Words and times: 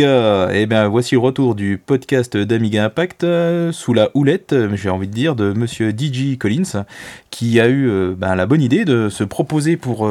Amiga 0.00 0.48
Eh 0.52 0.66
bien 0.66 0.88
voici 0.88 1.14
le 1.14 1.20
retour 1.20 1.54
du 1.54 1.76
podcast 1.76 2.36
d'Amiga 2.36 2.84
Impact 2.84 3.24
euh, 3.24 3.70
sous 3.70 3.92
la 3.92 4.08
houlette, 4.14 4.52
euh, 4.52 4.74
j'ai 4.74 4.88
envie 4.88 5.08
de 5.08 5.12
dire, 5.12 5.34
de 5.34 5.52
monsieur 5.52 5.90
DJ 5.90 6.38
Collins 6.38 6.84
qui 7.30 7.60
a 7.60 7.68
eu 7.68 7.88
euh, 7.88 8.14
ben, 8.16 8.34
la 8.34 8.46
bonne 8.46 8.62
idée 8.62 8.84
de 8.84 9.08
se 9.10 9.24
proposer 9.24 9.76
pour, 9.76 10.08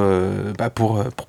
bah, 0.57 0.69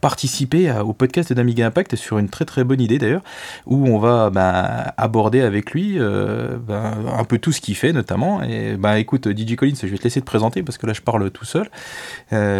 participer 0.00 0.70
au 0.72 0.92
podcast 0.92 1.32
d'Amiga 1.32 1.66
Impact 1.66 1.96
sur 1.96 2.18
une 2.18 2.28
très 2.28 2.44
très 2.44 2.64
bonne 2.64 2.80
idée 2.80 2.98
d'ailleurs 2.98 3.22
où 3.66 3.86
on 3.86 3.98
va 3.98 4.30
ben, 4.30 4.92
aborder 4.96 5.40
avec 5.40 5.70
lui 5.70 5.98
ben, 5.98 6.94
un 7.16 7.24
peu 7.24 7.38
tout 7.38 7.52
ce 7.52 7.60
qu'il 7.60 7.76
fait 7.76 7.92
notamment. 7.92 8.42
Et 8.42 8.76
ben, 8.76 8.96
écoute 8.96 9.28
DJ 9.28 9.56
Collins, 9.56 9.74
je 9.80 9.86
vais 9.86 9.98
te 9.98 10.04
laisser 10.04 10.20
te 10.20 10.26
présenter 10.26 10.62
parce 10.62 10.76
que 10.76 10.86
là 10.86 10.92
je 10.92 11.00
parle 11.00 11.30
tout 11.30 11.46
seul. 11.46 11.70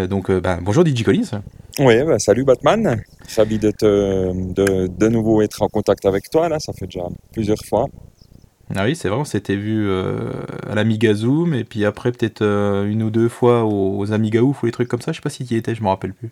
donc 0.09 0.31
bonjour 0.63 0.87
DJ 0.87 1.03
Collins. 1.03 1.41
Oui, 1.81 1.95
salut 2.19 2.45
Batman. 2.45 3.03
Ravi 3.35 3.59
de, 3.59 3.73
de, 3.81 4.87
de 4.87 5.09
nouveau 5.09 5.41
être 5.41 5.63
en 5.63 5.69
contact 5.69 6.05
avec 6.05 6.29
toi, 6.29 6.51
là, 6.51 6.61
ça 6.61 6.75
fait 6.75 6.85
déjà 6.85 7.07
plusieurs 7.33 7.65
fois. 7.67 7.87
Ah 8.77 8.85
oui, 8.85 8.95
c'est 8.95 9.09
vrai, 9.09 9.19
on 9.19 9.25
s'était 9.25 9.57
vu 9.57 9.89
euh, 9.89 10.31
à 10.69 10.75
l'Amiga 10.75 11.15
Zoom, 11.15 11.55
et 11.55 11.65
puis 11.65 11.87
après 11.87 12.13
peut-être 12.13 12.43
euh, 12.43 12.85
une 12.85 13.03
ou 13.03 13.09
deux 13.09 13.31
fois 13.31 13.65
aux, 13.65 14.13
Amiga 14.13 14.43
Ouf 14.43 14.63
ou 14.63 14.67
les 14.67 14.73
trucs 14.73 14.89
comme 14.89 15.01
ça, 15.01 15.13
je 15.13 15.17
sais 15.17 15.23
pas 15.23 15.31
si 15.31 15.47
tu 15.47 15.55
y 15.55 15.57
étais, 15.57 15.75
je 15.75 15.83
me 15.83 15.89
rappelle 15.89 16.13
plus. 16.13 16.31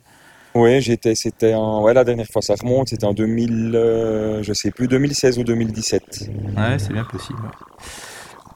Oui, 0.54 0.82
j'étais, 0.82 1.14
c'était 1.14 1.54
en, 1.54 1.82
ouais, 1.82 1.94
la 1.94 2.04
dernière 2.04 2.26
fois, 2.30 2.42
ça 2.42 2.54
remonte, 2.54 2.90
c'était 2.90 3.06
en 3.06 3.14
2000, 3.14 3.72
euh, 3.74 4.42
je 4.42 4.52
sais 4.52 4.70
plus, 4.70 4.86
2016 4.86 5.38
ou 5.38 5.44
2017. 5.44 6.30
Ouais, 6.58 6.78
c'est 6.78 6.92
bien 6.92 7.04
possible. 7.04 7.40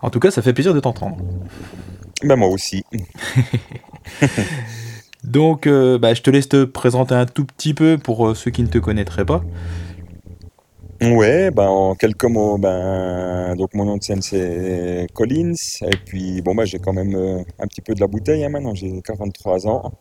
En 0.03 0.11
tout 0.11 0.21
cas, 0.21 0.31
ça 0.31 0.43
fait 0.43 0.53
plaisir 0.53 0.75
de 0.75 0.81
t'entendre. 0.81 1.17
Ben 2.23 2.37
moi 2.37 2.49
aussi. 2.49 2.85
Donc, 5.25 5.67
euh, 5.67 5.99
bah, 5.99 6.15
je 6.15 6.23
te 6.23 6.31
laisse 6.31 6.49
te 6.49 6.65
présenter 6.65 7.15
un 7.15 7.27
tout 7.27 7.45
petit 7.45 7.75
peu 7.75 7.97
pour 7.97 8.29
euh, 8.29 8.35
ceux 8.35 8.51
qui 8.51 8.63
ne 8.63 8.69
te 8.69 8.79
connaîtraient 8.79 9.25
pas. 9.25 9.43
Ouais, 11.01 11.51
ben 11.51 11.67
en 11.67 11.97
quelques 11.97 12.25
mots, 12.27 12.59
ben 12.59 13.57
donc 13.57 13.75
mon 13.75 13.85
nom 13.85 13.97
de 13.97 14.05
scène 14.05 14.23
c'est 14.23 15.09
Collins 15.13 15.55
et 15.83 15.97
puis 15.97 16.41
bon 16.43 16.55
bah 16.55 16.65
j'ai 16.65 16.79
quand 16.79 16.93
même 16.93 17.17
euh, 17.17 17.43
un 17.59 17.67
petit 17.67 17.81
peu 17.81 17.93
de 17.93 18.01
la 18.01 18.07
bouteille 18.07 18.45
hein, 18.45 18.51
maintenant, 18.51 18.73
j'ai 18.73 19.03
43 19.03 19.67
ans. 19.67 19.93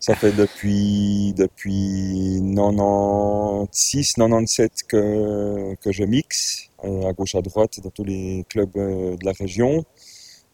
Ça 0.00 0.16
fait 0.16 0.32
depuis 0.32 1.32
depuis 1.36 2.40
96, 2.56 4.14
97 4.16 4.72
que 4.88 5.76
que 5.76 5.92
je 5.92 6.02
mixe 6.02 6.70
à 6.82 7.12
gauche 7.12 7.36
à 7.36 7.42
droite 7.42 7.78
dans 7.80 7.90
tous 7.90 8.02
les 8.02 8.44
clubs 8.48 8.72
de 8.74 9.24
la 9.24 9.32
région. 9.38 9.84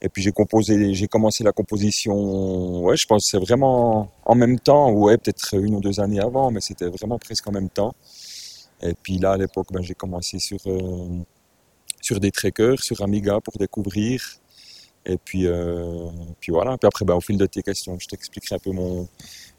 Et 0.01 0.09
puis 0.09 0.23
j'ai 0.23 0.33
composé, 0.33 0.95
j'ai 0.95 1.09
commencé 1.09 1.43
la 1.43 1.53
composition, 1.53 2.85
ouais, 2.85 2.97
je 2.97 3.07
pense 3.07 3.25
que 3.25 3.31
c'est 3.31 3.45
vraiment 3.45 4.13
en 4.25 4.35
même 4.37 4.61
temps, 4.61 4.93
ouais, 4.93 5.19
peut-être 5.19 5.55
une 5.55 5.75
ou 5.75 5.81
deux 5.81 5.99
années 5.99 6.21
avant, 6.21 6.53
mais 6.53 6.61
c'était 6.61 6.89
vraiment 6.89 7.19
presque 7.19 7.47
en 7.49 7.53
même 7.53 7.69
temps. 7.69 7.95
Et 8.81 8.95
puis 8.95 9.19
là, 9.19 9.33
à 9.33 9.37
l'époque, 9.37 9.67
ben, 9.73 9.83
j'ai 9.83 9.95
commencé 9.95 10.39
sur, 10.39 10.59
euh, 10.67 11.21
sur 12.01 12.21
des 12.21 12.31
trackers, 12.31 12.81
sur 12.81 13.03
Amiga 13.03 13.41
pour 13.41 13.57
découvrir. 13.59 14.23
Et 15.05 15.17
puis, 15.17 15.47
euh, 15.47 16.09
puis 16.39 16.53
voilà. 16.53 16.77
Puis 16.79 16.87
après, 16.87 17.05
ben, 17.05 17.15
au 17.15 17.21
fil 17.21 17.37
de 17.37 17.47
tes 17.47 17.63
questions, 17.63 17.99
je 17.99 18.07
t'expliquerai 18.07 18.57
un 18.57 18.59
peu 18.59 18.71
mon, 18.71 19.09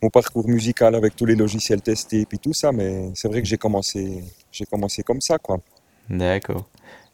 mon 0.02 0.09
parcours 0.09 0.47
musical 0.47 0.96
avec 0.96 1.16
tous 1.16 1.25
les 1.25 1.35
logiciels 1.35 1.81
testés 1.81 2.22
et 2.22 2.25
puis 2.25 2.40
tout 2.40 2.53
ça. 2.53 2.72
Mais 2.72 3.12
c'est 3.16 3.28
vrai 3.28 3.41
que 3.41 3.47
j'ai 3.47 3.58
commencé, 3.58 4.24
j'ai 4.52 4.66
commencé 4.66 5.03
comme 5.03 5.22
ça, 5.22 5.38
quoi. 5.38 5.59
D'accord. 6.09 6.69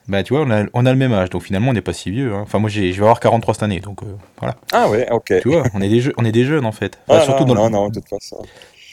Bah, 0.07 0.21
tu 0.23 0.33
vois, 0.33 0.43
on 0.43 0.51
a, 0.51 0.65
on 0.73 0.85
a 0.85 0.91
le 0.91 0.97
même 0.97 1.13
âge, 1.13 1.29
donc 1.31 1.41
finalement, 1.43 1.71
on 1.71 1.73
n'est 1.73 1.81
pas 1.81 1.93
si 1.93 2.11
vieux. 2.11 2.33
Hein. 2.33 2.41
Enfin, 2.43 2.59
moi, 2.59 2.69
je 2.69 2.79
vais 2.81 2.97
avoir 2.99 3.19
43 3.19 3.55
cette 3.55 3.63
année, 3.63 3.79
donc 3.79 4.03
euh, 4.03 4.05
voilà. 4.39 4.55
Ah 4.71 4.87
ouais, 4.89 5.09
ok. 5.11 5.33
Tu 5.41 5.49
vois, 5.49 5.63
on 5.73 5.81
est 5.81 5.89
des, 5.89 6.11
on 6.17 6.25
est 6.25 6.31
des 6.31 6.45
jeunes, 6.45 6.65
en 6.65 6.71
fait. 6.71 6.99
ah, 7.09 7.21
surtout 7.21 7.45
non, 7.45 7.55
dans 7.55 7.55
non, 7.55 7.65
le... 7.65 7.71
non, 7.71 7.89
de 7.89 7.95
toute 7.99 8.09
façon. 8.09 8.43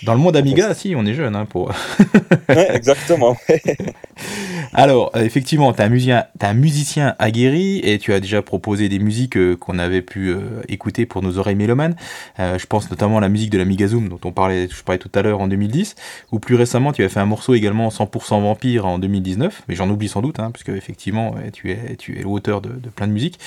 Dans 0.05 0.15
le 0.15 0.21
monde 0.21 0.37
Amiga, 0.37 0.75
si, 0.75 0.95
on 0.97 1.07
est 1.07 1.15
jeune. 1.15 1.37
Hein, 1.37 1.47
pour... 1.47 1.71
ouais, 2.49 2.75
exactement. 2.75 3.37
Alors, 4.73 5.13
euh, 5.15 5.23
effectivement, 5.23 5.73
tu 5.73 5.81
es, 5.81 5.85
es, 5.85 6.45
un 6.45 6.55
musicien 6.55 7.15
aguerri 7.21 7.79
et 7.85 7.99
tu 7.99 8.13
as 8.13 8.19
déjà 8.19 8.43
proposé 8.43 8.89
des 8.89 8.99
musiques 8.99 9.37
euh, 9.37 9.57
qu'on 9.57 9.79
avait 9.79 10.03
pu 10.03 10.31
euh, 10.31 10.63
écouter 10.69 11.07
pour 11.07 11.23
nos 11.23 11.39
oreilles 11.39 11.57
mélomanes. 11.57 11.95
je 12.39 12.67
pense 12.67 12.91
notamment 12.91 13.19
à 13.19 13.21
la 13.21 13.29
musique 13.29 13.51
de 13.51 13.59
l'Amiga 13.59 13.87
Zoom 13.87 14.09
dont 14.09 14.21
on 14.25 14.33
parlait, 14.33 14.69
je 14.69 14.83
parlais 14.83 14.99
tout 14.99 15.11
à 15.15 15.23
l'heure 15.23 15.41
en 15.41 15.47
2010. 15.47 15.95
Ou 16.33 16.41
plus 16.41 16.57
récemment, 16.57 16.93
tu 16.93 17.05
as 17.05 17.09
fait 17.09 17.21
un 17.21 17.27
morceau 17.27 17.55
également 17.55 17.89
100% 17.89 18.43
Vampire 18.43 18.87
en 18.87 18.99
2019. 18.99 19.63
Mais 19.69 19.77
j'en 19.77 19.89
oublie 19.89 20.09
sans 20.09 20.23
doute, 20.23 20.41
hein, 20.41 20.51
puisque 20.51 20.71
effectivement, 20.71 21.35
tu 21.53 21.71
es, 21.71 21.97
tu 21.97 22.19
es 22.19 22.23
l'auteur 22.23 22.61
de, 22.61 22.71
de 22.71 22.89
plein 22.89 23.07
de 23.07 23.13
musiques. 23.13 23.39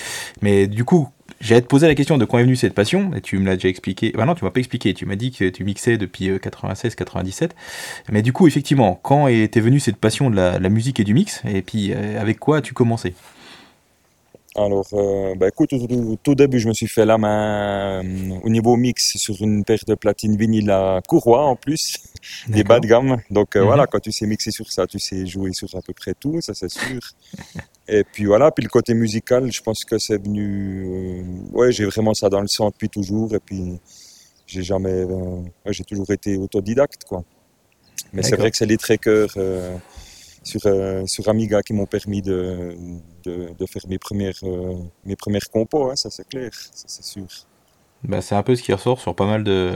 Mais 0.41 0.67
du 0.67 0.85
coup, 0.85 1.09
J'allais 1.41 1.62
te 1.62 1.68
poser 1.68 1.88
la 1.88 1.96
question 1.96 2.18
de 2.18 2.25
quand 2.25 2.38
est 2.38 2.44
venue 2.44 2.56
cette 2.56 2.73
passion, 2.73 3.12
et 3.13 3.22
tu 3.22 3.38
me 3.38 3.46
l'as 3.46 3.56
déjà 3.56 3.68
expliqué. 3.68 4.12
Bah 4.16 4.25
non, 4.25 4.35
tu 4.35 4.46
m'as 4.46 4.51
pas 4.51 4.59
expliqué. 4.59 4.94
Tu 4.94 5.06
m'as 5.06 5.16
dit 5.16 5.31
que 5.31 5.50
tu 5.50 5.63
mixais 5.63 5.97
depuis 5.97 6.29
96-97. 6.29 7.44
Euh, 7.44 7.47
Mais 8.12 8.22
du 8.22 8.34
coup, 8.34 8.47
effectivement, 8.47 9.00
quand 9.03 9.28
était 9.28 9.59
venue 9.59 9.79
cette 9.79 9.97
passion 9.97 10.29
de 10.29 10.35
la, 10.35 10.69
musique 10.69 11.00
et 11.00 11.03
du 11.03 11.13
mix 11.13 11.41
Et 11.46 11.62
puis, 11.62 11.91
euh, 11.94 12.19
avec 12.19 12.40
quoi 12.40 12.57
as-tu 12.57 12.73
commencé? 12.73 13.13
Alors, 14.57 14.88
euh, 14.94 15.35
bah 15.35 15.50
écoute, 15.50 15.73
au 15.73 16.16
tout, 16.23 16.34
début, 16.34 16.59
je 16.59 16.69
me 16.69 16.73
suis 16.73 16.88
fait 16.88 17.06
la 17.06 17.18
main 17.18 18.00
au 18.41 18.50
niveau 18.50 18.78
mix 18.78 19.17
sur 19.17 19.35
une 19.41 19.66
paire 19.66 19.84
de 19.85 19.96
platines 19.96 20.38
vinyle 20.38 20.72
à 20.72 21.02
courroie 21.06 21.46
en 21.46 21.57
plus, 21.57 21.97
des 22.47 22.63
bas 22.63 22.79
de 22.79 22.88
gamme. 22.88 23.17
Donc 23.29 23.57
mhm. 23.57 23.63
voilà, 23.63 23.85
quand 23.85 24.00
tu 24.00 24.13
sais 24.13 24.25
mixer 24.25 24.52
sur 24.52 24.72
ça, 24.72 24.88
tu 24.88 24.97
sais 24.97 25.25
jouer 25.25 25.52
sur 25.52 25.67
à 25.75 25.81
peu 25.81 25.91
près 25.91 26.13
tout, 26.13 26.40
ça 26.40 26.53
c'est 26.53 26.72
sûr. 26.72 27.02
Et 27.88 28.03
puis 28.03 28.25
voilà, 28.25 28.51
puis 28.51 28.63
le 28.63 28.69
côté 28.69 28.94
musical, 28.94 29.51
je 29.51 29.62
pense 29.62 29.85
que 29.85 29.97
c'est 30.00 30.22
venu. 30.22 30.85
Euh, 30.88 31.23
ouais, 31.51 31.72
j'ai 31.72 31.85
vraiment 31.85 32.13
ça 32.13 32.29
dans 32.29 32.41
le 32.41 32.47
sang 32.47 32.69
depuis 32.69 32.90
toujours. 32.90 33.34
Et 33.35 33.40
puis 33.40 33.79
j'ai 34.47 34.63
jamais. 34.63 34.90
Euh, 34.90 35.41
j'ai 35.68 35.84
toujours 35.84 36.09
été 36.12 36.35
autodidacte, 36.38 37.03
quoi. 37.03 37.23
Mais 38.13 38.23
c'est 38.23 38.35
vrai 38.35 38.50
que 38.51 38.57
c'est 38.57 38.66
les 38.66 38.78
trackers 38.78 39.34
euh, 39.38 39.78
sur, 40.44 40.62
sur 41.07 41.29
Amiga 41.29 41.62
qui 41.62 41.73
m'ont 41.73 41.85
permis 41.85 42.22
de, 42.22 42.75
de, 43.23 43.50
de, 43.57 43.66
faire 43.66 43.81
mes 43.88 43.97
premières, 43.97 44.40
mes 45.03 45.16
premières 45.16 45.50
compos, 45.50 45.90
hein, 45.90 45.96
ça 45.96 46.09
c'est 46.09 46.28
clair, 46.28 46.52
ça 46.53 46.85
c'est 46.88 47.03
sûr. 47.03 47.28
Bah, 48.07 48.21
c'est 48.21 48.35
un 48.35 48.43
peu 48.43 48.55
ce 48.55 48.63
qui 48.63 48.73
ressort 48.73 48.99
sur 48.99 49.16
pas 49.16 49.25
mal 49.25 49.43
de, 49.43 49.73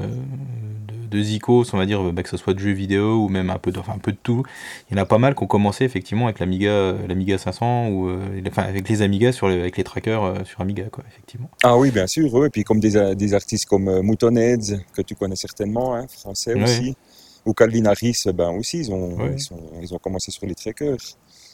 de, 1.10 1.22
zikos, 1.22 1.66
on 1.74 1.78
va 1.78 1.86
dire, 1.86 2.02
bah, 2.12 2.24
que 2.24 2.30
ce 2.30 2.38
soit 2.38 2.54
de 2.54 2.60
jeux 2.60 2.72
vidéo 2.72 3.24
ou 3.24 3.30
même 3.30 3.50
un 3.50 3.58
peu 3.58 3.72
de, 3.72 3.80
enfin, 3.80 3.94
un 3.94 4.00
peu 4.00 4.12
de 4.12 4.18
tout. 4.22 4.44
Il 4.90 4.98
y 4.98 5.00
en 5.00 5.04
a 5.04 5.06
pas 5.06 5.18
mal 5.18 5.36
qui 5.36 5.44
ont 5.44 5.48
commencé 5.48 5.84
effectivement 5.84 6.26
avec 6.26 6.40
l'Amiga, 6.40 6.94
l'Amiga 7.08 7.38
500 7.38 7.90
ou 7.90 8.10
euh, 8.10 8.42
enfin, 8.48 8.64
avec 8.64 8.88
les 8.88 9.02
Amiga 9.02 9.32
sur 9.32 9.48
avec 9.48 9.78
les 9.78 9.84
trackers 9.84 10.24
euh, 10.24 10.36
sur 10.46 10.62
Amiga, 10.62 10.86
quoi, 10.92 11.04
effectivement. 11.10 11.50
Ah 11.64 11.78
oui, 11.78 11.92
bien 11.92 12.08
sûr, 12.08 12.46
et 12.46 12.50
puis 12.50 12.64
comme 12.64 12.80
des, 12.80 13.16
des 13.16 13.34
artistes 13.34 13.66
comme 13.66 13.88
euh, 13.88 14.02
Moutonheads, 14.02 14.80
que 14.94 15.02
tu 15.02 15.16
connais 15.16 15.36
certainement, 15.36 15.96
hein, 15.96 16.06
français 16.08 16.54
aussi, 16.62 16.96
ou 17.46 17.54
Calvin 17.54 17.86
Harris, 17.86 18.24
ben 18.34 18.52
aussi, 18.52 18.80
ils 18.80 18.92
ont, 18.92 19.18
ils, 19.82 19.94
ont 19.94 19.98
commencé 19.98 20.32
sur 20.32 20.46
les 20.46 20.56
trackers. 20.56 20.98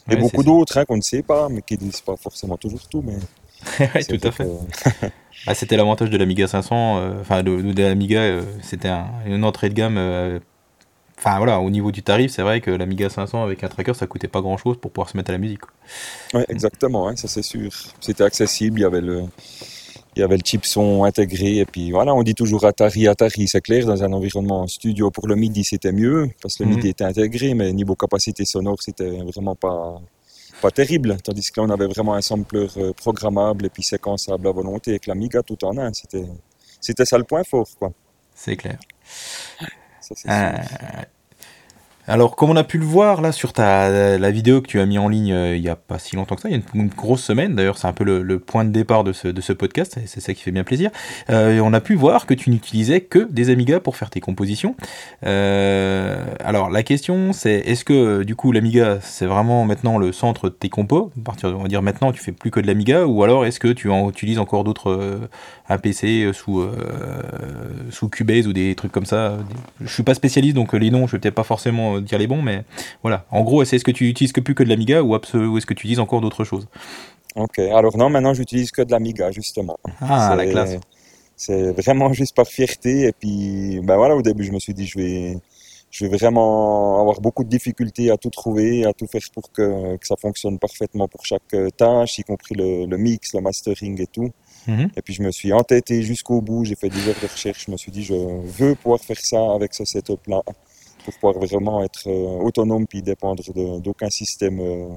Et 0.08 0.16
beaucoup 0.16 0.44
d'autres 0.44 0.78
hein, 0.78 0.84
qu'on 0.84 0.96
ne 0.96 1.02
sait 1.02 1.22
pas, 1.22 1.48
mais 1.48 1.62
qui 1.62 1.76
disent 1.76 2.00
pas 2.00 2.16
forcément 2.16 2.56
toujours 2.56 2.86
tout, 2.88 3.02
mais 3.04 3.16
oui, 3.94 4.04
tout 4.04 4.26
à 4.26 4.30
fait. 4.30 4.48
ah, 5.46 5.54
c'était 5.54 5.76
l'avantage 5.76 6.10
de 6.10 6.16
l'Amiga 6.16 6.46
500, 6.46 6.98
euh, 6.98 7.20
enfin 7.20 7.42
de, 7.42 7.72
de, 7.72 7.82
l'Amiga, 7.82 8.20
euh, 8.20 8.42
c'était 8.62 8.92
une 9.26 9.44
entrée 9.44 9.68
de 9.68 9.74
gamme. 9.74 9.96
Euh, 9.98 10.38
enfin 11.18 11.38
voilà, 11.38 11.60
au 11.60 11.70
niveau 11.70 11.92
du 11.92 12.02
tarif, 12.02 12.30
c'est 12.32 12.42
vrai 12.42 12.60
que 12.60 12.70
l'Amiga 12.70 13.08
500 13.08 13.42
avec 13.42 13.64
un 13.64 13.68
tracker, 13.68 13.94
ça 13.94 14.06
coûtait 14.06 14.28
pas 14.28 14.40
grand 14.40 14.56
chose 14.56 14.78
pour 14.80 14.90
pouvoir 14.90 15.08
se 15.08 15.16
mettre 15.16 15.30
à 15.30 15.32
la 15.32 15.38
musique. 15.38 15.62
Oui, 16.34 16.42
exactement, 16.48 17.14
ça 17.16 17.28
c'est 17.28 17.42
sûr. 17.42 17.70
C'était 18.00 18.24
accessible, 18.24 18.80
il 18.80 18.82
y 18.82 18.86
avait 18.86 19.00
le. 19.00 19.24
Il 20.14 20.20
y 20.20 20.22
avait 20.22 20.38
le 20.38 20.42
chip 20.42 20.64
son 20.64 21.04
intégré 21.04 21.58
et 21.58 21.66
puis 21.66 21.90
voilà, 21.90 22.14
on 22.14 22.22
dit 22.22 22.34
toujours 22.34 22.64
Atari, 22.64 23.06
Atari, 23.06 23.46
c'est 23.48 23.60
clair, 23.60 23.84
dans 23.84 24.02
un 24.02 24.10
environnement 24.14 24.66
studio 24.66 25.10
pour 25.10 25.28
le 25.28 25.36
MIDI 25.36 25.62
c'était 25.62 25.92
mieux 25.92 26.30
parce 26.40 26.56
que 26.56 26.62
le 26.62 26.70
mhm. 26.70 26.76
MIDI 26.76 26.88
était 26.88 27.04
intégré, 27.04 27.52
mais 27.52 27.70
niveau 27.74 27.94
capacité 27.96 28.46
sonore 28.46 28.78
c'était 28.80 29.10
vraiment 29.10 29.54
pas, 29.54 30.00
pas 30.66 30.72
terrible. 30.72 31.16
Tandis 31.22 31.50
que 31.52 31.60
là, 31.60 31.66
on 31.68 31.70
avait 31.70 31.86
vraiment 31.86 32.14
un 32.14 32.20
sampler 32.20 32.66
euh, 32.76 32.92
programmable 32.92 33.66
et 33.66 33.70
puis 33.70 33.84
séquençable 33.84 34.48
à 34.48 34.50
volonté 34.50 34.90
avec 34.90 35.06
l'Amiga 35.06 35.40
tout 35.42 35.64
en 35.64 35.78
un. 35.78 35.92
C'était, 35.92 36.26
c'était 36.80 37.04
ça 37.04 37.18
le 37.18 37.24
point 37.24 37.44
fort, 37.44 37.68
quoi. 37.78 37.92
C'est 38.34 38.56
clair. 38.56 38.78
Ça, 40.00 40.14
euh, 40.28 41.02
alors, 42.08 42.36
comme 42.36 42.50
on 42.50 42.56
a 42.56 42.62
pu 42.62 42.78
le 42.78 42.84
voir 42.84 43.20
là 43.20 43.32
sur 43.32 43.52
ta 43.52 44.16
la 44.18 44.30
vidéo 44.30 44.60
que 44.60 44.68
tu 44.68 44.78
as 44.78 44.86
mis 44.86 44.98
en 44.98 45.08
ligne 45.08 45.32
euh, 45.32 45.56
il 45.56 45.62
n'y 45.62 45.68
a 45.68 45.74
pas 45.74 45.98
si 45.98 46.14
longtemps 46.14 46.36
que 46.36 46.42
ça, 46.42 46.48
il 46.48 46.56
y 46.56 46.58
a 46.58 46.62
une, 46.74 46.88
grosse 46.88 47.22
semaine. 47.22 47.56
D'ailleurs, 47.56 47.78
c'est 47.78 47.88
un 47.88 47.92
peu 47.92 48.04
le, 48.04 48.38
point 48.38 48.64
de 48.64 48.70
départ 48.70 49.02
de 49.02 49.12
ce, 49.12 49.52
podcast. 49.52 49.98
C'est 50.06 50.20
ça 50.20 50.34
qui 50.34 50.42
fait 50.42 50.52
bien 50.52 50.62
plaisir. 50.62 50.90
Euh, 51.30 51.58
on 51.60 51.72
a 51.72 51.80
pu 51.80 51.94
voir 51.94 52.26
que 52.26 52.34
tu 52.34 52.50
n'utilisais 52.50 53.00
que 53.00 53.26
des 53.30 53.50
Amiga 53.50 53.80
pour 53.80 53.96
faire 53.96 54.10
tes 54.10 54.20
compositions. 54.20 54.76
Euh, 55.24 56.24
alors, 56.44 56.70
la 56.70 56.82
question, 56.82 57.32
c'est 57.32 57.54
est-ce 57.66 57.84
que 57.84 58.22
du 58.22 58.36
coup 58.36 58.52
l'Amiga 58.52 58.98
c'est 59.00 59.26
vraiment 59.26 59.64
maintenant 59.64 59.98
le 59.98 60.12
centre 60.12 60.48
de 60.48 60.54
tes 60.54 60.68
compos? 60.68 61.10
À 61.20 61.24
partir, 61.24 61.56
on 61.58 61.62
va 61.62 61.68
dire 61.68 61.82
maintenant, 61.82 62.12
tu 62.12 62.22
fais 62.22 62.32
plus 62.32 62.50
que 62.50 62.60
de 62.60 62.66
l'Amiga, 62.66 63.06
ou 63.06 63.24
alors 63.24 63.46
est-ce 63.46 63.58
que 63.58 63.68
tu 63.68 63.90
en 63.90 64.08
utilises 64.10 64.38
encore 64.38 64.62
d'autres 64.62 65.28
un 65.68 65.78
PC 65.78 66.30
sous 66.32 66.64
sous 67.90 68.08
Cubase 68.08 68.46
ou 68.46 68.52
des 68.52 68.74
trucs 68.74 68.92
comme 68.92 69.06
ça? 69.06 69.38
Je 69.80 69.92
suis 69.92 70.02
pas 70.02 70.14
spécialiste, 70.14 70.54
donc 70.54 70.72
les 70.72 70.90
noms, 70.90 71.06
je 71.06 71.12
vais 71.12 71.18
peut-être 71.18 71.34
pas 71.34 71.42
forcément 71.42 71.95
dire 72.00 72.18
les 72.18 72.26
bons, 72.26 72.42
mais 72.42 72.64
voilà. 73.02 73.26
En 73.30 73.42
gros, 73.42 73.62
est-ce 73.62 73.84
que 73.84 73.90
tu 73.90 74.08
utilises 74.08 74.32
que 74.32 74.40
plus 74.40 74.54
que 74.54 74.62
de 74.62 74.68
l'Amiga 74.68 75.02
ou, 75.02 75.14
ou 75.14 75.58
est-ce 75.58 75.66
que 75.66 75.74
tu 75.74 75.86
utilises 75.86 76.00
encore 76.00 76.20
d'autres 76.20 76.44
choses? 76.44 76.68
Ok, 77.34 77.58
alors 77.58 77.96
non, 77.96 78.08
maintenant 78.08 78.32
j'utilise 78.32 78.70
que 78.70 78.82
de 78.82 78.90
l'Amiga, 78.90 79.30
justement. 79.30 79.78
Ah, 80.00 80.34
la 80.36 80.46
classe. 80.46 80.76
C'est 81.36 81.72
vraiment 81.72 82.12
juste 82.12 82.34
par 82.34 82.46
fierté. 82.46 83.08
Et 83.08 83.12
puis, 83.12 83.80
ben 83.84 83.96
voilà, 83.96 84.16
au 84.16 84.22
début, 84.22 84.44
je 84.44 84.52
me 84.52 84.58
suis 84.58 84.72
dit, 84.72 84.86
je 84.86 84.98
vais, 84.98 85.38
je 85.90 86.06
vais 86.06 86.16
vraiment 86.16 87.00
avoir 87.00 87.20
beaucoup 87.20 87.44
de 87.44 87.48
difficultés 87.50 88.10
à 88.10 88.16
tout 88.16 88.30
trouver, 88.30 88.86
à 88.86 88.92
tout 88.94 89.06
faire 89.06 89.20
pour 89.34 89.52
que, 89.52 89.96
que 89.96 90.06
ça 90.06 90.16
fonctionne 90.16 90.58
parfaitement 90.58 91.08
pour 91.08 91.24
chaque 91.26 91.52
euh, 91.54 91.68
tâche, 91.70 92.18
y 92.18 92.22
compris 92.22 92.54
le, 92.54 92.86
le 92.86 92.96
mix, 92.96 93.34
le 93.34 93.40
mastering 93.40 94.00
et 94.00 94.06
tout. 94.06 94.30
Mhm. 94.66 94.90
Et 94.96 95.02
puis 95.02 95.14
je 95.14 95.22
me 95.22 95.30
suis 95.30 95.52
entêté 95.52 96.02
jusqu'au 96.02 96.40
bout, 96.40 96.64
j'ai 96.64 96.74
fait 96.74 96.88
des 96.88 97.08
heures 97.08 97.20
de 97.22 97.26
recherche, 97.26 97.66
je 97.66 97.70
me 97.70 97.76
suis 97.76 97.92
dit 97.92 98.02
je 98.02 98.14
veux 98.14 98.74
pouvoir 98.74 99.00
faire 99.00 99.20
ça 99.20 99.40
avec 99.54 99.74
ce 99.74 99.84
setup-là 99.84 100.42
pour 101.06 101.14
pouvoir 101.14 101.34
vraiment 101.34 101.84
être 101.84 102.08
euh, 102.08 102.42
autonome 102.42 102.86
puis 102.86 103.02
dépendre 103.02 103.42
d'aucun 103.80 104.10
système 104.10 104.58
euh, 104.60 104.88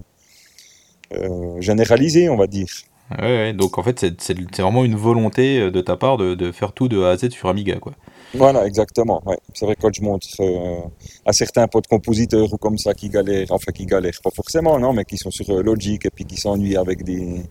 euh, 1.13 1.61
généralisé, 1.61 2.29
on 2.29 2.37
va 2.37 2.47
dire. 2.47 2.67
Ouais, 3.11 3.25
ouais, 3.25 3.53
donc 3.53 3.77
en 3.77 3.83
fait, 3.83 4.05
c'est 4.19 4.61
vraiment 4.61 4.83
une 4.85 4.95
volonté 4.95 5.71
de 5.71 5.81
ta 5.81 5.97
part 5.97 6.17
de, 6.17 6.35
de 6.35 6.51
faire 6.51 6.73
tout 6.73 6.87
de 6.87 7.01
A 7.01 7.11
à 7.11 7.17
Z 7.17 7.29
sur 7.31 7.49
Amiga, 7.49 7.77
quoi. 7.79 7.93
Voilà, 8.33 8.67
exactement. 8.67 9.21
Ouais. 9.25 9.37
C'est 9.53 9.65
vrai 9.65 9.75
que 9.75 9.81
quand 9.81 9.93
je 9.93 10.03
montre 10.03 10.27
euh, 10.39 10.81
à 11.25 11.33
certains 11.33 11.67
potes 11.67 11.87
compositeurs 11.87 12.53
ou 12.53 12.57
comme 12.57 12.77
ça 12.77 12.93
qui 12.93 13.09
galèrent, 13.09 13.47
enfin 13.49 13.71
qui 13.71 13.85
galèrent 13.85 14.21
pas 14.23 14.29
forcément, 14.29 14.77
non, 14.79 14.93
mais 14.93 15.03
qui 15.03 15.17
sont 15.17 15.31
sur 15.31 15.49
euh, 15.49 15.63
Logic 15.63 16.05
et 16.05 16.09
puis 16.11 16.25
qui 16.25 16.37
s'ennuient 16.37 16.77
avec 16.77 17.03
des, 17.03 17.41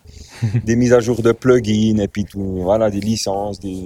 des 0.64 0.76
mises 0.76 0.93
à 0.93 1.00
jour 1.00 1.20
de 1.20 1.32
plugins 1.32 1.99
et 1.99 2.06
puis 2.08 2.25
tout, 2.25 2.61
voilà, 2.62 2.90
des 2.90 3.00
licences, 3.00 3.58
des, 3.58 3.82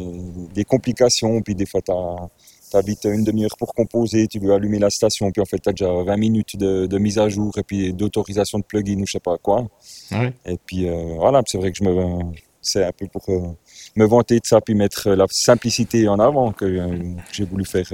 des 0.55 0.65
complications, 0.65 1.41
puis 1.41 1.55
des 1.55 1.67
fois 1.67 1.81
t'as 1.81 2.29
T'habites 2.73 3.05
une 3.05 3.23
demi-heure 3.23 3.55
pour 3.59 3.75
composer, 3.75 4.27
tu 4.29 4.39
veux 4.39 4.51
allumer 4.55 4.79
la 4.79 4.89
station, 4.89 5.31
puis 5.31 5.43
en 5.43 5.45
fait, 5.45 5.59
tu 5.59 5.69
as 5.69 5.73
déjà 5.73 5.93
20 5.93 6.17
minutes 6.17 6.57
de, 6.57 6.87
de 6.87 6.99
mise 6.99 7.19
à 7.19 7.29
jour 7.29 7.53
et 7.59 7.63
puis 7.63 7.93
d'autorisation 7.93 8.59
de 8.61 8.65
plugin 8.65 8.99
ou 8.99 9.07
je 9.07 9.13
sais 9.13 9.21
pas 9.21 9.37
quoi. 9.37 9.69
Ouais. 10.11 10.33
Et 10.47 10.57
puis 10.57 10.89
euh, 10.89 11.17
voilà, 11.19 11.43
c'est 11.45 11.59
vrai 11.59 11.71
que 11.71 11.77
je 11.77 11.85
me, 11.85 12.19
c'est 12.63 12.83
un 12.83 12.93
peu 12.93 13.07
pour 13.09 13.29
euh, 13.29 13.55
me 13.95 14.07
vanter 14.07 14.37
de 14.41 14.47
ça, 14.47 14.63
puis 14.63 14.75
mettre 14.75 15.11
la 15.11 15.27
simplicité 15.29 16.09
en 16.09 16.19
avant 16.19 16.53
que 16.53 16.65
euh, 16.65 17.15
j'ai 17.31 17.45
voulu 17.45 17.67
faire 17.67 17.91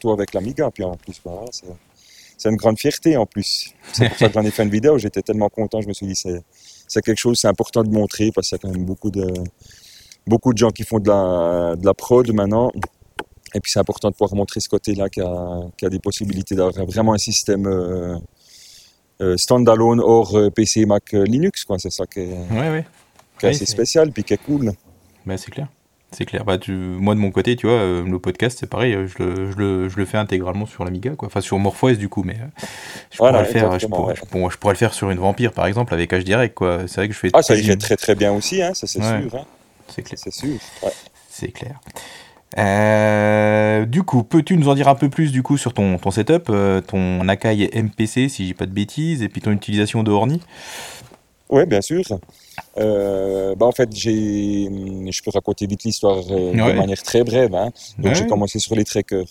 tout 0.00 0.10
avec 0.12 0.32
l'Amiga. 0.32 0.70
Puis 0.70 0.82
en 0.82 0.96
plus, 0.96 1.20
voilà, 1.22 1.42
c'est, 2.38 2.48
une 2.48 2.56
grande 2.56 2.78
fierté 2.78 3.18
en 3.18 3.26
plus. 3.26 3.68
C'est 3.92 4.08
pour 4.08 4.16
ça 4.16 4.28
que 4.28 4.32
j'en 4.32 4.44
ai 4.44 4.50
fait 4.50 4.62
une 4.62 4.70
vidéo. 4.70 4.96
J'étais 4.96 5.20
tellement 5.20 5.50
content. 5.50 5.82
Je 5.82 5.88
me 5.88 5.92
suis 5.92 6.06
dit, 6.06 6.16
c'est, 6.16 6.42
c'est 6.88 7.02
quelque 7.02 7.20
chose, 7.20 7.36
c'est 7.38 7.48
important 7.48 7.82
de 7.82 7.90
montrer 7.90 8.30
parce 8.34 8.48
qu'il 8.48 8.56
y 8.56 8.60
a 8.60 8.62
quand 8.62 8.74
même 8.74 8.86
beaucoup 8.86 9.10
de, 9.10 9.30
beaucoup 10.26 10.54
de 10.54 10.58
gens 10.58 10.70
qui 10.70 10.84
font 10.84 11.00
de 11.00 11.08
la, 11.08 11.76
de 11.76 11.84
la 11.84 11.92
prod 11.92 12.32
maintenant. 12.32 12.72
Et 13.54 13.60
puis 13.60 13.70
c'est 13.72 13.78
important 13.78 14.08
de 14.08 14.14
pouvoir 14.14 14.34
montrer 14.34 14.60
ce 14.60 14.68
côté-là 14.68 15.08
qu'il 15.08 15.22
y 15.22 15.26
a, 15.26 15.60
y 15.82 15.86
a 15.86 15.90
des 15.90 15.98
possibilités 15.98 16.54
d'avoir 16.54 16.86
vraiment 16.86 17.12
un 17.14 17.18
système 17.18 17.66
euh, 17.66 18.16
euh, 19.20 19.36
standalone 19.36 20.00
hors 20.00 20.36
euh, 20.36 20.50
PC, 20.50 20.86
Mac, 20.86 21.12
euh, 21.14 21.24
Linux. 21.24 21.64
Quoi. 21.64 21.78
C'est 21.78 21.90
ça 21.92 22.06
qui 22.06 22.20
est, 22.20 22.28
Ouais, 22.50 22.70
ouais. 22.70 22.84
qui 23.38 23.46
est 23.46 23.48
Oui, 23.50 23.54
assez 23.54 23.66
spécial 23.66 24.10
puis 24.10 24.24
qui 24.24 24.34
est 24.34 24.38
cool. 24.42 24.72
Bah, 25.26 25.36
c'est 25.36 25.50
clair. 25.50 25.68
C'est 26.14 26.26
clair. 26.26 26.44
Bah, 26.44 26.58
tu... 26.58 26.72
Moi, 26.72 27.14
de 27.14 27.20
mon 27.20 27.30
côté, 27.30 27.56
tu 27.56 27.66
vois, 27.66 27.76
euh, 27.76 28.04
le 28.04 28.18
podcast, 28.18 28.58
c'est 28.60 28.66
pareil. 28.68 28.92
Je 29.06 29.22
le, 29.22 29.50
je, 29.50 29.56
le, 29.56 29.88
je 29.88 29.96
le 29.96 30.04
fais 30.04 30.18
intégralement 30.18 30.66
sur 30.66 30.84
l'Amiga, 30.84 31.12
quoi. 31.16 31.26
Enfin, 31.28 31.40
sur 31.40 31.58
MorphOS, 31.58 31.94
du 31.94 32.10
coup, 32.10 32.22
mais 32.22 32.34
euh, 32.34 32.64
je, 33.10 33.16
Voilà, 33.18 33.38
pourrais 33.38 33.46
le 33.46 33.52
faire, 33.52 33.70
je, 33.70 33.74
exactement, 33.76 33.96
pourrais, 33.96 34.12
ouais. 34.12 34.20
je, 34.22 34.28
pourrais, 34.30 34.50
je 34.50 34.58
pourrais 34.58 34.74
le 34.74 34.78
faire 34.78 34.92
sur 34.92 35.10
une 35.10 35.18
Vampire, 35.18 35.52
par 35.52 35.66
exemple, 35.66 35.94
avec 35.94 36.12
HDirect, 36.12 36.54
quoi. 36.54 36.80
C'est 36.86 36.96
vrai 36.96 37.08
que 37.08 37.14
je 37.14 37.18
fais. 37.18 37.30
Ah, 37.32 37.40
ça 37.42 37.54
irait 37.56 37.76
très 37.76 37.96
très 37.96 38.14
bien 38.14 38.30
aussi, 38.32 38.60
hein, 38.60 38.74
ça 38.74 38.86
c'est 38.86 38.98
Ouais. 39.00 39.22
sûr. 39.22 39.34
Hein, 39.36 39.44
C'est 39.88 40.02
clair. 40.02 40.18
c'est 40.22 40.32
sûr. 40.34 40.56
Ouais. 40.82 40.92
C'est 41.30 41.48
clair. 41.50 41.80
Euh, 42.58 43.84
du 43.86 44.02
coup, 44.02 44.22
peux-tu 44.24 44.56
nous 44.56 44.68
en 44.68 44.74
dire 44.74 44.88
un 44.88 44.94
peu 44.94 45.08
plus 45.08 45.32
du 45.32 45.42
coup 45.42 45.56
sur 45.56 45.72
ton, 45.74 45.98
ton 45.98 46.10
setup, 46.10 46.48
euh, 46.50 46.80
ton 46.80 47.26
Akai 47.28 47.70
MPC, 47.74 48.28
si 48.28 48.46
j'ai 48.46 48.54
pas 48.54 48.66
de 48.66 48.72
bêtises, 48.72 49.22
et 49.22 49.28
puis 49.28 49.40
ton 49.40 49.52
utilisation 49.52 50.02
de 50.02 50.10
Horny? 50.10 50.40
Ouais, 51.48 51.66
bien 51.66 51.80
sûr. 51.80 52.02
Euh, 52.78 53.54
bah, 53.54 53.66
en 53.66 53.72
fait, 53.72 53.88
j'ai, 53.94 54.64
je 55.10 55.22
peux 55.22 55.30
raconter 55.32 55.66
vite 55.66 55.84
l'histoire 55.84 56.18
euh, 56.30 56.52
Ouais. 56.52 56.72
de 56.72 56.78
manière 56.78 57.02
très 57.02 57.24
brève. 57.24 57.54
Hein. 57.54 57.70
Donc, 57.98 58.06
Ouais. 58.12 58.14
j'ai 58.14 58.26
commencé 58.26 58.58
sur 58.58 58.74
les 58.74 58.84
trackers 58.84 59.26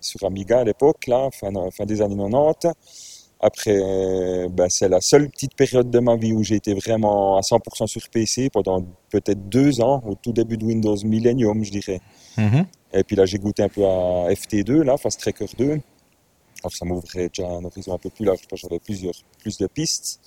sur 0.00 0.24
Amiga 0.24 0.60
à 0.60 0.64
l'époque, 0.64 1.06
là, 1.06 1.28
fin, 1.32 1.50
fin 1.76 1.84
des 1.84 2.00
années 2.00 2.16
90. 2.16 3.15
Après, 3.46 3.78
euh, 3.80 4.48
ben, 4.48 4.66
c'est 4.68 4.88
la 4.88 5.00
seule 5.00 5.30
petite 5.30 5.54
période 5.54 5.88
de 5.88 6.00
ma 6.00 6.16
vie 6.16 6.32
où 6.32 6.42
j'ai 6.42 6.56
été 6.56 6.74
vraiment 6.74 7.36
à 7.36 7.42
100% 7.42 7.86
sur 7.86 8.08
PC 8.08 8.50
pendant 8.50 8.84
peut-être 9.08 9.48
deux 9.48 9.80
ans, 9.80 10.02
au 10.04 10.16
tout 10.16 10.32
début 10.32 10.56
de 10.56 10.64
Windows 10.64 10.96
Millennium, 11.04 11.62
je 11.62 11.70
dirais. 11.70 12.00
Mhm. 12.36 12.66
Et 12.92 13.04
puis 13.04 13.14
là, 13.14 13.24
j'ai 13.24 13.38
goûté 13.38 13.62
un 13.62 13.68
peu 13.68 13.84
à 13.84 14.28
FT2, 14.30 14.82
là, 14.82 14.96
Fast 14.96 15.20
Tracker 15.20 15.46
2. 15.56 15.70
Alors, 15.70 16.72
ça 16.72 16.84
m'ouvrait 16.84 17.28
déjà 17.28 17.48
un 17.48 17.64
horizon 17.64 17.94
un 17.94 17.98
peu 17.98 18.10
plus 18.10 18.24
large, 18.24 18.40
j'avais 18.52 18.80
plusieurs, 18.80 19.14
plus 19.38 19.58
de 19.58 19.68
pistes. 19.68 20.20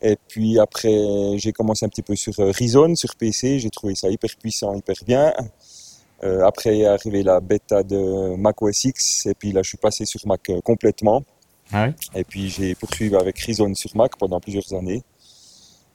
Et 0.00 0.16
puis 0.28 0.58
après, 0.58 1.36
j'ai 1.36 1.52
commencé 1.52 1.84
un 1.84 1.90
petit 1.90 2.00
peu 2.00 2.16
sur 2.16 2.32
euh, 2.40 2.52
Reason, 2.52 2.94
sur 2.94 3.14
PC. 3.16 3.58
J'ai 3.58 3.68
trouvé 3.68 3.94
ça 3.94 4.08
hyper 4.08 4.30
puissant, 4.40 4.74
hyper 4.74 4.96
bien. 5.06 5.34
Euh, 6.22 6.46
après 6.46 6.78
est 6.78 6.86
arrivé 6.86 7.22
la 7.22 7.40
bêta 7.40 7.82
de 7.82 8.34
Mac 8.36 8.62
OS 8.62 8.84
X. 8.84 9.26
Et 9.26 9.34
puis 9.34 9.52
là, 9.52 9.60
je 9.62 9.68
suis 9.68 9.78
passé 9.78 10.06
sur 10.06 10.26
Mac 10.26 10.48
euh, 10.48 10.62
complètement. 10.62 11.22
Ah 11.72 11.88
Et 12.14 12.24
puis 12.24 12.48
j'ai 12.48 12.74
poursuivi 12.74 13.14
avec 13.14 13.38
Reason 13.38 13.74
sur 13.74 13.96
Mac 13.96 14.16
pendant 14.18 14.40
plusieurs 14.40 14.72
années. 14.74 15.02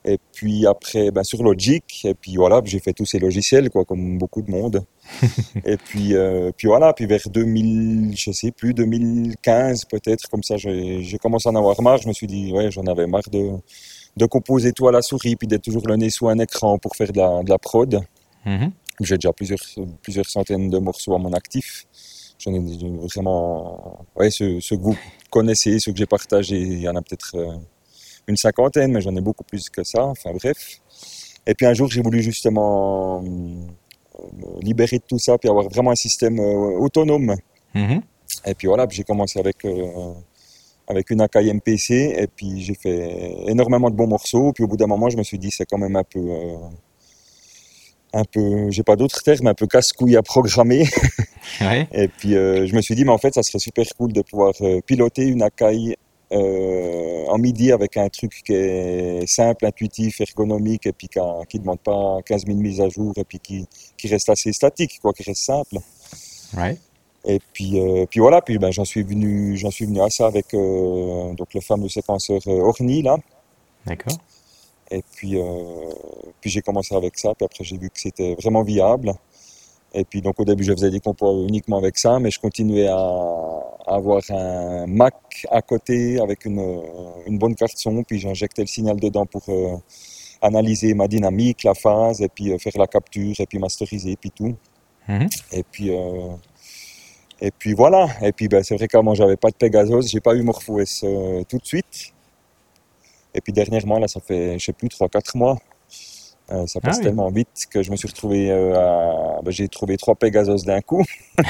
Et 0.07 0.19
puis 0.33 0.67
après, 0.67 1.09
ben, 1.09 1.23
sur 1.23 1.41
Logic. 1.41 2.05
Et 2.05 2.13
puis 2.13 2.35
voilà, 2.35 2.61
j'ai 2.63 2.79
fait 2.79 2.93
tous 2.93 3.05
ces 3.05 3.17
logiciels, 3.17 3.71
quoi, 3.71 3.85
comme 3.85 4.19
beaucoup 4.19 4.43
de 4.43 4.51
monde. 4.51 4.85
et 5.65 5.77
puis, 5.77 6.15
euh, 6.15 6.51
puis 6.55 6.67
voilà, 6.67 6.93
puis 6.93 7.07
vers 7.07 7.27
2000, 7.27 8.15
je 8.15 8.31
sais 8.31 8.51
plus, 8.51 8.73
2015 8.75 9.85
peut-être, 9.85 10.29
comme 10.29 10.43
ça, 10.43 10.57
j'ai 10.57 11.17
commencé 11.19 11.49
à 11.49 11.51
en 11.51 11.55
avoir 11.55 11.81
marre. 11.81 11.97
Je 11.97 12.07
me 12.07 12.13
suis 12.13 12.27
dit, 12.27 12.51
ouais, 12.51 12.69
j'en 12.69 12.85
avais 12.85 13.07
marre 13.07 13.29
de, 13.31 13.53
de 14.15 14.25
composer 14.27 14.73
tout 14.73 14.87
à 14.87 14.91
la 14.91 15.01
souris, 15.01 15.35
puis 15.35 15.47
d'être 15.47 15.63
toujours 15.63 15.87
le 15.87 15.95
nez 15.95 16.11
sous 16.11 16.29
un 16.29 16.37
écran 16.37 16.77
pour 16.77 16.95
faire 16.95 17.11
de 17.11 17.17
la, 17.17 17.41
de 17.41 17.49
la 17.49 17.57
prod. 17.57 18.01
Mhm. 18.45 18.71
J'ai 19.01 19.15
déjà 19.17 19.33
plusieurs, 19.33 19.59
plusieurs 20.03 20.27
centaines 20.27 20.69
de 20.69 20.77
morceaux 20.77 21.15
à 21.15 21.17
mon 21.17 21.33
actif. 21.33 21.87
J'en 22.45 22.53
ai 22.53 22.59
vraiment, 23.13 24.05
ouais, 24.15 24.29
ceux, 24.29 24.59
ceux 24.61 24.77
que 24.77 24.83
vous 24.83 24.97
connaissez, 25.31 25.79
ceux 25.79 25.91
que 25.91 25.97
j'ai 25.97 26.05
partagés, 26.05 26.59
il 26.59 26.81
y 26.81 26.87
en 26.87 26.95
a 26.95 27.01
peut-être 27.01 27.35
euh, 27.35 27.57
une 28.27 28.37
cinquantaine, 28.37 28.91
mais 28.91 29.01
j'en 29.01 29.15
ai 29.15 29.21
beaucoup 29.21 29.43
plus 29.43 29.69
que 29.69 29.83
ça. 29.83 30.05
Enfin 30.05 30.31
bref. 30.33 30.79
Et 31.47 31.53
puis 31.55 31.65
un 31.65 31.73
jour, 31.73 31.89
j'ai 31.89 32.01
voulu 32.01 32.21
justement 32.21 33.23
euh, 33.23 33.27
me 33.27 34.61
libérer 34.61 34.97
de 34.97 35.03
tout 35.07 35.19
ça, 35.19 35.37
puis 35.37 35.49
avoir 35.49 35.67
vraiment 35.69 35.91
un 35.91 35.95
système 35.95 36.39
euh, 36.39 36.79
autonome. 36.79 37.35
Mhm. 37.73 38.01
Et 38.45 38.53
puis 38.55 38.67
voilà, 38.67 38.87
j'ai 38.89 39.03
commencé 39.03 39.39
avec 39.39 39.65
euh, 39.65 40.13
avec 40.87 41.09
une 41.09 41.21
Akai 41.21 41.51
MPC, 41.51 42.15
et 42.17 42.27
puis 42.27 42.61
j'ai 42.61 42.75
fait 42.75 43.35
énormément 43.47 43.89
de 43.89 43.95
bons 43.95 44.07
morceaux. 44.07 44.53
Puis 44.53 44.63
au 44.63 44.67
bout 44.67 44.77
d'un 44.77 44.87
moment, 44.87 45.09
je 45.09 45.17
me 45.17 45.23
suis 45.23 45.39
dit, 45.39 45.49
c'est 45.51 45.65
quand 45.65 45.77
même 45.77 45.95
un 45.95 46.03
peu 46.03 46.19
euh, 46.19 46.57
un 48.15 48.23
peu, 48.23 48.71
j'ai 48.71 48.83
pas 48.83 48.95
d'autres 48.95 49.21
termes, 49.21 49.47
un 49.47 49.53
peu 49.53 49.67
casse-couille 49.67 50.15
à 50.15 50.23
programmer. 50.23 50.87
Ouais. 51.61 51.87
Et 51.93 52.07
puis 52.07 52.35
euh, 52.35 52.65
je 52.65 52.75
me 52.75 52.81
suis 52.81 52.95
dit, 52.95 53.05
mais 53.05 53.11
en 53.11 53.19
fait, 53.19 53.31
ça 53.35 53.43
serait 53.43 53.59
super 53.59 53.85
cool 53.99 54.11
de 54.11 54.23
pouvoir 54.23 54.51
euh, 54.61 54.81
piloter 54.81 55.27
une 55.27 55.43
Akai 55.43 55.95
euh, 56.31 57.25
en 57.27 57.37
MIDI 57.37 57.71
avec 57.71 57.97
un 57.97 58.09
truc 58.09 58.41
qui 58.43 58.51
est 58.51 59.27
simple, 59.27 59.63
intuitif, 59.67 60.19
ergonomique, 60.21 60.87
et 60.87 60.91
puis 60.91 61.07
qui 61.07 61.19
ne 61.19 61.61
demande 61.61 61.79
pas 61.81 62.17
15 62.25 62.47
000 62.47 62.57
mises 62.57 62.81
à 62.81 62.89
jour, 62.89 63.13
et 63.15 63.23
puis 63.23 63.39
qui, 63.39 63.67
qui 63.95 64.07
reste 64.07 64.27
assez 64.27 64.51
statique, 64.53 64.99
quoi, 64.99 65.13
qui 65.13 65.21
reste 65.21 65.43
simple. 65.43 65.77
Ouais. 66.57 66.79
Et 67.25 67.39
puis, 67.53 67.79
puis 68.09 68.19
voilà, 68.19 68.41
puis 68.41 68.57
ben, 68.57 68.71
j'en 68.71 68.85
suis 68.85 69.03
venu, 69.03 69.55
j'en 69.55 69.69
suis 69.69 69.85
venu 69.85 70.01
à 70.01 70.09
ça 70.09 70.25
avec 70.25 70.47
donc 70.51 71.53
le 71.53 71.61
fameux 71.61 71.89
séquenceur 71.89 72.41
Orni 72.47 73.03
là. 73.03 73.17
D'accord. 73.85 74.17
Et 74.91 75.03
puis, 75.15 75.39
euh, 75.39 75.91
puis 76.41 76.49
j'ai 76.49 76.61
commencé 76.61 76.95
avec 76.95 77.17
ça, 77.17 77.33
puis 77.35 77.45
après 77.45 77.63
j'ai 77.63 77.77
vu 77.77 77.89
que 77.89 77.99
c'était 77.99 78.35
vraiment 78.35 78.63
viable. 78.63 79.13
Et 79.93 80.03
puis 80.03 80.21
donc 80.21 80.39
au 80.39 80.45
début 80.45 80.63
je 80.63 80.73
faisais 80.73 80.89
des 80.89 80.99
compos 80.99 81.47
uniquement 81.47 81.77
avec 81.77 81.97
ça, 81.97 82.19
mais 82.19 82.29
je 82.29 82.39
continuais 82.39 82.87
à, 82.87 82.97
à 83.87 83.95
avoir 83.95 84.21
un 84.29 84.87
Mac 84.87 85.15
à 85.49 85.61
côté 85.61 86.19
avec 86.19 86.45
une, 86.45 86.59
euh, 86.59 86.81
une 87.27 87.37
bonne 87.37 87.55
carte 87.55 87.77
son, 87.77 88.03
puis 88.03 88.19
j'injectais 88.19 88.61
le 88.61 88.67
signal 88.67 88.99
dedans 88.99 89.25
pour 89.25 89.43
euh, 89.49 89.77
analyser 90.41 90.93
ma 90.93 91.07
dynamique, 91.07 91.63
la 91.63 91.73
phase, 91.73 92.21
et 92.21 92.29
puis 92.29 92.51
euh, 92.51 92.57
faire 92.57 92.73
la 92.77 92.87
capture, 92.87 93.33
et 93.39 93.45
puis 93.45 93.59
masteriser, 93.59 94.11
et 94.11 94.15
puis 94.15 94.31
tout. 94.31 94.55
Mhm. 95.07 95.27
Et 95.51 95.63
puis, 95.63 95.91
euh, 95.91 96.29
et 97.41 97.51
puis 97.51 97.73
voilà. 97.73 98.07
Et 98.21 98.31
puis 98.31 98.47
ben, 98.47 98.63
c'est 98.63 98.75
vrai 98.75 98.87
qu'avant 98.87 99.13
j'avais 99.13 99.37
pas 99.37 99.49
de 99.49 99.55
Pegasus, 99.55 100.07
j'ai 100.09 100.19
pas 100.21 100.35
eu 100.35 100.41
MorphOS 100.41 101.45
tout 101.47 101.57
de 101.57 101.65
suite. 101.65 102.14
Et 103.35 103.41
puis 103.41 103.53
dernièrement, 103.53 103.99
là, 103.99 104.07
ça 104.07 104.19
fait, 104.19 104.57
je 104.57 104.65
sais 104.65 104.73
plus, 104.73 104.87
3-4 104.87 105.37
mois. 105.37 105.57
Euh, 106.51 106.67
ça 106.67 106.79
passe 106.79 106.97
Ah 106.97 106.99
oui. 106.99 107.03
tellement 107.05 107.29
vite 107.31 107.65
que 107.71 107.81
je 107.81 107.89
me 107.89 107.95
suis 107.95 108.07
retrouvé 108.07 108.51
euh, 108.51 108.75
à... 108.75 109.41
ben, 109.41 109.49
j'ai 109.49 109.67
trouvé 109.67 109.97
trois 109.97 110.13
Pegasus 110.13 110.63
d'un 110.63 110.79
coup. 110.81 111.03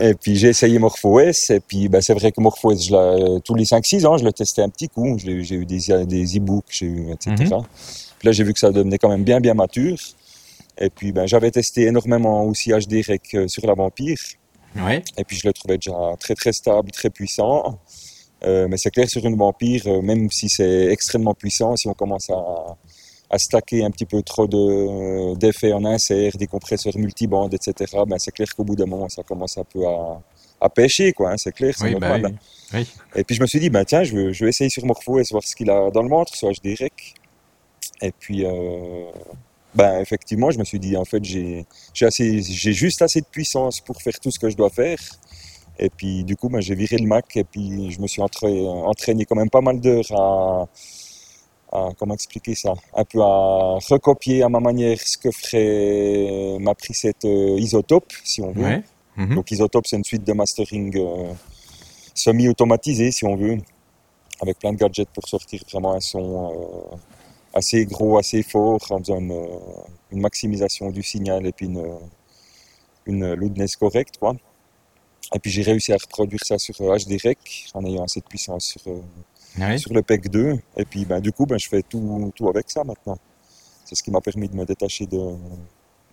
Et 0.00 0.14
puis 0.14 0.36
j'ai 0.36 0.48
essayé 0.48 0.78
MorphOS. 0.78 1.50
Et 1.50 1.58
puis 1.58 1.88
ben, 1.88 2.00
c'est 2.00 2.14
vrai 2.14 2.30
que 2.30 2.40
MorphOS, 2.40 2.76
je 2.76 3.38
tous 3.40 3.56
les 3.56 3.64
5-6 3.64 4.06
ans, 4.06 4.16
je 4.16 4.24
le 4.24 4.32
testais 4.32 4.62
un 4.62 4.68
petit 4.68 4.88
coup. 4.88 5.18
J'ai 5.18 5.32
eu 5.32 5.66
des, 5.66 6.06
des 6.06 6.36
e-books, 6.36 6.66
j'ai 6.70 6.86
eu, 6.86 7.10
etc. 7.10 7.34
Mhm. 7.56 7.62
Puis 8.20 8.26
là, 8.26 8.32
j'ai 8.32 8.44
vu 8.44 8.52
que 8.52 8.60
ça 8.60 8.70
devenait 8.70 8.98
quand 8.98 9.08
même 9.08 9.24
bien, 9.24 9.40
bien 9.40 9.54
mature. 9.54 9.98
Et 10.78 10.88
puis 10.88 11.10
ben, 11.10 11.26
j'avais 11.26 11.50
testé 11.50 11.82
énormément 11.82 12.44
aussi 12.44 12.70
HDREC 12.70 13.34
euh, 13.34 13.48
sur 13.48 13.66
la 13.66 13.74
Vampire. 13.74 14.18
Ouais. 14.76 15.02
Et 15.18 15.24
puis 15.24 15.36
je 15.36 15.48
le 15.48 15.52
trouvais 15.52 15.78
déjà 15.78 16.14
très 16.20 16.36
très 16.36 16.52
stable, 16.52 16.92
très 16.92 17.10
puissant. 17.10 17.80
Euh, 18.44 18.66
mais 18.68 18.76
c'est 18.78 18.90
clair 18.90 19.08
sur 19.08 19.24
une 19.26 19.36
vampire, 19.36 19.82
euh, 19.86 20.00
même 20.02 20.30
si 20.30 20.48
c'est 20.48 20.86
extrêmement 20.86 21.34
puissant, 21.34 21.76
si 21.76 21.88
on 21.88 21.94
commence 21.94 22.30
à, 22.30 22.76
à 23.28 23.38
stacker 23.38 23.84
un 23.84 23.90
petit 23.90 24.06
peu 24.06 24.22
trop 24.22 24.46
de, 24.46 25.34
d'effets 25.36 25.72
en 25.72 25.84
insert, 25.84 26.32
des 26.36 26.46
compresseurs 26.46 26.96
multibandes, 26.96 27.52
etc., 27.54 27.74
ben 28.06 28.18
c'est 28.18 28.32
clair 28.32 28.48
qu'au 28.56 28.64
bout 28.64 28.76
d'un 28.76 28.86
moment, 28.86 29.08
ça 29.08 29.22
commence 29.22 29.58
un 29.58 29.64
peu 29.64 29.86
à, 29.86 30.20
à 30.60 30.68
pêcher, 30.70 31.12
quoi. 31.12 31.32
hein, 31.32 31.36
c'est 31.36 31.52
clair, 31.52 31.74
c'est 31.76 31.84
Oui, 31.84 31.94
bah 31.96 32.08
normal. 32.18 32.32
oui. 32.72 32.78
Oui. 32.80 32.88
Et 33.16 33.24
puis 33.24 33.34
je 33.36 33.42
me 33.42 33.46
suis 33.46 33.60
dit, 33.60 33.68
ben 33.70 33.84
tiens, 33.84 34.04
je 34.04 34.16
vais, 34.16 34.32
je 34.32 34.44
vais 34.44 34.50
essayer 34.50 34.70
sur 34.70 34.84
MorphOS, 34.86 35.22
voir 35.32 35.42
ce 35.44 35.54
qu'il 35.54 35.70
a 35.70 35.90
dans 35.90 36.02
le 36.02 36.08
ventre, 36.08 36.34
sur 36.34 36.48
HDREC. 36.50 37.14
Et 38.02 38.12
puis, 38.18 38.46
euh, 38.46 39.10
ben 39.74 40.00
effectivement, 40.00 40.50
je 40.50 40.58
me 40.58 40.64
suis 40.64 40.78
dit, 40.80 40.96
en 40.96 41.04
fait, 41.04 41.22
j'ai 41.24 41.66
j'ai 41.94 42.06
assez, 42.06 42.40
j'ai 42.42 42.72
juste 42.72 43.02
assez 43.02 43.20
de 43.20 43.26
puissance 43.26 43.80
pour 43.80 44.00
faire 44.00 44.18
tout 44.18 44.30
ce 44.30 44.38
que 44.38 44.48
je 44.50 44.56
dois 44.56 44.70
faire. 44.70 44.98
Et 45.82 45.88
puis, 45.88 46.24
du 46.24 46.36
coup, 46.36 46.48
ben, 46.50 46.60
j'ai 46.60 46.74
viré 46.74 46.98
le 46.98 47.06
Mac 47.06 47.34
et 47.36 47.44
puis 47.44 47.90
je 47.90 48.00
me 48.02 48.06
suis 48.06 48.20
entra- 48.20 48.48
entraîné 48.92 49.24
quand 49.24 49.34
même 49.36 49.48
pas 49.48 49.62
mal 49.62 49.80
d'heures 49.80 50.12
à, 50.12 50.68
à- 51.72 51.88
comment 51.98 52.12
expliquer 52.14 52.54
ça, 52.54 52.74
un 52.94 53.04
peu 53.04 53.20
à 53.22 53.78
recopier 53.88 54.42
à 54.42 54.48
ma 54.50 54.60
manière 54.60 54.98
ce 55.00 55.16
que 55.16 55.30
ferait 55.30 56.58
ma 56.60 56.74
preset 56.74 57.14
euh, 57.24 57.58
Isotope, 57.58 58.12
si 58.24 58.42
on 58.42 58.52
veut. 58.52 58.62
Ouais. 58.64 58.82
Mhm. 59.16 59.36
Donc 59.36 59.50
Isotope, 59.50 59.86
c'est 59.86 59.96
une 59.96 60.04
suite 60.04 60.24
de 60.24 60.32
mastering 60.34 60.92
euh, 60.98 61.32
semi-automatisée, 62.14 63.10
si 63.10 63.24
on 63.24 63.36
veut, 63.36 63.56
avec 64.42 64.58
plein 64.58 64.72
de 64.72 64.78
gadgets 64.78 65.08
pour 65.14 65.26
sortir 65.26 65.62
vraiment 65.72 65.94
un 65.94 66.00
son 66.00 66.52
euh, 66.52 66.96
assez 67.54 67.86
gros, 67.86 68.18
assez 68.18 68.42
fort, 68.42 68.80
en 68.90 68.98
faisant 68.98 69.18
une, 69.18 69.32
euh, 69.32 69.46
une 70.12 70.20
maximisation 70.20 70.90
du 70.90 71.02
signal 71.02 71.46
et 71.46 71.52
puis 71.52 71.66
une, 71.66 71.82
une 73.06 73.32
loudness 73.34 73.76
correcte. 73.76 74.18
Quoi. 74.18 74.34
Et 75.34 75.38
puis 75.38 75.50
j'ai 75.50 75.62
réussi 75.62 75.92
à 75.92 75.96
reproduire 75.96 76.40
ça 76.44 76.58
sur 76.58 76.74
euh, 76.80 76.96
HDREC 76.98 77.68
en 77.74 77.84
ayant 77.84 78.04
assez 78.04 78.20
de 78.20 78.24
puissance 78.26 78.64
sur, 78.64 78.80
euh, 78.88 79.00
Ouais. 79.58 79.78
sur 79.78 79.92
le 79.92 80.02
PEC 80.02 80.28
2. 80.30 80.58
Et 80.76 80.84
puis 80.84 81.04
ben, 81.04 81.20
du 81.20 81.32
coup, 81.32 81.44
ben, 81.46 81.58
je 81.58 81.68
fais 81.68 81.82
tout, 81.82 82.32
tout 82.36 82.48
avec 82.48 82.70
ça 82.70 82.84
maintenant. 82.84 83.18
C'est 83.84 83.94
ce 83.96 84.02
qui 84.02 84.10
m'a 84.10 84.20
permis 84.20 84.48
de 84.48 84.54
me 84.56 84.64
détacher 84.64 85.06
de, 85.06 85.34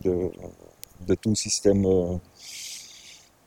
de, 0.04 0.32
de 1.06 1.16
tout 1.16 1.36
système 1.36 1.86
euh, 1.86 2.18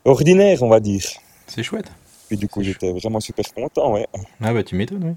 ordinaire, 0.05 0.63
on 0.63 0.69
va 0.69 0.81
dire. 0.81 1.03
C'est 1.47 1.63
chouette. 1.63 1.91
Puis 2.29 2.37
du 2.37 2.49
coup, 2.49 2.63
j'étais 2.63 2.93
vraiment 2.93 3.19
super 3.21 3.53
content, 3.53 3.93
ouais. 3.95 4.07
Ah 4.41 4.53
bah 4.53 4.63
tu 4.63 4.77
m'étonnes, 4.77 5.05
oui. 5.05 5.15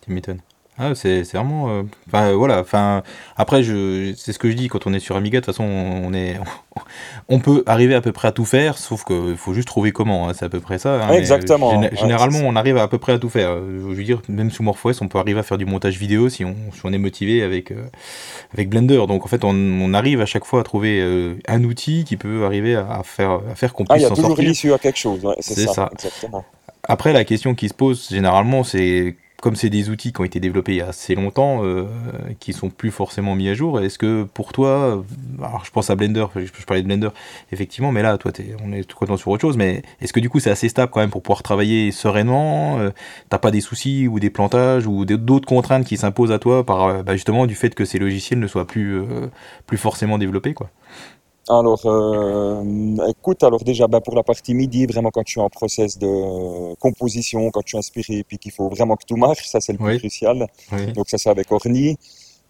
Tu 0.00 0.10
m'étonnes. 0.10 0.40
Ah, 0.76 0.92
c'est 0.96 1.22
vraiment. 1.32 1.68
euh, 1.70 1.82
Enfin, 2.08 2.30
euh, 2.30 2.34
voilà. 2.34 2.58
Enfin, 2.60 3.04
après, 3.36 3.62
je, 3.62 4.12
c'est 4.16 4.32
ce 4.32 4.40
que 4.40 4.50
je 4.50 4.56
dis 4.56 4.66
quand 4.68 4.88
on 4.88 4.92
est 4.92 4.98
sur 4.98 5.14
Amiga. 5.16 5.40
De 5.40 5.44
toute 5.44 5.54
façon, 5.54 5.62
on 5.64 6.12
est, 6.12 6.36
on 7.28 7.38
peut 7.38 7.62
arriver 7.66 7.94
à 7.94 8.00
peu 8.00 8.10
près 8.10 8.26
à 8.28 8.32
tout 8.32 8.44
faire, 8.44 8.76
sauf 8.76 9.04
qu'il 9.04 9.36
faut 9.36 9.54
juste 9.54 9.68
trouver 9.68 9.92
comment. 9.92 10.28
hein, 10.28 10.32
c'est 10.34 10.44
à 10.44 10.48
peu 10.48 10.58
près 10.60 10.78
ça. 10.78 11.06
hein, 11.06 11.10
euh, 11.14 11.18
Exactement, 11.18 11.82
ouais, 11.82 11.90
généralement, 11.96 12.40
on 12.44 12.56
arrive 12.56 12.76
à 12.78 12.88
peu 12.88 12.98
près 12.98 13.12
à 13.12 13.18
tout 13.20 13.28
faire. 13.28 13.50
Euh, 13.50 13.80
Je 13.90 13.94
veux 13.94 14.02
dire, 14.04 14.20
même 14.28 14.50
sous 14.50 14.64
MorphOS, 14.64 15.00
on 15.00 15.06
peut 15.08 15.18
arriver 15.18 15.38
à 15.38 15.44
faire 15.44 15.58
du 15.58 15.64
montage 15.66 15.96
vidéo 15.98 16.28
si 16.28 16.44
on, 16.44 16.56
si 16.72 16.80
on 16.84 16.92
est 16.92 16.98
motivé 16.98 17.42
avec, 17.44 17.70
euh, 17.70 17.86
avec 18.54 18.68
Blender. 18.68 19.06
Donc, 19.08 19.24
en 19.24 19.28
fait, 19.28 19.44
on, 19.44 19.50
on 19.54 19.94
arrive 19.94 20.20
à 20.20 20.26
chaque 20.26 20.44
fois 20.44 20.60
à 20.60 20.64
trouver 20.64 21.00
euh, 21.00 21.36
un 21.48 21.64
outil 21.64 22.04
qui 22.04 22.16
peut 22.16 22.44
arriver 22.46 22.76
à 22.76 22.86
à 22.90 23.02
faire, 23.04 23.40
à 23.50 23.54
faire 23.54 23.72
qu'on 23.74 23.84
Ah, 23.88 23.96
il 23.98 24.00
puisse 24.00 24.02
y 24.02 24.06
a 24.06 24.10
toujours 24.10 24.32
à 24.74 24.78
quelque 24.78 24.98
chose, 24.98 25.24
ouais, 25.24 25.36
C'est 25.40 25.66
ça, 25.66 25.74
ça. 25.74 25.90
exactement. 25.92 26.44
Après, 26.84 27.12
la 27.12 27.24
question 27.24 27.54
qui 27.54 27.68
se 27.68 27.74
pose 27.74 28.08
généralement, 28.10 28.64
c'est 28.64 29.16
comme 29.44 29.56
c'est 29.56 29.68
des 29.68 29.90
outils 29.90 30.14
qui 30.14 30.22
ont 30.22 30.24
été 30.24 30.40
développés 30.40 30.72
il 30.72 30.78
y 30.78 30.80
a 30.80 30.88
assez 30.88 31.14
longtemps, 31.14 31.62
euh, 31.66 31.84
qui 32.40 32.54
sont 32.54 32.70
plus 32.70 32.90
forcément 32.90 33.34
mis 33.34 33.50
à 33.50 33.52
jour, 33.52 33.78
est-ce 33.78 33.98
que 33.98 34.22
pour 34.22 34.54
toi, 34.54 35.04
alors 35.38 35.66
je 35.66 35.70
pense 35.70 35.90
à 35.90 35.96
Blender, 35.96 36.24
je, 36.34 36.64
parlais 36.66 36.80
de 36.80 36.86
Blender, 36.86 37.10
effectivement, 37.52 37.92
mais 37.92 38.00
là, 38.00 38.16
toi, 38.16 38.32
on 38.64 38.72
est 38.72 38.84
tout 38.84 38.96
content 38.96 39.18
sur 39.18 39.28
autre 39.28 39.42
chose, 39.42 39.58
mais 39.58 39.82
est-ce 40.00 40.14
que 40.14 40.20
du 40.20 40.30
coup 40.30 40.40
c'est 40.40 40.50
assez 40.50 40.70
stable 40.70 40.90
quand 40.90 41.00
même 41.00 41.10
pour 41.10 41.22
pouvoir 41.22 41.42
travailler 41.42 41.92
sereinement 41.92 42.78
euh, 42.78 42.88
T'as 43.28 43.36
pas 43.36 43.50
des 43.50 43.60
soucis 43.60 44.08
ou 44.08 44.18
des 44.18 44.30
plantages 44.30 44.86
ou 44.86 45.04
d'autres 45.04 45.46
contraintes 45.46 45.84
qui 45.84 45.98
s'imposent 45.98 46.32
à 46.32 46.38
toi 46.38 46.64
par 46.64 46.84
euh, 46.84 47.02
bah, 47.02 47.12
justement 47.12 47.44
du 47.44 47.54
fait 47.54 47.74
que 47.74 47.84
ces 47.84 47.98
logiciels 47.98 48.38
ne 48.38 48.46
soient 48.46 48.66
plus, 48.66 48.96
euh, 48.96 49.28
plus 49.66 49.76
forcément 49.76 50.16
développés, 50.16 50.54
quoi? 50.54 50.70
Alors, 51.48 51.82
euh, 51.84 52.64
écoute, 53.08 53.42
alors 53.44 53.62
déjà, 53.62 53.86
ben, 53.86 54.00
pour 54.00 54.14
la 54.14 54.22
partie 54.22 54.54
MIDI, 54.54 54.86
vraiment 54.86 55.10
quand 55.10 55.22
je 55.26 55.32
suis 55.32 55.40
en 55.40 55.50
process 55.50 55.98
de 55.98 56.74
composition, 56.76 57.50
quand 57.50 57.60
je 57.64 57.68
suis 57.68 57.78
inspiré, 57.78 58.24
puis 58.26 58.38
qu'il 58.38 58.50
faut 58.52 58.68
vraiment 58.70 58.96
que 58.96 59.04
tout 59.06 59.16
marche, 59.16 59.46
ça 59.46 59.60
c'est 59.60 59.72
le 59.72 59.78
plus 59.78 59.92
Oui. 59.94 59.98
crucial. 59.98 60.46
Oui. 60.72 60.92
Donc 60.94 61.08
ça 61.10 61.18
c'est 61.18 61.28
avec 61.28 61.52
Orny. 61.52 61.96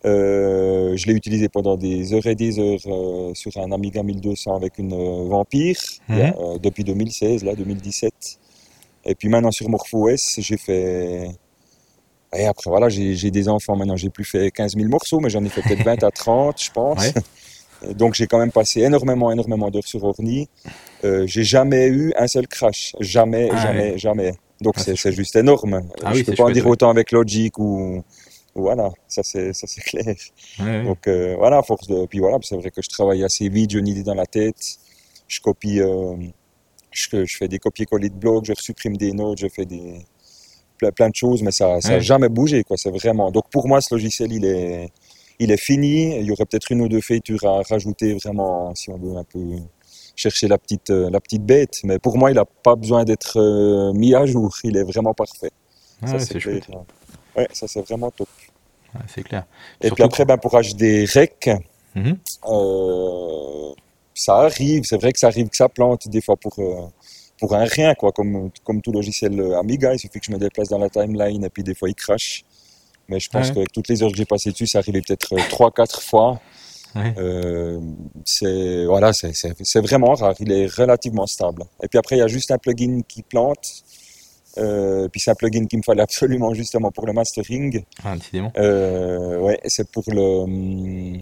Euh, 0.04 0.96
je 0.96 1.06
l'ai 1.06 1.14
utilisé 1.14 1.48
pendant 1.48 1.76
des 1.76 2.12
heures 2.12 2.26
et 2.26 2.34
des 2.34 2.58
heures 2.60 2.78
euh, 2.86 3.32
sur 3.34 3.56
un 3.56 3.72
Amiga 3.72 4.02
1200 4.02 4.54
avec 4.54 4.78
une 4.78 4.92
euh, 4.92 5.28
Vampire 5.28 5.76
euh, 6.10 6.58
depuis 6.62 6.84
2016, 6.84 7.42
là 7.42 7.54
2017. 7.54 8.12
Et 9.06 9.14
puis 9.14 9.28
maintenant 9.28 9.50
sur 9.50 9.68
MorphOS, 9.68 10.36
j'ai 10.38 10.56
fait. 10.58 11.30
Et 12.36 12.44
après 12.46 12.68
voilà, 12.70 12.88
j'ai 12.90 13.14
j'ai 13.14 13.30
des 13.30 13.48
enfants 13.48 13.76
maintenant, 13.76 13.96
j'ai 13.96 14.10
plus 14.10 14.24
fait 14.24 14.50
15 14.50 14.76
000 14.76 14.88
morceaux, 14.88 15.20
mais 15.20 15.30
j'en 15.30 15.42
ai 15.44 15.48
fait 15.48 15.62
peut-être 15.62 15.84
20 15.84 16.02
à 16.04 16.10
30, 16.10 16.62
je 16.62 16.70
pense. 16.70 17.00
Ouais. 17.00 17.14
Donc 17.92 18.14
j'ai 18.14 18.26
quand 18.26 18.38
même 18.38 18.52
passé 18.52 18.80
énormément, 18.80 19.30
énormément 19.30 19.70
d'heures 19.70 19.86
sur 19.86 20.02
Orny. 20.04 20.48
Euh, 21.04 21.26
j'ai 21.26 21.44
jamais 21.44 21.86
eu 21.88 22.12
un 22.16 22.26
seul 22.26 22.46
crash, 22.48 22.94
jamais, 23.00 23.48
Ah 23.52 23.56
jamais, 23.62 23.98
jamais. 23.98 24.34
Donc 24.60 24.74
Ah, 24.78 24.82
c'est 24.84 25.12
juste 25.12 25.36
énorme. 25.36 25.82
Ah 26.02 26.12
je 26.12 26.18
oui, 26.18 26.24
peux 26.24 26.34
pas 26.34 26.44
en 26.44 26.50
dire 26.50 26.64
ouais. 26.64 26.72
autant 26.72 26.90
avec 26.90 27.12
Logic 27.12 27.58
ou, 27.58 28.02
voilà, 28.54 28.90
ça 29.08 29.22
c'est 29.24 29.52
ça 29.52 29.66
c'est 29.66 29.82
clair. 29.82 30.14
Ouais. 30.60 30.84
Donc 30.84 31.06
euh, 31.08 31.34
voilà, 31.36 31.62
force 31.62 31.88
de 31.88 32.06
puis 32.06 32.20
voilà, 32.20 32.38
c'est 32.42 32.56
vrai 32.56 32.70
que 32.70 32.80
je 32.80 32.88
travaille 32.88 33.24
assez 33.24 33.48
vite, 33.48 33.70
j'ai 33.70 33.78
une 33.80 33.88
idée 33.88 34.04
dans 34.04 34.14
la 34.14 34.26
tête, 34.26 34.76
je 35.26 35.40
copie, 35.40 35.80
euh, 35.80 36.14
je, 36.92 37.24
je 37.24 37.36
fais 37.36 37.48
des 37.48 37.58
copier-coller 37.58 38.08
de 38.10 38.14
blocs, 38.14 38.44
je 38.46 38.52
supprime 38.56 38.96
des 38.96 39.12
notes, 39.12 39.38
je 39.40 39.48
fais 39.48 39.66
des 39.66 40.06
plein, 40.78 40.92
plein 40.92 41.08
de 41.10 41.14
choses, 41.16 41.42
mais 41.42 41.50
ça 41.50 41.80
ça 41.80 41.88
a 41.88 41.94
Ouais. 41.96 42.00
jamais 42.00 42.28
bougé 42.28 42.62
quoi. 42.64 42.76
C'est 42.76 42.90
vraiment. 42.90 43.30
Donc 43.32 43.48
pour 43.50 43.66
moi, 43.66 43.80
ce 43.80 43.92
logiciel, 43.94 44.32
il 44.32 44.44
est 44.44 44.88
il 45.38 45.50
est 45.50 45.56
fini. 45.60 46.16
Il 46.18 46.26
y 46.26 46.30
aurait 46.32 46.44
peut-être 46.46 46.70
une 46.72 46.80
ou 46.82 46.88
deux 46.88 47.00
features 47.00 47.44
à 47.44 47.62
rajouter 47.62 48.14
vraiment 48.14 48.74
si 48.74 48.90
on 48.90 48.96
veut 48.98 49.16
un 49.16 49.24
peu 49.24 49.40
chercher 50.16 50.46
la 50.48 50.58
petite 50.58 50.90
euh, 50.90 51.10
la 51.10 51.20
petite 51.20 51.42
bête. 51.44 51.74
Mais 51.84 51.98
pour 51.98 52.16
moi, 52.18 52.30
il 52.30 52.34
n'a 52.34 52.44
pas 52.44 52.76
besoin 52.76 53.04
d'être 53.04 53.38
euh, 53.40 53.92
mis 53.92 54.14
à 54.14 54.26
jour. 54.26 54.54
Il 54.64 54.76
est 54.76 54.84
vraiment 54.84 55.14
parfait. 55.14 55.50
Ah 56.02 56.06
ça 56.06 56.12
ouais, 56.14 56.18
c'est 56.20 56.40
chouette. 56.40 56.68
Ouais, 57.36 57.48
ça 57.52 57.66
c'est 57.68 57.80
vraiment 57.86 58.10
top. 58.10 58.28
Ouais, 58.94 59.00
c'est 59.12 59.22
clair. 59.24 59.44
Et 59.80 59.86
Surtout 59.88 59.94
puis 59.96 60.04
après, 60.04 60.24
ben, 60.24 60.36
pour 60.38 60.52
HD 60.52 61.04
Rec, 61.12 61.50
Mhm. 61.96 62.16
euh, 62.48 63.72
ça 64.14 64.36
arrive, 64.38 64.82
c'est 64.84 64.96
vrai 64.96 65.12
que 65.12 65.18
ça 65.18 65.28
arrive 65.28 65.48
que 65.48 65.56
ça 65.56 65.68
plante 65.68 66.08
des 66.08 66.20
fois 66.20 66.36
pour, 66.36 66.52
euh, 66.58 66.86
pour 67.38 67.54
un 67.54 67.64
rien, 67.64 67.94
quoi, 67.94 68.10
comme, 68.12 68.50
comme 68.64 68.80
tout 68.82 68.92
logiciel 68.92 69.40
Amiga. 69.54 69.92
Il 69.94 69.98
suffit 69.98 70.18
que 70.20 70.26
je 70.26 70.32
me 70.32 70.38
déplace 70.38 70.68
dans 70.68 70.78
la 70.78 70.88
timeline 70.90 71.44
et 71.44 71.50
puis 71.50 71.62
des 71.62 71.74
fois 71.74 71.88
il 71.88 71.94
crache. 71.94 72.44
Mais 73.08 73.20
je 73.20 73.28
pense 73.28 73.48
Ouais. 73.48 73.54
qu'avec 73.54 73.72
toutes 73.72 73.88
les 73.88 74.02
heures 74.02 74.10
que 74.10 74.16
j'ai 74.16 74.24
passées 74.24 74.50
dessus, 74.50 74.66
ça 74.66 74.78
arrivait 74.78 75.02
peut-être 75.02 75.34
3-4 75.48 76.00
fois. 76.02 76.40
Ouais. 76.94 77.12
Euh, 77.18 77.80
c'est 78.24 78.84
voilà, 78.86 79.12
c'est 79.12 79.34
c'est- 79.34 79.54
c'est 79.62 79.80
vraiment 79.80 80.14
rare. 80.14 80.34
Il 80.38 80.52
est 80.52 80.66
relativement 80.72 81.26
stable. 81.26 81.64
Et 81.82 81.88
puis 81.88 81.98
après, 81.98 82.16
il 82.16 82.20
y 82.20 82.22
a 82.22 82.28
juste 82.28 82.50
un 82.52 82.58
plugin 82.58 83.00
qui 83.08 83.22
plante. 83.22 83.66
Euh, 84.58 85.08
puis 85.08 85.20
c'est 85.20 85.32
un 85.32 85.34
plugin 85.34 85.66
qu'il 85.66 85.80
me 85.80 85.82
fallait 85.82 86.02
absolument 86.02 86.54
justement 86.54 86.92
pour 86.92 87.06
le 87.06 87.12
mastering. 87.12 87.82
Ah, 88.04 88.14
décidément. 88.14 88.52
Euh, 88.56 89.40
ouais, 89.40 89.58
c'est 89.66 89.90
pour 89.90 90.04
le. 90.06 91.18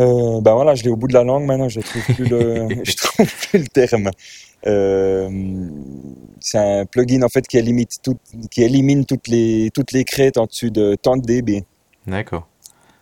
Euh, 0.00 0.40
ben 0.40 0.54
voilà, 0.54 0.74
je 0.74 0.82
l'ai 0.82 0.90
au 0.90 0.96
bout 0.96 1.08
de 1.08 1.12
la 1.12 1.24
langue 1.24 1.44
maintenant, 1.44 1.68
je 1.68 1.80
trouve 1.80 2.02
plus 2.14 2.26
le, 2.26 2.68
je 2.84 2.96
trouve 2.96 3.26
plus 3.48 3.58
le 3.58 3.66
terme. 3.66 4.10
Euh, 4.66 5.30
c'est 6.40 6.58
un 6.58 6.86
plugin 6.86 7.22
en 7.22 7.28
fait 7.28 7.46
qui 7.46 7.58
élimine, 7.58 7.86
tout, 8.02 8.16
qui 8.50 8.62
élimine 8.62 9.04
toutes 9.04 9.28
les 9.28 9.70
toutes 9.72 9.92
les 9.92 10.04
crêtes 10.04 10.38
en 10.38 10.46
dessus 10.46 10.70
de 10.70 10.96
tant 10.96 11.16
de 11.16 11.24
dB. 11.24 11.64
D'accord. 12.06 12.48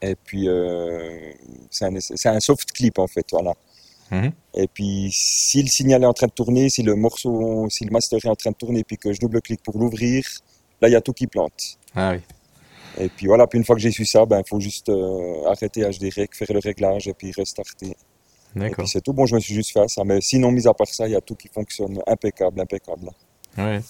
Et 0.03 0.15
puis 0.15 0.49
euh, 0.49 1.33
c'est 1.71 1.87
un, 1.87 2.01
c'est 2.01 2.29
un 2.29 2.41
soft 2.41 2.71
clip 2.73 2.99
en 2.99 3.07
fait, 3.07 3.27
voilà. 3.33 3.55
Mhm. 4.11 4.33
Et 4.55 4.69
puis 4.69 5.11
si 5.13 5.63
le 5.63 5.69
signal 5.69 6.03
est 6.03 6.07
en 6.07 6.15
train 6.15 6.29
de 6.29 6.33
tourner, 6.33 6.69
si 6.69 6.83
le 6.83 6.95
morceau, 6.95 7.69
si 7.71 7.85
le 7.85 7.91
master 7.91 8.19
est 8.25 8.29
en 8.29 8.35
train 8.35 8.51
de 8.51 8.57
tourner, 8.57 8.83
puis 8.85 8.97
que 8.97 9.13
je 9.13 9.21
double-clique 9.21 9.63
pour 9.63 9.79
l'ouvrir, 9.79 10.25
là 10.81 10.89
il 10.89 10.93
y 10.93 10.97
a 10.97 11.01
tout 11.01 11.13
qui 11.13 11.27
plante. 11.27 11.79
Ah 11.95 12.13
oui. 12.13 12.21
Et 13.01 13.09
puis 13.09 13.27
voilà, 13.27 13.47
puis 13.47 13.59
une 13.59 13.65
fois 13.65 13.77
que 13.77 13.81
j'ai 13.81 13.93
su 13.93 14.05
ça, 14.05 14.27
ben 14.27 14.43
faut 14.47 14.61
juste 14.61 14.89
euh, 14.89 15.47
arrêter 15.47 15.83
HDREC, 15.83 16.35
faire 16.35 16.49
le 16.53 16.59
réglage 16.59 17.07
et 17.07 17.15
puis 17.15 17.33
restarter. 17.33 17.97
Et 18.57 18.71
puis 18.71 18.89
c'est 18.89 19.01
tout. 19.01 19.13
Bon, 19.13 19.27
je 19.27 19.35
me 19.35 19.41
suis 19.41 19.55
juste 19.55 19.73
fait 19.73 19.81
à 19.81 19.89
ça, 19.89 20.03
mais 20.05 20.21
sinon, 20.21 20.51
mis 20.51 20.67
à 20.67 20.75
part 20.75 20.89
ça, 20.89 21.07
il 21.07 21.13
y 21.13 21.17
a 21.17 21.21
tout 21.21 21.37
qui 21.37 21.49
fonctionne 21.49 22.01
impeccable, 22.07 22.61
impeccable. 22.61 23.11
Ouais. 23.57 23.81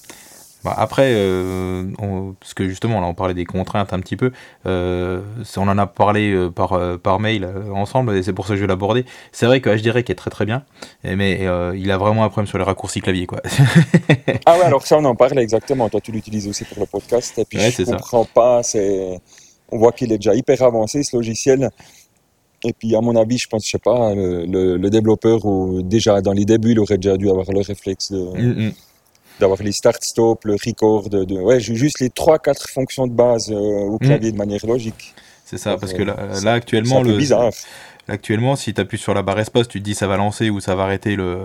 Bah, 0.64 0.74
après, 0.76 1.12
euh, 1.14 1.84
on- 2.00 2.34
parce 2.40 2.52
que 2.54 2.68
justement, 2.68 3.00
là, 3.00 3.06
on 3.06 3.14
parlait 3.14 3.34
des 3.34 3.44
contraintes 3.44 3.92
un 3.92 4.00
petit 4.00 4.16
peu. 4.16 4.32
Euh, 4.66 5.20
on 5.56 5.68
en 5.68 5.78
a 5.78 5.86
parlé 5.86 6.32
euh, 6.32 6.50
par, 6.50 6.98
par 6.98 7.20
mail 7.20 7.48
ensemble, 7.72 8.16
et 8.16 8.22
c'est 8.22 8.32
pour 8.32 8.46
ça 8.46 8.54
que 8.54 8.56
je 8.56 8.62
vais 8.62 8.66
l'aborder. 8.68 9.04
C'est 9.32 9.46
vrai 9.46 9.60
que 9.60 9.70
HDREC 9.70 10.10
est 10.10 10.14
très 10.16 10.30
très 10.30 10.46
bien, 10.46 10.64
mais 11.04 11.38
euh, 11.42 11.76
il 11.76 11.90
a 11.92 11.96
vraiment 11.98 12.24
un 12.24 12.28
problème 12.28 12.48
sur 12.48 12.58
les 12.58 12.64
raccourcis 12.64 13.00
clavier, 13.00 13.26
quoi. 13.26 13.40
Ah 14.46 14.56
ouais, 14.58 14.64
alors 14.64 14.86
ça, 14.86 14.96
on 14.98 15.04
en 15.04 15.14
parlait 15.14 15.42
exactement. 15.42 15.88
Toi, 15.88 16.00
tu 16.00 16.12
l'utilises 16.12 16.48
aussi 16.48 16.64
pour 16.64 16.80
le 16.80 16.86
podcast. 16.86 17.38
Et 17.38 17.44
puis, 17.44 17.58
Ouais, 17.58 17.70
je 17.70 17.84
ça. 17.84 17.92
comprends 17.92 18.24
pas. 18.24 18.62
On 19.70 19.78
voit 19.78 19.92
qu'il 19.92 20.10
est 20.12 20.16
déjà 20.18 20.34
hyper 20.34 20.62
avancé, 20.62 21.02
ce 21.02 21.14
logiciel. 21.16 21.68
Et 22.64 22.72
puis, 22.72 22.96
à 22.96 23.00
mon 23.00 23.14
avis, 23.16 23.38
je 23.38 23.46
pense, 23.48 23.64
je 23.66 23.70
sais 23.70 23.78
pas, 23.78 24.14
le, 24.14 24.44
le- 24.46 24.76
le 24.76 24.90
développeur, 24.90 25.44
ou 25.44 25.82
déjà 25.82 26.20
dans 26.20 26.32
les 26.32 26.44
débuts, 26.44 26.72
il 26.72 26.80
aurait 26.80 26.96
déjà 26.98 27.16
dû 27.16 27.28
avoir 27.30 27.46
le 27.52 27.60
réflexe 27.60 28.10
de, 28.10 28.18
Mm, 28.18 28.66
mm. 28.68 28.72
D'avoir 29.40 29.62
les 29.62 29.72
start-stop, 29.72 30.44
le 30.44 30.54
record, 30.64 31.08
de, 31.08 31.24
ouais, 31.40 31.60
ju- 31.60 31.76
juste 31.76 32.00
les 32.00 32.10
trois, 32.10 32.38
quatre 32.38 32.68
fonctions 32.68 33.06
de 33.06 33.12
base 33.12 33.50
euh, 33.50 33.54
au 33.54 33.98
clavier 33.98 34.32
de 34.32 34.36
manière 34.36 34.64
logique. 34.66 35.14
C'est 35.44 35.58
ça, 35.58 35.76
parce 35.78 35.92
Euh, 35.92 35.96
que 35.96 36.02
là, 36.02 36.16
c'est- 36.18 36.26
là 36.34 36.38
C'est 36.40 36.48
actuellement, 36.48 37.02
le, 37.02 37.16
bizarre. 37.16 37.50
Actuellement, 38.08 38.56
si 38.56 38.74
tu 38.74 38.80
appuies 38.80 38.98
sur 38.98 39.14
la 39.14 39.22
barre 39.22 39.38
espace, 39.38 39.68
tu 39.68 39.78
te 39.80 39.84
dis 39.84 39.94
ça 39.94 40.06
va 40.06 40.16
lancer 40.16 40.50
ou 40.50 40.60
ça 40.60 40.74
va 40.74 40.84
arrêter 40.84 41.16
le, 41.16 41.40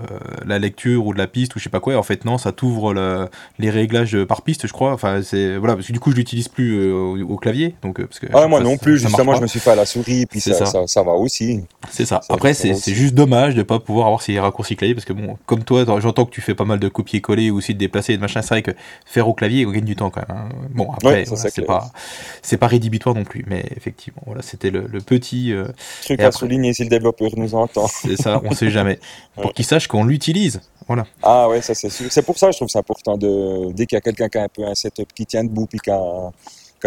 la 0.45 0.59
lecture 0.59 1.05
ou 1.05 1.13
de 1.13 1.17
la 1.17 1.27
piste 1.27 1.55
ou 1.55 1.59
je 1.59 1.63
sais 1.65 1.69
pas 1.69 1.79
quoi. 1.79 1.95
En 1.97 2.03
fait, 2.03 2.25
non, 2.25 2.37
ça 2.37 2.51
t'ouvre 2.51 2.93
les 3.59 3.69
réglages 3.69 4.23
par 4.25 4.41
piste, 4.41 4.67
je 4.67 4.73
crois. 4.73 4.93
Enfin, 4.93 5.21
c'est 5.23 5.57
voilà, 5.57 5.75
parce 5.75 5.87
que 5.87 5.93
du 5.93 5.99
coup, 5.99 6.11
je 6.11 6.15
l'utilise 6.15 6.47
plus 6.47 6.91
au, 6.91 7.37
clavier. 7.37 7.75
Donc, 7.81 8.01
parce 8.01 8.19
que 8.19 8.27
ah, 8.33 8.47
moi 8.47 8.61
non 8.61 8.77
plus. 8.77 8.97
Justement, 8.97 9.35
je 9.35 9.41
me 9.41 9.47
suis 9.47 9.59
fait 9.59 9.71
à 9.71 9.75
la 9.75 9.85
souris, 9.85 10.25
puis 10.25 10.39
ça, 10.39 10.65
ça. 10.65 10.87
Ça, 10.87 11.03
va 11.03 11.11
aussi. 11.11 11.61
C'est 11.89 12.05
ça. 12.05 12.21
Après, 12.29 12.53
c'est 12.53 12.93
juste 12.93 13.13
dommage 13.13 13.55
de 13.55 13.63
pas 13.63 13.79
pouvoir 13.79 14.07
avoir 14.07 14.21
ces 14.21 14.39
raccourcis 14.39 14.75
clavier 14.75 14.95
parce 14.95 15.05
que 15.05 15.13
bon, 15.13 15.37
comme 15.45 15.63
toi, 15.63 15.85
j'entends 15.99 16.25
que 16.25 16.31
tu 16.31 16.41
fais 16.41 16.55
pas 16.55 16.65
mal 16.65 16.79
de 16.79 16.87
copier-coller 16.87 17.51
ou 17.51 17.57
aussi 17.57 17.73
de 17.73 17.79
déplacer 17.79 18.13
et 18.13 18.17
de 18.17 18.21
machin. 18.21 18.41
C'est 18.41 18.49
vrai 18.49 18.61
que 18.61 18.71
faire 19.05 19.27
au 19.27 19.33
clavier, 19.33 19.65
on 19.65 19.71
gagne 19.71 19.85
du 19.85 19.95
temps 19.95 20.09
quand 20.09 20.27
même. 20.27 20.37
Hein. 20.37 20.49
Bon, 20.71 20.91
après, 20.91 21.25
c'est 21.25 21.65
pas, 21.65 21.91
c'est 22.41 22.57
pas 22.57 22.67
rédhibitoire 22.67 23.15
non 23.15 23.23
plus, 23.23 23.43
mais 23.47 23.65
effectivement, 23.75 24.21
voilà, 24.25 24.41
c'était 24.41 24.71
le, 24.71 24.87
petit 25.03 25.51
euh, 25.51 25.65
truc 26.03 26.19
à 26.21 26.31
souligner 26.53 26.73
si 26.73 26.83
le 26.83 26.89
développeur 26.89 27.29
nous 27.35 27.55
entend. 27.55 27.87
C'est 27.87 28.15
ça, 28.15 28.41
on 28.43 28.51
sait 28.51 28.69
jamais. 28.69 28.99
Pour 29.41 29.53
qu'il 29.53 29.65
sache 29.65 29.87
qu'on 29.87 30.03
l'utilise. 30.03 30.61
Voilà. 30.87 31.05
Ah 31.21 31.47
ouais, 31.49 31.61
ça 31.61 31.73
c'est 31.73 31.89
sûr. 31.89 32.11
C'est 32.11 32.23
pour 32.23 32.37
ça 32.37 32.47
que 32.47 32.53
je 32.53 32.57
trouve 32.59 32.69
ça 32.69 32.79
important 32.79 33.17
de 33.17 33.71
dès 33.71 33.85
qu'il 33.85 33.95
y 33.95 33.97
a 33.97 34.01
quelqu'un 34.01 34.29
qui 34.29 34.37
a 34.37 34.43
un 34.43 34.49
peu 34.49 34.65
un 34.65 34.75
setup 34.75 35.11
qui 35.13 35.25
tient 35.25 35.43
debout 35.43 35.65
puis 35.65 35.79
qui 35.79 35.89
a, 35.89 36.31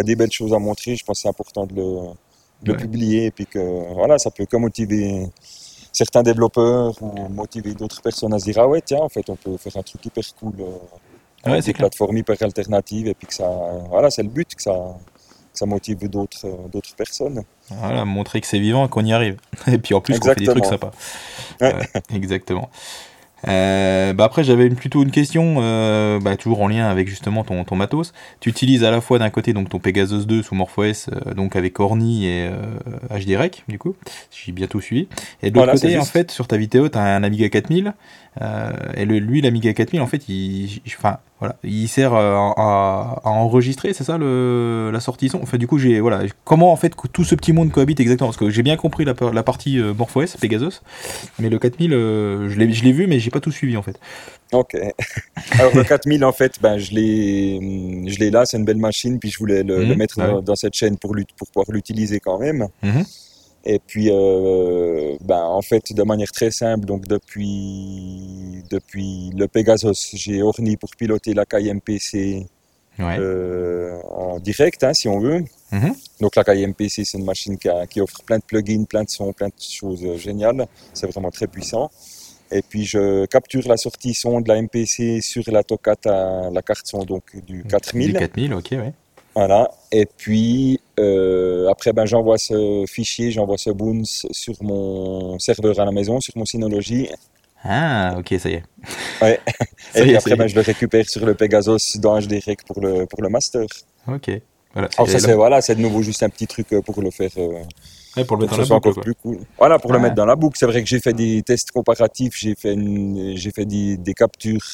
des 0.02 0.14
belles 0.14 0.30
choses 0.30 0.52
à 0.52 0.58
montrer, 0.58 0.94
je 0.94 1.04
pense 1.04 1.18
que 1.18 1.22
c'est 1.22 1.28
important 1.28 1.64
de 1.64 1.74
le, 2.64 2.76
publier 2.76 3.26
et 3.26 3.30
puis 3.30 3.46
que 3.46 3.94
voilà, 3.94 4.18
ça 4.18 4.30
peut 4.30 4.44
que 4.44 4.56
motiver 4.58 5.26
certains 5.90 6.22
développeurs 6.22 6.92
ou 7.00 7.28
motiver 7.30 7.72
d'autres 7.72 8.02
personnes 8.02 8.34
à 8.34 8.38
se 8.38 8.44
dire 8.44 8.58
ah 8.58 8.68
ouais 8.68 8.82
tiens 8.84 9.00
en 9.00 9.08
fait 9.08 9.30
on 9.30 9.36
peut 9.36 9.56
faire 9.56 9.74
un 9.78 9.82
truc 9.82 10.04
hyper 10.04 10.24
cool 10.38 10.52
euh, 10.60 11.50
ouais, 11.50 11.62
des 11.62 11.72
plateformes 11.72 12.18
hyper 12.18 12.36
alternatives 12.42 13.06
et 13.06 13.14
puis 13.14 13.26
que 13.26 13.32
ça 13.32 13.48
voilà 13.88 14.10
c'est 14.10 14.22
le 14.22 14.28
but 14.28 14.54
que 14.54 14.62
ça 14.62 14.94
ça 15.58 15.66
motive 15.66 16.08
d'autres 16.08 16.46
euh, 16.46 16.68
d'autres 16.72 16.94
personnes 16.94 17.42
voilà 17.70 18.04
montrer 18.04 18.40
que 18.40 18.46
c'est 18.46 18.58
vivant 18.58 18.86
qu'on 18.88 19.04
y 19.04 19.12
arrive 19.12 19.36
et 19.66 19.78
puis 19.78 19.94
en 19.94 20.00
plus 20.00 20.18
qu'on 20.18 20.28
fait 20.28 20.36
des 20.36 20.46
trucs 20.46 20.66
sympas 20.66 20.92
ouais. 21.60 21.74
exactement 22.14 22.70
euh, 23.48 24.12
bah 24.12 24.24
après, 24.24 24.44
j'avais 24.44 24.68
plutôt 24.70 25.02
une 25.02 25.10
question, 25.10 25.56
euh, 25.58 26.18
bah, 26.18 26.36
toujours 26.36 26.62
en 26.62 26.68
lien 26.68 26.88
avec 26.88 27.08
justement 27.08 27.44
ton, 27.44 27.64
ton 27.64 27.76
matos. 27.76 28.12
Tu 28.40 28.48
utilises 28.48 28.82
à 28.82 28.90
la 28.90 29.00
fois 29.00 29.18
d'un 29.18 29.30
côté 29.30 29.52
donc 29.52 29.68
ton 29.68 29.78
Pegasus 29.78 30.26
2 30.26 30.42
sous 30.42 30.54
MorphOS, 30.54 30.82
euh, 30.82 31.34
donc 31.34 31.54
avec 31.54 31.78
Orni 31.78 32.26
et 32.26 32.50
HDREC, 33.10 33.64
du 33.68 33.78
coup, 33.78 33.94
si 34.30 34.46
j'ai 34.46 34.52
bien 34.52 34.66
tout 34.66 34.80
suivi. 34.80 35.08
Et 35.42 35.50
de 35.50 35.58
l'autre 35.58 35.72
côté, 35.72 35.98
en 35.98 36.04
fait, 36.04 36.30
sur 36.30 36.48
ta 36.48 36.56
vidéo, 36.56 36.88
tu 36.88 36.98
as 36.98 37.02
un 37.02 37.22
Amiga 37.22 37.48
4000. 37.48 37.94
Et 38.40 39.04
le, 39.04 39.18
lui, 39.18 39.40
l'Amiga 39.40 39.72
4000, 39.72 40.00
en 40.00 40.06
fait, 40.06 40.28
il, 40.28 40.80
enfin, 40.86 41.18
voilà, 41.40 41.56
il 41.64 41.88
sert 41.88 42.14
à, 42.14 43.20
à, 43.24 43.30
enregistrer, 43.30 43.92
c'est 43.92 44.04
ça 44.04 44.18
le, 44.18 44.90
la 44.92 45.00
sortie 45.00 45.28
son? 45.28 45.42
Enfin, 45.42 45.58
du 45.58 45.66
coup, 45.66 45.78
j'ai 45.78 46.00
voilà, 46.00 46.22
comment 46.44 46.72
en 46.72 46.76
fait 46.76 46.92
tout 47.12 47.24
ce 47.24 47.34
petit 47.34 47.52
monde 47.52 47.70
cohabite 47.70 48.00
exactement? 48.00 48.28
Parce 48.28 48.36
que 48.36 48.50
j'ai 48.50 48.62
bien 48.62 48.76
compris 48.76 49.04
la, 49.04 49.14
la 49.32 49.42
partie 49.42 49.78
MorphOS, 49.78 50.36
Pegasus, 50.40 50.82
mais 51.38 51.48
le 51.48 51.58
4000, 51.58 51.90
je 51.90 52.56
l'ai 52.56 52.92
vu, 52.92 53.06
mais 53.06 53.20
j'ai 53.20 53.30
pas 53.30 53.40
tout 53.40 53.52
suivi 53.52 53.76
en 53.76 53.82
fait. 53.82 53.98
Ok. 54.52 54.76
Alors 55.58 55.74
le 55.74 55.82
4000 55.82 56.24
en 56.24 56.32
fait, 56.32 56.58
ben 56.60 56.78
je 56.78 56.92
l'ai, 56.92 57.58
je 58.06 58.18
l'ai 58.18 58.30
là, 58.30 58.46
c'est 58.46 58.56
une 58.56 58.64
belle 58.64 58.76
machine, 58.76 59.18
puis 59.18 59.30
je 59.30 59.38
voulais 59.38 59.62
le, 59.62 59.84
mhm. 59.84 59.96
mettre 59.96 60.20
ah 60.20 60.40
dans, 60.40 60.56
cette 60.56 60.74
chaîne 60.74 60.96
pour, 60.96 61.14
pour 61.36 61.48
pouvoir 61.48 61.70
l'utiliser 61.70 62.20
quand 62.20 62.38
même. 62.38 62.68
Mhm. 62.82 63.04
Et 63.68 63.80
puis, 63.80 64.10
euh, 64.12 65.16
ben, 65.22 65.42
en 65.42 65.60
fait, 65.60 65.92
de 65.92 66.02
manière 66.04 66.30
très 66.30 66.52
simple, 66.52 66.86
donc 66.86 67.08
depuis, 67.08 68.62
depuis 68.70 69.30
le 69.36 69.48
Pegasus, 69.48 70.14
j'ai 70.14 70.40
Orni 70.40 70.76
pour 70.76 70.90
piloter 70.96 71.34
la 71.34 71.44
KMPC 71.44 72.46
euh, 73.00 74.00
en 74.04 74.38
direct, 74.38 74.84
hein, 74.84 74.94
si 74.94 75.08
on 75.08 75.18
veut. 75.18 75.42
Mhm. 75.72 75.94
Donc 76.20 76.36
la 76.36 76.44
KMPC, 76.44 77.04
c'est 77.04 77.18
une 77.18 77.24
machine 77.24 77.58
qui, 77.58 77.68
qui, 77.90 78.00
offre 78.00 78.22
plein 78.22 78.38
de 78.38 78.44
plugins, 78.44 78.84
plein 78.84 79.02
de 79.02 79.10
sons, 79.10 79.32
plein 79.32 79.48
de 79.48 79.52
choses 79.58 80.16
géniales. 80.16 80.64
C'est 80.94 81.10
vraiment 81.10 81.32
très 81.32 81.48
puissant. 81.48 81.90
Et 82.52 82.62
puis 82.62 82.84
je 82.84 83.26
capture 83.26 83.66
la 83.66 83.76
sortie 83.76 84.14
son 84.14 84.40
de 84.40 84.48
la 84.48 84.62
MPC 84.62 85.20
sur 85.20 85.42
la 85.48 85.64
Toccata, 85.64 86.50
la 86.52 86.62
carte 86.62 86.86
son 86.86 87.02
donc 87.02 87.24
du 87.44 87.64
4000. 87.64 88.12
Du 88.12 88.18
4000, 88.20 88.54
ok, 88.54 88.68
oui. 88.70 88.92
Voilà. 89.36 89.70
Et 89.92 90.06
puis 90.06 90.80
euh, 90.98 91.68
après, 91.68 91.92
ben, 91.92 92.06
j'envoie 92.06 92.38
ce 92.38 92.84
fichier, 92.88 93.30
j'envoie 93.30 93.58
ce 93.58 93.68
boons 93.68 94.02
sur 94.30 94.54
mon 94.62 95.38
serveur 95.38 95.78
à 95.78 95.84
la 95.84 95.92
maison, 95.92 96.20
sur 96.20 96.32
mon 96.38 96.46
Synology. 96.46 97.10
Ah, 97.62 98.14
ok, 98.18 98.34
ça 98.40 98.48
y 98.48 98.54
est. 98.54 98.62
Ouais. 99.20 99.38
et 99.94 100.02
puis 100.02 100.16
après, 100.16 100.36
ben, 100.36 100.46
je 100.46 100.54
le 100.54 100.62
récupère 100.62 101.08
sur 101.08 101.26
le 101.26 101.34
Pegasus 101.34 101.98
dans 101.98 102.18
HDREC 102.18 102.64
pour 102.64 102.80
le, 102.80 103.04
pour 103.04 103.20
le 103.20 103.28
master. 103.28 103.66
Ok. 104.08 104.30
Voilà, 104.72 104.88
Alors 104.96 105.10
ça, 105.10 105.18
c'est 105.18 105.34
voilà, 105.34 105.60
de 105.60 105.74
nouveau 105.74 106.00
juste 106.00 106.22
un 106.22 106.30
petit 106.30 106.46
truc 106.46 106.72
euh, 106.72 106.80
pour 106.80 107.02
le 107.02 107.10
faire. 107.10 107.30
Euh, 107.36 108.24
pour 108.24 108.38
le 108.38 108.46
mettre 108.46 108.66
dans 108.66 108.74
la 108.74 108.80
boucle. 108.80 109.00
Plus 109.00 109.14
cool. 109.16 109.38
Voilà, 109.58 109.78
pour 109.78 109.92
le 109.92 109.98
mettre 109.98 110.14
dans 110.14 110.24
la 110.24 110.36
boucle. 110.36 110.56
C'est 110.58 110.66
vrai 110.66 110.82
que 110.82 110.88
j'ai 110.88 111.00
fait 111.00 111.12
des 111.12 111.42
tests 111.42 111.72
comparatifs, 111.72 112.34
j'ai 112.36 112.54
fait, 112.54 112.74
j'ai 113.34 113.50
fait 113.50 113.66
des, 113.66 113.98
des, 113.98 114.14
captures 114.14 114.64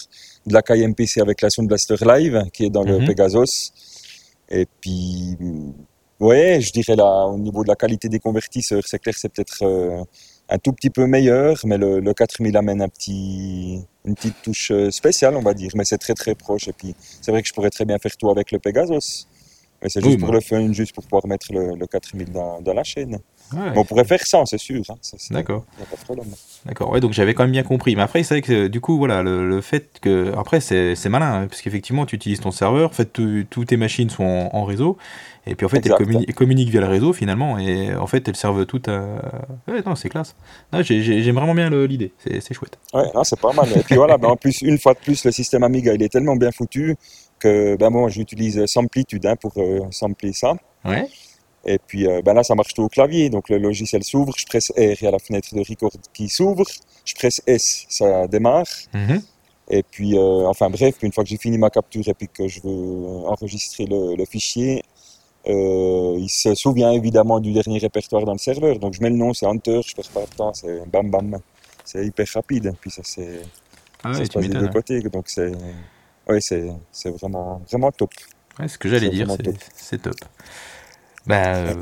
de 0.47 0.55
la 0.55 0.63
KMPC 0.63 1.21
avec 1.21 1.41
la 1.41 1.51
Sound 1.51 1.69
Blaster 1.69 1.97
Live, 2.05 2.45
qui 2.53 2.67
est 2.67 2.71
dans 2.71 2.85
le 2.85 3.01
mhm. 3.01 3.07
Pegasus. 3.07 3.73
Et 4.53 4.67
puis, 4.81 5.37
ouais, 6.21 6.61
je 6.61 6.73
dirais 6.73 6.95
là, 6.95 7.27
au 7.27 7.39
niveau 7.39 7.63
de 7.63 7.69
la 7.69 7.75
qualité 7.75 8.09
des 8.09 8.19
convertisseurs, 8.19 8.83
c'est 8.87 8.99
clair, 8.99 9.15
c'est 9.17 9.31
peut-être 9.31 9.63
euh, 9.63 10.05
un 10.51 10.59
tout 10.59 10.73
petit 10.73 10.91
peu 10.91 11.07
meilleur, 11.07 11.57
mais 11.65 11.79
le, 11.79 12.01
le 12.01 12.15
4000 12.15 12.55
amène 12.57 12.83
un 12.83 12.89
petit, 12.89 13.83
une 14.05 14.15
petite 14.15 14.43
touche 14.43 14.71
euh, 14.71 14.91
spéciale, 14.91 15.37
on 15.37 15.43
va 15.43 15.55
dire. 15.55 15.71
Mais 15.75 15.85
c'est 15.85 15.97
très 15.97 16.15
très 16.15 16.35
proche. 16.35 16.69
Et 16.69 16.75
puis, 16.75 16.95
c'est 17.23 17.31
vrai 17.31 17.41
que 17.41 17.49
je 17.49 17.55
pourrais 17.55 17.71
très 17.71 17.87
bien 17.87 17.99
faire 17.99 18.15
tout 18.17 18.29
avec 18.29 18.53
le 18.53 18.59
Pegasus. 18.59 19.27
Mais 19.83 19.89
c'est 19.89 20.05
juste 20.05 20.21
pour 20.21 20.33
le 20.33 20.41
fun, 20.41 20.71
juste 20.73 20.95
pour 20.95 21.05
pouvoir 21.05 21.27
mettre 21.27 21.53
le, 21.53 21.75
le 21.75 21.87
4000 21.87 22.31
dans, 22.31 22.61
dans 22.61 22.75
la 22.75 22.85
chaîne 22.85 23.19
on 23.77 23.85
pourrait 23.85 24.05
faire 24.05 24.25
ça, 24.25 24.43
c'est 24.47 24.59
sûr. 24.59 24.83
Hein. 24.89 24.95
D'accord. 25.31 25.65
D'accord. 26.67 26.91
Ouais, 26.93 27.01
donc 27.01 27.13
j'avais 27.13 27.35
quand 27.35 27.45
même 27.45 27.53
bien 27.53 27.63
compris. 27.63 27.97
Mais 27.97 28.03
après, 28.03 28.23
c'est 28.23 28.35
vrai 28.35 28.43
que 28.43 28.69
du 28.69 28.81
coup, 28.81 28.99
voilà, 28.99 29.23
le, 29.23 29.61
fait 29.61 29.99
que 30.01 30.33
après, 30.37 30.61
c'est 30.61 31.09
malin, 31.09 31.43
hein, 31.43 31.47
parce 31.49 31.63
qu'effectivement, 31.63 32.07
tu 32.07 32.17
utilises 32.17 32.41
ton 32.41 32.51
serveur, 32.51 32.91
en 32.91 32.93
fait, 32.93 33.13
toutes 33.51 33.67
tes 33.67 33.77
machines 33.77 34.11
sont 34.11 34.51
en, 34.53 34.65
réseau, 34.65 34.97
et 35.47 35.55
puis 35.55 35.67
en 35.67 35.69
fait, 35.69 35.85
elles, 35.85 36.35
communiquent 36.35 36.71
via 36.71 36.81
le 36.81 36.87
réseau 36.87 37.13
finalement, 37.13 37.59
et 37.59 37.95
en 37.95 38.07
fait, 38.07 38.29
elles 38.29 38.37
servent 38.37 38.67
toutes. 38.67 38.89
À... 38.89 39.03
Ouais, 39.69 39.83
non, 39.85 39.95
c'est 39.95 40.09
classe. 40.09 40.35
J'aime 40.83 41.37
vraiment 41.37 41.55
bien 41.55 41.71
l'idée. 41.71 42.13
C'est 42.19 42.55
chouette. 42.55 42.79
Ouais, 42.95 43.05
c'est 43.25 43.41
pas 43.41 43.53
mal. 43.53 43.69
Et 43.77 43.81
puis 43.81 43.97
voilà, 43.97 44.19
ben, 44.19 44.29
en 44.29 44.37
plus, 44.37 44.63
une 44.63 44.79
fois 44.79 44.95
de 44.95 44.99
plus, 44.99 45.25
le 45.25 45.33
système 45.33 45.63
Amiga, 45.63 45.95
il 45.95 46.03
est 46.03 46.09
tellement 46.09 46.37
bien 46.37 46.53
foutu 46.53 46.97
que 47.43 47.77
ben 47.77 47.91
bon, 47.91 48.09
j'utilise 48.09 48.65
Samplitude 48.67 49.27
hein, 49.27 49.37
pour 49.37 49.53
euh, 49.57 49.81
sampler 49.91 50.33
ça. 50.33 50.55
Ouais. 50.85 51.09
Et 51.65 51.79
puis 51.79 52.07
euh, 52.07 52.23
ben 52.23 52.35
là, 52.35 52.43
ça 52.43 52.55
marche 52.55 52.75
tout 52.75 52.83
au 52.83 52.89
clavier. 52.89 53.31
Donc 53.31 53.49
le 53.49 53.59
logiciel 53.59 54.03
s'ouvre, 54.03 54.35
je 54.37 54.47
presse 54.47 54.71
R, 54.77 55.01
il 55.01 55.03
y 55.03 55.07
a 55.07 55.11
la 55.11 55.19
fenêtre 55.19 55.55
de 55.55 55.61
record 55.61 55.93
qui 56.13 56.29
s'ouvre, 56.29 56.65
je 57.05 57.15
presse 57.15 57.41
S, 57.47 57.87
ça 57.89 58.27
démarre. 58.27 58.67
Mhm. 58.93 59.23
Et 59.71 59.83
puis, 59.83 60.19
euh, 60.19 60.47
enfin 60.49 60.69
bref, 60.69 60.97
une 61.03 61.13
fois 61.13 61.25
que 61.25 61.31
j'ai 61.31 61.39
fini 61.39 61.57
ma 61.57 61.71
capture 61.71 62.07
et 62.07 62.15
puis 62.15 62.29
que 62.29 62.49
je 62.49 62.61
veux 62.63 63.07
enregistrer 63.27 63.87
le, 63.87 64.25
fichier, 64.25 64.83
euh, 65.47 66.17
il 66.19 66.29
se 66.29 66.55
souvient 66.55 66.91
évidemment 66.91 67.41
du 67.41 67.53
dernier 67.53 67.79
répertoire 67.79 68.25
dans 68.25 68.33
le 68.33 68.39
serveur. 68.39 68.79
Donc 68.79 68.95
je 68.95 69.01
mets 69.01 69.11
le 69.11 69.17
nom, 69.17 69.33
c'est 69.33 69.47
Hunter, 69.47 69.81
je 69.87 69.95
perds 69.95 70.11
pas 70.11 70.25
de 70.27 70.37
temps, 70.37 70.53
c'est 70.53 70.87
bam 70.91 71.11
bam. 71.11 71.39
C'est 71.85 72.05
hyper 72.05 72.27
rapide. 72.35 72.73
Puis 72.81 72.91
ça, 72.91 73.03
c'est, 73.05 73.41
ah 74.05 74.15
ça 74.15 74.25
se 74.25 74.31
passe 74.31 74.49
des 74.49 74.59
deux 74.59 74.69
côtés. 74.69 75.01
Donc 75.01 75.29
c'est, 75.29 75.53
ouais, 76.29 76.41
c'est 76.41 77.11
vraiment, 77.11 77.63
vraiment 77.71 77.93
top. 77.93 78.11
Ouais, 78.59 78.69
ce 78.69 78.77
que 78.77 78.89
j'allais 78.89 79.11
dire, 79.11 79.29
c'est 79.75 80.03
top. 80.03 80.17
Bah, 81.27 81.55
euh, 81.57 81.75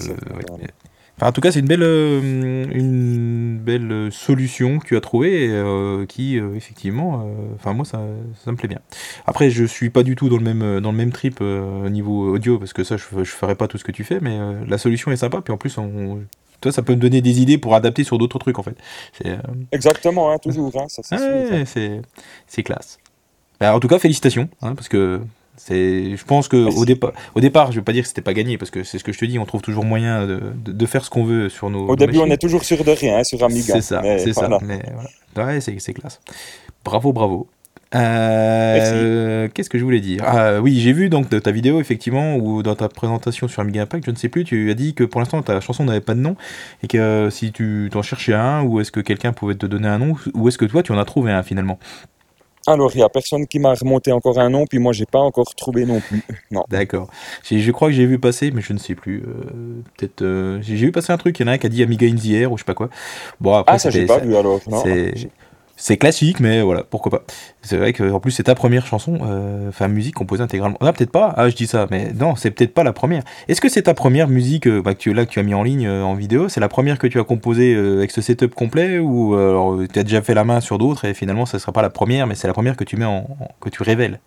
en 1.23 1.33
tout 1.33 1.41
cas, 1.41 1.53
c'est 1.53 1.61
une 1.61 1.67
belle, 1.67 1.83
euh, 1.83 2.65
une 2.73 3.59
belle 3.59 4.09
solution 4.11 4.79
que 4.79 4.87
tu 4.87 4.97
as 4.97 5.01
trouvée, 5.01 5.49
euh, 5.51 6.07
qui 6.07 6.37
effectivement, 6.37 7.27
enfin 7.57 7.75
moi 7.75 7.85
ça, 7.85 8.01
ça, 8.45 8.51
me 8.53 8.57
plaît 8.57 8.69
bien. 8.69 8.81
Après, 9.27 9.51
je 9.51 9.65
suis 9.65 9.91
pas 9.91 10.03
du 10.03 10.17
tout 10.17 10.29
dans 10.29 10.39
le 10.39 10.43
même, 10.43 10.81
dans 10.81 10.93
le 10.93 10.97
même 10.97 11.13
trip 11.13 11.41
au 11.41 11.89
niveau 11.89 12.35
audio, 12.35 12.59
parce 12.59 12.73
que 12.73 12.85
ça, 12.85 12.97
je, 12.97 13.05
je 13.25 13.31
ferai 13.31 13.55
pas 13.55 13.69
tout 13.69 13.79
ce 13.79 13.85
que 13.85 13.93
tu 13.93 14.05
fais, 14.05 14.21
mais 14.21 14.39
la 14.67 14.79
solution 14.79 15.11
est 15.13 15.17
sympa. 15.17 15.41
Puis 15.43 15.53
en 15.53 15.59
plus, 15.59 15.77
on, 15.79 16.21
toi, 16.61 16.73
ça 16.73 16.83
peut 16.83 16.95
me 16.95 17.01
donner 17.01 17.21
des 17.21 17.41
idées 17.41 17.59
pour 17.59 17.75
adapter 17.75 18.05
sur 18.05 18.19
d'autres 18.19 18.39
trucs 18.39 18.59
en 18.59 18.63
fait. 18.63 18.77
Exactement, 19.73 20.33
hein, 20.33 20.39
toujours. 20.39 20.73
Hein, 20.77 20.87
c'est 21.67 22.63
classe. 22.63 22.99
Bah, 23.61 23.75
en 23.75 23.81
tout 23.81 23.89
cas, 23.89 23.99
félicitations, 23.99 24.49
hein, 24.63 24.75
parce 24.75 24.89
que 24.89 25.21
c'est, 25.63 26.17
je 26.17 26.25
pense 26.25 26.49
que 26.49 26.57
au 26.57 26.87
départ, 26.87 27.13
au 27.35 27.41
départ, 27.41 27.71
je 27.71 27.81
vais 27.81 27.85
pas 27.85 27.93
dire 27.93 28.03
que 28.03 28.09
c'était 28.09 28.23
pas 28.23 28.33
gagné 28.33 28.57
parce 28.57 28.71
que 28.71 28.83
c'est 28.83 28.99
ce 28.99 29.05
que 29.05 29.13
je 29.13 29.19
te 29.19 29.27
dis, 29.27 29.39
on 29.39 29.45
trouve 29.45 29.61
toujours 29.61 29.85
moyen 29.85 30.27
de, 30.27 30.41
de, 30.65 30.87
faire 30.87 31.05
ce 31.05 31.11
qu'on 31.11 31.25
veut 31.25 31.51
sur 31.51 31.69
nos. 31.69 31.87
Au 31.87 31.97
début, 31.97 32.17
on 32.17 32.27
est 32.27 32.39
toujours 32.39 32.65
sûr 32.65 32.83
de 32.83 32.91
rien 32.91 33.19
hein, 33.19 33.25
sur 33.25 33.43
Amiga. 33.45 33.75
C'est 33.75 33.83
ça, 33.83 34.03
c'est 34.17 34.33
ça. 34.33 34.49
Mais 34.63 34.81
voilà. 35.35 35.53
ouais, 35.53 35.61
c'est, 35.61 35.93
classe. 35.93 36.21
Bravo, 36.83 37.13
bravo. 37.13 37.47
Euh, 37.95 39.49
qu'est-ce 39.53 39.69
que 39.69 39.77
je 39.77 39.85
voulais 39.85 40.01
dire? 40.01 40.23
Ah, 40.25 40.61
Oui, 40.63 40.81
j'ai 40.81 40.95
vu 40.95 41.11
donc 41.11 41.29
de 41.29 41.39
ta 41.39 41.51
vidéo 41.51 41.79
effectivement 41.79 42.37
ou 42.37 42.63
dans 42.63 42.75
ta 42.75 42.89
présentation 42.89 43.47
sur 43.47 43.61
Amiga 43.61 43.83
Impact, 43.83 44.07
je 44.07 44.13
ne 44.13 44.17
sais 44.17 44.29
plus, 44.29 44.45
tu 44.45 44.71
as 44.71 44.75
dit 44.75 44.95
que 44.95 45.05
pour 45.05 45.21
l'instant 45.21 45.43
ta 45.43 45.61
chanson 45.61 45.85
n'avait 45.85 46.01
pas 46.01 46.15
de 46.15 46.21
nom 46.21 46.37
et 46.85 46.87
que 46.87 47.29
si 47.31 47.51
tu 47.51 47.89
t'en 47.93 48.03
cherchais 48.03 48.33
un 48.33 48.63
ou 48.63 48.81
est-ce 48.81 48.93
que 48.93 49.01
quelqu'un 49.01 49.33
pouvait 49.33 49.57
te 49.57 49.67
donner 49.67 49.89
un 49.89 49.99
nom 49.99 50.15
ou 50.35 50.49
est-ce 50.49 50.57
que 50.57 50.67
toi 50.67 50.85
tu 50.85 50.93
en 50.93 50.99
as 50.99 51.05
trouvé 51.05 51.33
un 51.33 51.43
finalement? 51.43 51.81
Alors, 52.67 52.91
il 52.95 52.99
n'y 52.99 53.03
a 53.03 53.09
personne 53.09 53.47
qui 53.47 53.59
m'a 53.59 53.73
remonté 53.73 54.13
encore 54.13 54.39
un 54.39 54.51
nom, 54.51 54.67
puis 54.67 54.79
moi, 54.79 54.93
j'ai 54.93 55.07
pas 55.07 55.19
encore 55.19 55.55
trouvé 55.55 55.87
non 55.87 56.01
plus. 56.01 56.23
Non. 56.51 56.65
D'accord. 56.69 57.09
Je 57.49 57.71
crois 57.71 57.89
que 57.89 57.95
j'ai 57.95 58.07
vu 58.07 58.19
passer, 58.19 58.51
mais 58.51 58.61
je 58.61 58.73
ne 58.73 58.79
sais 58.79 58.97
plus. 58.97 59.23
Euh, 59.23 59.83
peut-être. 59.97 60.23
Euh, 60.23 60.59
j'ai 60.63 60.75
vu 60.75 60.91
passer 60.91 61.13
un 61.13 61.17
truc, 61.17 61.39
il 61.39 61.43
y 61.43 61.49
en 61.49 61.49
a 61.49 61.55
un 61.55 61.59
qui 61.59 61.67
a 61.67 61.69
dit 61.69 61.83
Amiga 61.83 62.09
in 62.09 62.17
the 62.17 62.27
Air 62.31 62.51
ou 62.51 62.57
je 62.57 62.63
sais 62.63 62.67
pas 62.67 62.75
quoi. 62.75 62.91
Bon, 63.41 63.55
après, 63.55 63.77
ah, 63.77 63.79
ça, 63.79 63.91
j'ai 63.91 64.05
pas 64.05 64.19
vu 64.19 64.35
alors. 64.37 64.61
Non. 64.69 64.83
C'est 65.83 65.97
classique, 65.97 66.41
mais 66.41 66.61
voilà, 66.61 66.85
pourquoi 66.85 67.11
pas. 67.11 67.23
C'est 67.63 67.79
vrai 67.79 67.95
qu'en 67.95 68.21
plus, 68.21 68.33
c'est 68.33 68.43
ta 68.43 68.55
première 68.55 68.87
chanson, 68.87 69.19
euh, 69.23 69.71
enfin, 69.71 69.89
musique 69.89 70.15
composée 70.15 70.43
intégralement. 70.43 70.77
Non, 70.83 70.93
peut-être 70.93 71.11
pas, 71.11 71.33
ah, 71.39 71.49
je 71.49 71.57
dis 71.57 71.67
ça, 71.67 71.87
mais 71.91 72.13
non, 72.13 72.37
c'est 72.37 72.51
peut-être 72.51 72.75
pas 72.75 72.85
la 72.85 72.93
première. 72.93 73.23
Est-ce 73.49 73.63
que 73.63 73.71
c'est 73.71 73.85
ta 73.85 73.95
première 73.95 74.29
musique 74.29 74.67
euh, 74.67 74.83
bah, 74.83 74.93
que 74.93 74.99
tu, 74.99 75.15
là, 75.15 75.25
que 75.25 75.31
tu 75.31 75.39
as 75.39 75.43
mis 75.43 75.55
en 75.55 75.63
ligne 75.63 75.87
euh, 75.87 76.03
en 76.03 76.13
vidéo 76.15 76.51
C'est 76.51 76.61
la 76.61 76.69
première 76.69 76.99
que 76.99 77.07
tu 77.07 77.19
as 77.19 77.25
composée 77.25 77.75
avec 77.75 78.11
ce 78.11 78.21
setup 78.21 78.55
complet 78.55 78.99
Ou 78.99 79.35
tu 79.91 79.99
as 79.99 80.03
déjà 80.03 80.21
fait 80.21 80.35
la 80.35 80.45
main 80.45 80.61
sur 80.61 80.77
d'autres 80.77 81.07
et 81.07 81.15
finalement, 81.15 81.47
ce 81.47 81.57
ne 81.57 81.61
sera 81.61 81.73
pas 81.73 81.83
la 81.83 81.89
première, 81.89 82.27
mais 82.27 82.35
c'est 82.35 82.47
la 82.47 82.53
première 82.53 82.77
que 82.77 82.85
tu 82.85 82.99
mets 82.99 83.07
en, 83.07 83.27
que 83.63 83.71
tu 83.71 83.83
révèles? 83.83 84.21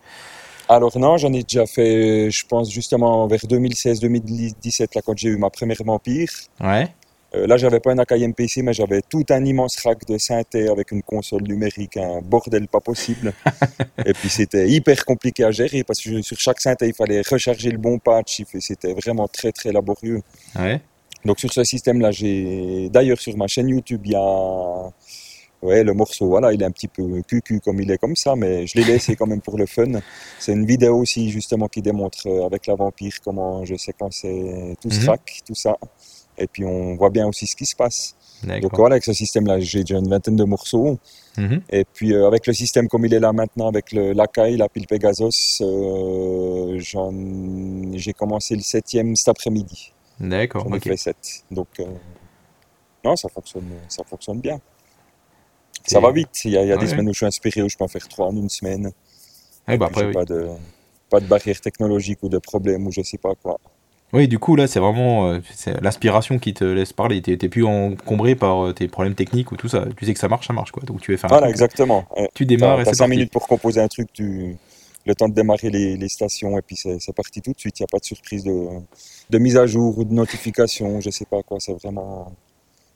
Alors 0.69 0.97
non, 0.97 1.17
j'en 1.17 1.31
ai 1.33 1.43
déjà 1.43 1.67
fait, 1.67 2.31
je 2.31 2.45
pense 2.47 2.71
justement 2.71 3.27
vers 3.27 3.41
2016-2017, 3.41 4.95
là 4.95 5.01
quand 5.05 5.15
j'ai 5.15 5.29
eu 5.29 5.37
ma 5.37 5.51
première 5.51 5.77
Vampire. 5.85 6.29
Ouais. 6.61 6.87
Euh, 7.35 7.47
là, 7.47 7.57
j'avais 7.57 7.79
pas 7.79 7.91
un 7.91 7.97
Akai 7.97 8.27
MPC, 8.27 8.61
mais 8.61 8.73
j'avais 8.73 9.01
tout 9.01 9.25
un 9.29 9.43
immense 9.43 9.77
rack 9.83 10.05
de 10.05 10.17
synthé 10.17 10.67
avec 10.67 10.91
une 10.91 11.01
console 11.01 11.43
numérique, 11.43 11.97
un 11.97 12.21
bordel 12.21 12.67
pas 12.67 12.79
possible. 12.79 13.33
et 14.05 14.13
puis 14.13 14.29
c'était 14.29 14.69
hyper 14.69 15.03
compliqué 15.05 15.43
à 15.43 15.51
gérer 15.51 15.83
parce 15.83 16.01
que 16.01 16.21
sur 16.21 16.39
chaque 16.39 16.61
synthé, 16.61 16.87
il 16.87 16.93
fallait 16.93 17.21
recharger 17.21 17.71
le 17.71 17.79
bon 17.79 17.97
patch. 17.97 18.43
C'était 18.59 18.93
vraiment 18.93 19.27
très 19.27 19.51
très 19.51 19.71
laborieux. 19.71 20.21
Donc 21.25 21.39
sur 21.39 21.51
ce 21.51 21.63
système-là, 21.63 22.11
j'ai 22.11 22.89
d'ailleurs 22.89 23.19
sur 23.19 23.35
ma 23.37 23.47
chaîne 23.47 23.69
YouTube, 23.69 24.01
il 24.05 24.11
y 24.11 24.15
a 24.15 24.91
ouais, 25.61 25.83
le 25.83 25.93
morceau, 25.93 26.27
voilà, 26.27 26.51
il 26.51 26.61
est 26.61 26.65
un 26.65 26.71
petit 26.71 26.89
peu 26.89 27.21
cucu 27.21 27.61
comme 27.61 27.79
il 27.79 27.89
est 27.89 27.97
comme 27.97 28.17
ça, 28.17 28.35
mais 28.35 28.67
je 28.67 28.77
l'ai 28.77 28.83
laissé 28.83 29.15
quand 29.15 29.25
même 29.25 29.39
pour 29.39 29.57
le 29.57 29.65
fun. 29.65 30.01
C'est 30.37 30.51
une 30.51 30.65
vidéo 30.65 30.97
aussi 30.97 31.29
justement 31.31 31.69
qui 31.69 31.81
démontre 31.81 32.27
euh, 32.27 32.45
avec 32.45 32.67
la 32.67 32.75
vampire 32.75 33.13
comment 33.23 33.63
je 33.63 33.75
séquençais 33.75 34.75
tout 34.81 34.91
ce 34.91 35.01
mhm. 35.01 35.09
rack, 35.09 35.41
tout 35.45 35.55
ça 35.55 35.77
et 36.37 36.47
puis 36.47 36.65
on 36.65 36.95
voit 36.95 37.09
bien 37.09 37.27
aussi 37.27 37.47
ce 37.47 37.55
qui 37.55 37.65
se 37.65 37.75
passe. 37.75 38.15
Donc 38.61 38.75
voilà, 38.75 38.95
avec 38.95 39.03
ce 39.03 39.13
système-là, 39.13 39.59
j'ai 39.59 39.81
déjà 39.81 39.97
une 39.97 40.09
vingtaine 40.09 40.35
de 40.35 40.43
morceaux. 40.43 40.99
Mhm. 41.37 41.61
Et 41.69 41.85
puis 41.85 42.13
euh, 42.13 42.27
avec 42.27 42.45
le 42.45 42.53
système 42.53 42.87
comme 42.87 43.05
il 43.05 43.13
est 43.13 43.19
là 43.19 43.33
maintenant, 43.33 43.67
avec 43.67 43.91
le, 43.91 44.13
l'Akai, 44.13 44.57
la 44.57 44.69
pile 44.69 44.85
Pegasus, 44.87 45.61
euh, 45.61 46.77
j'ai 47.93 48.13
commencé 48.13 48.55
le 48.55 48.61
septième 48.61 49.15
cet 49.15 49.29
après-midi. 49.29 49.93
D'accord. 50.19 50.67
J'en 50.69 50.79
fait 50.79 50.97
sept. 50.97 51.43
Donc 51.51 51.67
euh, 51.79 51.85
non, 53.03 53.15
ça 53.15 53.29
fonctionne, 53.29 53.69
ça 53.87 54.03
fonctionne 54.03 54.39
bien. 54.39 54.59
Ça 55.85 55.99
va 55.99 56.11
vite. 56.11 56.45
Il 56.45 56.51
y 56.51 56.57
a, 56.57 56.77
des 56.77 56.87
semaines 56.87 57.09
où 57.09 57.13
je 57.13 57.17
suis 57.17 57.25
inspiré, 57.25 57.61
où 57.61 57.67
je 57.67 57.75
peux 57.75 57.83
en 57.83 57.89
faire 57.89 58.07
trois 58.07 58.27
en 58.27 58.35
une 58.35 58.49
semaine. 58.49 58.91
bah 59.67 59.87
après, 59.87 60.11
pas, 60.11 60.23
de, 60.23 60.47
pas 61.09 61.19
de 61.19 61.25
barrière 61.25 61.59
technologique 61.59 62.19
ou 62.21 62.29
de 62.29 62.37
problème 62.37 62.87
ou 62.87 62.91
je 62.91 63.01
sais 63.01 63.17
pas 63.17 63.33
quoi. 63.35 63.59
Oui, 64.13 64.27
du 64.27 64.37
coup, 64.37 64.55
là, 64.55 64.67
c'est 64.67 64.79
vraiment 64.79 65.27
euh, 65.27 65.39
l'inspiration 65.81 66.37
qui 66.37 66.53
te 66.53 66.63
laisse 66.63 66.93
parler. 66.93 67.21
Tu 67.23 67.31
n'es 67.31 67.49
plus 67.49 67.65
encombré 67.65 68.35
par 68.35 68.67
euh, 68.67 68.71
tes 68.71 68.87
problèmes 68.87 69.15
techniques 69.15 69.51
ou 69.51 69.57
tout 69.57 69.67
ça. 69.67 69.85
Tu 69.97 70.05
sais 70.05 70.13
que 70.13 70.19
ça 70.19 70.27
marche, 70.27 70.45
ça 70.45 70.53
marche. 70.53 70.71
quoi. 70.71 70.83
Donc, 70.83 71.01
tu 71.01 71.13
es 71.13 71.17
Voilà, 71.17 71.49
exactement. 71.49 72.05
Tu 72.35 72.45
démarres 72.45 72.81
et 72.81 72.85
c'est 72.85 72.93
5 72.93 73.07
minutes 73.07 73.31
pour 73.31 73.47
composer 73.47 73.81
un 73.81 73.87
truc, 73.87 74.13
tu... 74.13 74.55
le 75.07 75.15
temps 75.15 75.27
de 75.27 75.33
démarrer 75.33 75.71
les, 75.71 76.09
stations 76.09 76.59
et 76.59 76.61
puis 76.61 76.75
c'est 76.75 77.15
parti 77.15 77.41
tout 77.41 77.53
de 77.53 77.59
suite. 77.59 77.79
Il 77.79 77.81
n'y 77.81 77.85
a 77.85 77.91
pas 77.91 77.97
de 77.97 78.05
surprise 78.05 78.43
de, 78.43 78.67
de, 79.31 79.37
mise 79.39 79.57
à 79.57 79.65
jour 79.65 79.97
ou 79.97 80.03
de 80.03 80.13
notification, 80.13 81.01
je 81.01 81.09
sais 81.09 81.25
pas 81.25 81.41
quoi. 81.41 81.57
C'est 81.59 81.73
vraiment 81.73 82.31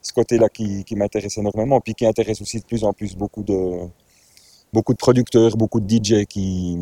ce 0.04 0.14
côté-là 0.14 0.50
qui, 0.50 0.84
qui 0.84 0.96
m'intéresse 0.96 1.40
énormément. 1.40 1.82
Puis 1.82 1.96
qui 1.96 2.06
intéresse 2.06 2.42
aussi 2.42 2.60
de 2.60 2.66
plus 2.66 2.84
en 2.84 2.94
plus 2.94 3.16
beaucoup 3.16 3.42
de, 3.42 3.88
beaucoup 4.72 4.94
de 4.94 5.00
producteurs, 5.00 5.58
beaucoup 5.58 5.80
de 5.80 5.90
DJ 5.90 6.26
qui 6.26 6.78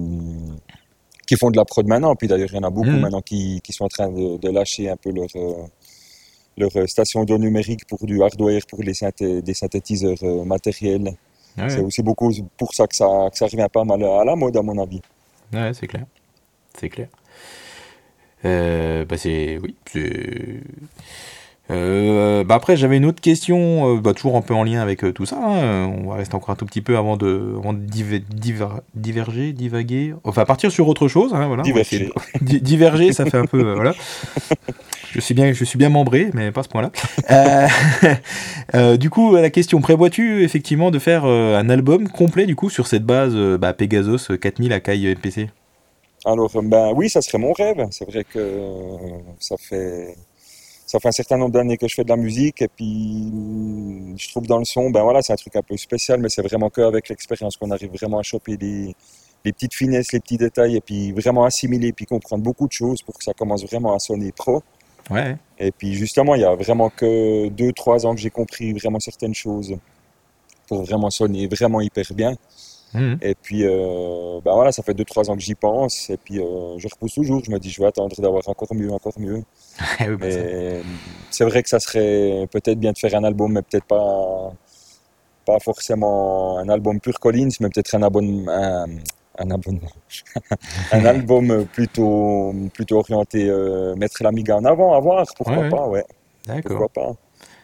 qui 1.25 1.35
font 1.35 1.51
de 1.51 1.57
la 1.57 1.65
prod 1.65 1.87
maintenant. 1.87 2.15
Puis 2.15 2.27
d'ailleurs, 2.27 2.49
il 2.51 2.55
y 2.55 2.59
en 2.59 2.63
a 2.63 2.69
beaucoup 2.69 2.89
hmm. 2.89 2.99
maintenant 2.99 3.21
qui, 3.21 3.61
qui, 3.63 3.73
sont 3.73 3.85
en 3.85 3.89
train 3.89 4.09
de, 4.09 4.37
de 4.37 4.49
lâcher 4.49 4.89
un 4.89 4.97
peu 4.97 5.11
leur, 5.11 5.27
euh, 5.35 5.65
leur 6.57 6.69
euh, 6.75 6.87
station 6.87 7.21
audio 7.21 7.37
numérique 7.37 7.85
pour 7.87 8.05
du 8.05 8.21
hardware, 8.21 8.61
pour 8.67 8.81
les 8.81 8.93
des 9.41 9.53
synthétiseurs 9.53 10.17
euh, 10.23 10.43
matériels. 10.43 11.15
C'est 11.69 11.79
aussi 11.79 12.03
beaucoup 12.03 12.33
pour 12.57 12.73
ça 12.73 12.85
que, 12.85 12.95
ça 12.95 13.07
que 13.31 13.37
ça 13.37 13.45
revient 13.45 13.67
pas 13.71 13.85
mal 13.85 14.03
à 14.03 14.25
la 14.25 14.35
mode, 14.35 14.57
à 14.57 14.61
mon 14.61 14.77
avis. 14.77 15.01
Ouais, 15.53 15.71
c'est 15.73 15.87
clair. 15.87 16.05
C'est 16.77 16.89
clair. 16.89 17.07
Euh, 18.43 19.05
bah 19.05 19.17
c'est 19.17 19.57
oui, 19.57 19.75
c'est 19.91 20.59
euh, 21.71 22.43
bah 22.43 22.55
après, 22.55 22.77
j'avais 22.77 22.97
une 22.97 23.05
autre 23.05 23.21
question, 23.21 23.95
euh, 23.95 23.99
bah, 23.99 24.13
toujours 24.13 24.37
un 24.37 24.41
peu 24.41 24.53
en 24.53 24.63
lien 24.63 24.81
avec 24.81 25.03
euh, 25.03 25.11
tout 25.11 25.25
ça. 25.25 25.37
Hein. 25.37 25.87
On 25.87 26.09
va 26.09 26.15
rester 26.15 26.35
encore 26.35 26.51
un 26.51 26.55
tout 26.55 26.65
petit 26.65 26.81
peu 26.81 26.97
avant 26.97 27.17
de, 27.17 27.55
avant 27.57 27.73
de 27.73 27.79
diverger, 28.93 29.53
divaguer. 29.53 30.13
Enfin, 30.23 30.45
partir 30.45 30.71
sur 30.71 30.87
autre 30.87 31.07
chose. 31.07 31.33
Hein, 31.33 31.47
voilà. 31.47 31.63
Diverger. 31.63 32.11
diverger, 32.41 33.13
ça 33.13 33.25
fait 33.25 33.37
un 33.37 33.45
peu. 33.45 33.73
voilà. 33.73 33.95
Je 35.11 35.21
suis, 35.21 35.33
bien, 35.33 35.53
je 35.53 35.63
suis 35.63 35.77
bien 35.77 35.89
membré, 35.89 36.29
mais 36.33 36.51
pas 36.51 36.59
à 36.59 36.63
ce 36.63 36.69
point-là. 36.69 36.91
du 38.97 39.09
coup, 39.09 39.35
la 39.35 39.49
question 39.49 39.79
prévois-tu 39.79 40.43
effectivement 40.43 40.91
de 40.91 40.99
faire 40.99 41.23
un 41.23 41.69
album 41.69 42.09
complet 42.09 42.45
du 42.45 42.55
coup 42.55 42.69
sur 42.69 42.85
cette 42.85 43.05
base 43.05 43.33
bah, 43.33 43.71
Pegasus 43.71 44.37
4000 44.39 44.73
à 44.73 44.81
Kai 44.81 45.15
MPC 45.15 45.49
Alors, 46.25 46.51
ben 46.61 46.91
oui, 46.93 47.09
ça 47.09 47.21
serait 47.21 47.37
mon 47.37 47.53
rêve. 47.53 47.87
C'est 47.91 48.05
vrai 48.05 48.25
que 48.25 48.59
ça 49.39 49.55
fait 49.57 50.15
ça 50.95 50.99
fait 51.01 51.09
un 51.09 51.11
certain 51.11 51.37
nombre 51.37 51.51
d'années 51.51 51.77
que 51.77 51.89
je 51.89 51.93
fais 51.93 52.05
de 52.05 52.09
la 52.09 52.15
musique 52.15 52.61
et 52.61 52.69
puis 52.69 53.29
je 54.17 54.29
trouve 54.29 54.47
dans 54.47 54.59
le 54.59 54.63
son, 54.63 54.89
ben 54.91 55.03
voilà, 55.03 55.21
c'est 55.21 55.33
un 55.33 55.35
truc 55.35 55.53
un 55.57 55.61
peu 55.61 55.75
spécial, 55.75 56.21
mais 56.21 56.29
c'est 56.29 56.41
vraiment 56.41 56.69
qu'avec 56.69 57.09
l'expérience 57.09 57.57
qu'on 57.57 57.69
arrive 57.71 57.91
vraiment 57.91 58.19
à 58.19 58.23
choper 58.23 58.55
les, 58.55 58.95
les, 59.43 59.51
petites 59.51 59.73
finesses, 59.73 60.13
les 60.13 60.21
petits 60.21 60.37
détails 60.37 60.77
et 60.77 60.81
puis 60.81 61.11
vraiment 61.11 61.43
assimiler, 61.43 61.91
puis 61.91 62.05
comprendre 62.05 62.43
beaucoup 62.43 62.67
de 62.67 62.71
choses 62.71 63.01
pour 63.01 63.17
que 63.17 63.25
ça 63.25 63.33
commence 63.33 63.65
vraiment 63.65 63.93
à 63.93 63.99
sonner 63.99 64.31
pro. 64.31 64.63
Ouais. 65.09 65.35
Et 65.59 65.73
puis 65.73 65.93
justement, 65.95 66.33
il 66.35 66.41
y 66.41 66.45
a 66.45 66.55
vraiment 66.55 66.89
que 66.89 67.49
deux, 67.49 67.73
trois 67.73 68.05
ans 68.05 68.15
que 68.15 68.21
j'ai 68.21 68.29
compris 68.29 68.71
vraiment 68.71 69.01
certaines 69.01 69.35
choses 69.35 69.75
pour 70.67 70.83
vraiment 70.83 71.09
sonner 71.09 71.47
vraiment 71.47 71.81
hyper 71.81 72.05
bien. 72.13 72.37
Mhm. 72.95 73.17
Et 73.21 73.35
puis, 73.35 73.63
euh, 73.63 74.39
ben 74.43 74.53
voilà, 74.53 74.71
ça 74.71 74.81
fait 74.83 74.93
2-3 74.93 75.29
ans 75.29 75.35
que 75.35 75.41
j'y 75.41 75.55
pense. 75.55 76.09
Et 76.09 76.17
puis, 76.17 76.39
euh, 76.39 76.77
je 76.77 76.87
repousse 76.87 77.13
toujours. 77.13 77.43
Je 77.43 77.51
me 77.51 77.59
dis, 77.59 77.69
je 77.69 77.81
vais 77.81 77.87
attendre 77.87 78.15
d'avoir 78.21 78.47
encore 78.47 78.73
mieux, 78.73 78.91
encore 78.91 79.19
mieux. 79.19 79.43
Bah, 79.99 80.27
c'est 81.31 81.43
vrai 81.43 81.61
que 81.63 81.69
ça 81.69 81.79
serait 81.79 82.47
peut-être 82.51 82.79
bien 82.79 82.93
de 82.93 82.97
faire 82.97 83.13
un 83.15 83.23
album, 83.23 83.53
mais 83.53 83.61
peut-être 83.61 83.85
pas, 83.85 84.53
pas 85.45 85.59
forcément 85.59 86.57
un 86.57 86.69
album 86.69 86.99
pur 86.99 87.19
Collins, 87.19 87.49
mais 87.59 87.69
peut-être 87.69 87.93
un 87.95 88.03
un, 88.03 88.85
un 89.37 89.51
album 91.05 91.65
plutôt, 91.65 92.53
plutôt 92.73 92.99
orienté 92.99 93.49
euh, 93.49 93.95
mettre 93.95 94.23
l'Amiga 94.23 94.55
en 94.55 94.65
avant, 94.65 94.93
à 94.93 94.99
voir, 94.99 95.25
pourquoi 95.35 95.69
pas, 95.69 95.87
ouais. 95.87 96.05
Pourquoi 96.63 96.89
pas. 96.89 97.15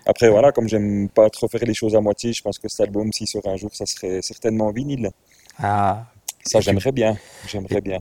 Après, 0.05 0.29
voilà, 0.29 0.51
comme 0.51 0.67
j'aime 0.67 1.09
pas 1.09 1.29
trop 1.29 1.47
faire 1.47 1.63
les 1.63 1.73
choses 1.73 1.95
à 1.95 2.01
moitié, 2.01 2.33
je 2.33 2.41
pense 2.41 2.57
que 2.57 2.67
cet 2.67 2.81
album, 2.81 3.11
s'il 3.13 3.27
sort 3.27 3.47
un 3.47 3.55
jour, 3.55 3.73
ça 3.73 3.85
serait 3.85 4.21
certainement 4.21 4.71
vinyle. 4.71 5.11
Ah. 5.57 6.05
Ça, 6.43 6.59
j'aimerais 6.59 6.91
bien. 6.91 7.17
J'aimerais 7.47 7.81
bien. 7.81 7.99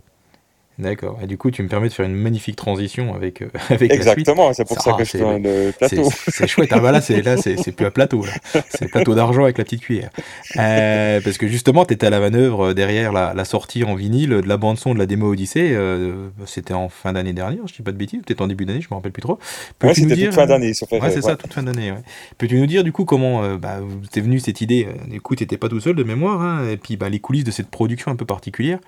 D'accord. 0.79 1.19
Et 1.23 1.27
du 1.27 1.37
coup, 1.37 1.51
tu 1.51 1.63
me 1.63 1.69
permets 1.69 1.89
de 1.89 1.93
faire 1.93 2.07
une 2.07 2.15
magnifique 2.15 2.57
transition 2.57 3.15
avec, 3.15 3.43
euh, 3.43 3.51
avec 3.69 3.93
Exactement, 3.93 4.53
c'est 4.53 4.65
pour 4.65 4.81
ça 4.81 4.93
que 4.95 5.05
je 5.05 5.11
suis 5.11 5.19
le 5.19 5.73
plateau. 5.73 6.09
C'est 6.29 6.47
chouette. 6.47 6.71
Ah, 6.73 6.81
bah 6.81 6.91
là, 6.91 7.01
c'est, 7.01 7.21
là, 7.23 7.37
c'est, 7.37 7.73
plus 7.73 7.87
un 7.87 7.91
plateau. 7.91 8.25
C'est 8.69 8.89
plateau 8.89 9.15
d'argent 9.15 9.45
avec 9.45 9.59
la 9.59 9.65
petite 9.65 9.83
cuillère. 9.83 10.11
Euh, 10.57 11.21
parce 11.23 11.37
que 11.37 11.49
justement, 11.49 11.85
tu 11.85 11.95
étais 11.95 12.07
à 12.07 12.11
la 12.11 12.21
manœuvre 12.21 12.73
derrière 12.73 13.13
la, 13.13 13.35
la, 13.35 13.45
sortie 13.45 13.85
en 13.85 13.95
vinyle 13.95 14.31
de 14.31 14.49
la 14.49 14.57
bande-son 14.57 14.95
de 14.95 14.99
la 14.99 15.07
démo 15.07 15.31
Odyssey. 15.31 15.71
Euh, 15.73 16.29
c'était 16.47 16.75
en 16.75 16.89
fin 16.89 17.13
d'année 17.13 17.33
dernière, 17.33 17.67
je 17.67 17.75
dis 17.75 17.83
pas 17.83 17.93
de 17.93 17.99
bêtises. 17.99 18.23
Peut-être 18.25 18.41
en 18.41 18.47
début 18.47 18.65
d'année, 18.65 18.81
je 18.81 18.89
me 18.91 18.95
rappelle 18.95 19.13
plus 19.13 19.23
trop. 19.23 19.39
Ouais, 19.83 19.95
c'était 19.95 20.17
toute 20.17 20.35
fin 20.35 20.47
d'année, 20.47 20.73
Ouais, 20.93 21.11
c'est 21.11 21.23
ça, 21.23 21.37
toute 21.37 21.53
fin 21.53 21.63
d'année. 21.63 21.93
Peux-tu 22.39 22.59
nous 22.59 22.67
dire, 22.67 22.85
du 22.85 22.93
coup, 22.93 23.05
comment 23.05 23.43
euh, 23.43 23.57
bah, 23.59 23.81
t'es 24.11 24.21
venu 24.21 24.39
cette 24.39 24.61
idée 24.61 24.89
Du 25.09 25.21
coup, 25.21 25.35
t'étais 25.35 25.59
pas 25.59 25.69
tout 25.69 25.81
seul 25.81 25.95
de 25.95 26.05
mémoire. 26.05 26.41
Hein, 26.41 26.69
et 26.71 26.77
puis, 26.79 26.97
bah, 26.97 27.09
les 27.09 27.21
coulisses 27.21 27.45
de 27.45 27.51
cette 27.51 27.69
production 27.69 28.11
un 28.11 28.17
peu 28.17 28.25
particulière. 28.25 28.79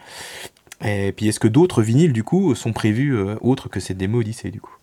Et 0.85 1.13
puis 1.13 1.29
est-ce 1.29 1.41
que 1.41 1.49
d'autres 1.49 1.83
vinyles 1.83 2.13
du 2.13 2.25
coup 2.25 2.55
sont 2.55 2.73
prévus 2.73 3.15
euh, 3.15 3.37
autres 3.41 3.69
que 3.69 3.81
ces 3.81 3.95
démos 3.95 4.21
Odyssey 4.21 4.51
du 4.51 4.61
coup? 4.61 4.77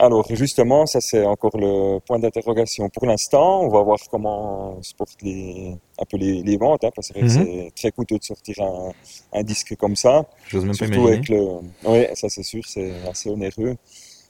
Alors 0.00 0.26
justement, 0.28 0.86
ça 0.86 1.00
c'est 1.00 1.24
encore 1.24 1.56
le 1.56 2.00
point 2.00 2.18
d'interrogation 2.18 2.88
pour 2.88 3.06
l'instant. 3.06 3.62
On 3.62 3.68
va 3.68 3.80
voir 3.82 3.98
comment 4.10 4.76
se 4.82 4.92
portent 4.92 5.22
les, 5.22 5.76
un 5.98 6.04
peu 6.04 6.16
les, 6.16 6.56
ventes, 6.56 6.82
hein, 6.82 6.90
parce 6.94 7.12
que 7.12 7.20
mhm. 7.20 7.28
c'est 7.28 7.72
très 7.76 7.92
coûteux 7.92 8.18
de 8.18 8.24
sortir 8.24 8.56
un, 8.60 8.90
un 9.32 9.42
disque 9.44 9.76
comme 9.76 9.94
ça. 9.94 10.24
J'ose 10.48 10.64
même 10.64 10.76
pas 10.76 10.86
imaginer. 10.86 11.12
Avec 11.12 11.28
le, 11.28 11.40
oui, 11.84 12.06
ça 12.14 12.28
c'est 12.28 12.42
sûr, 12.42 12.62
c'est 12.66 12.92
assez 13.08 13.30
onéreux. 13.30 13.76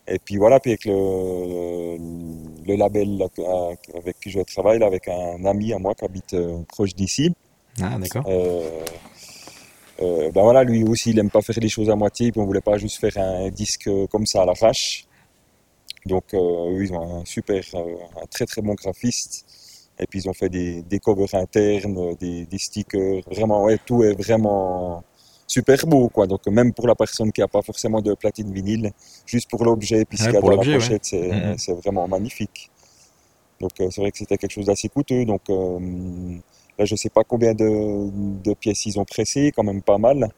Et 0.07 0.19
puis 0.19 0.37
voilà, 0.37 0.61
puis 0.61 0.73
avec 0.73 0.85
le, 0.85 1.97
le 2.67 2.77
label 2.77 3.27
avec 3.95 4.21
qui 4.21 4.31
je 4.31 4.41
travaille, 4.41 4.83
avec 4.83 5.09
un 5.09 5.43
ami 5.47 5.73
à 5.73 5.79
moi 5.79 5.95
qui 5.95 6.05
habite 6.05 6.35
euh, 6.35 6.59
proche 6.69 6.95
d'ici. 6.95 7.35
Ah 7.83 7.97
d'accord. 7.99 8.25
Euh, 8.29 8.85
euh, 10.03 10.31
ben 10.33 10.43
voilà, 10.43 10.65
lui 10.65 10.85
aussi, 10.85 11.11
il 11.11 11.19
aime 11.19 11.31
pas 11.31 11.41
faire 11.41 11.59
les 11.61 11.69
choses 11.69 11.89
à 11.91 11.97
moitié, 11.97 12.33
puis 12.33 12.41
on 12.41 12.47
voulait 12.47 12.61
pas 12.61 12.79
juste 12.79 12.99
faire 12.99 13.17
un 13.19 13.49
disque 13.51 13.89
comme 14.11 14.27
ça 14.27 14.43
à 14.43 14.47
l'arrache. 14.47 15.07
Donc, 16.07 16.25
euh, 16.35 16.83
ils 16.83 16.93
ont 16.93 17.21
un 17.21 17.25
super, 17.25 17.63
euh, 17.75 17.97
un 18.23 18.27
très 18.27 18.47
très 18.47 18.61
bon 18.61 18.75
graphiste. 18.75 19.47
Et 19.99 20.07
puis 20.09 20.19
ils 20.19 20.29
ont 20.29 20.33
fait 20.33 20.49
des, 20.49 20.83
des 20.83 20.99
covers 20.99 21.35
internes, 21.35 22.17
des, 22.17 22.47
des 22.47 22.59
stickers. 22.59 23.23
Vraiment, 23.31 23.63
ouais, 23.65 23.79
tout 23.87 24.03
est 24.03 24.15
vraiment 24.15 25.05
super 25.47 25.87
beau, 25.87 26.09
quoi. 26.09 26.27
Donc 26.27 26.45
même 26.49 26.73
pour 26.73 26.89
la 26.89 26.97
personne 26.97 27.31
qui 27.31 27.41
n'a 27.41 27.47
pas 27.47 27.63
forcément 27.63 28.03
de 28.03 28.13
platine 28.15 28.53
vinyle, 28.53 28.91
juste 29.25 29.49
pour 29.49 29.65
l'objet, 29.65 30.05
puis 30.05 30.19
ce 30.19 30.25
qu'il 30.25 30.35
y 30.35 30.37
a 30.37 30.41
dans 30.41 30.49
la 30.49 30.57
l'objet, 30.57 30.73
ouais. 30.73 30.79
pochette, 30.79 31.05
c'est 31.05 31.73
vraiment 31.75 32.09
magnifique. 32.09 32.71
Donc 33.61 33.71
c'est 33.79 33.99
vrai 33.99 34.11
que 34.11 34.19
c'était 34.19 34.37
quelque 34.37 34.51
chose 34.51 34.67
d'assez 34.67 34.89
coûteux. 34.89 35.25
Donc 35.25 35.43
là, 36.79 36.85
je 36.85 36.95
sais 36.97 37.09
pas 37.11 37.23
combien 37.25 37.55
de, 37.55 38.11
de 38.43 38.55
pièces 38.55 38.87
ils 38.87 38.99
ont 38.99 39.05
pressé, 39.05 39.53
quand 39.55 39.63
même 39.65 39.83
pas 39.83 39.99
mal. 39.99 40.29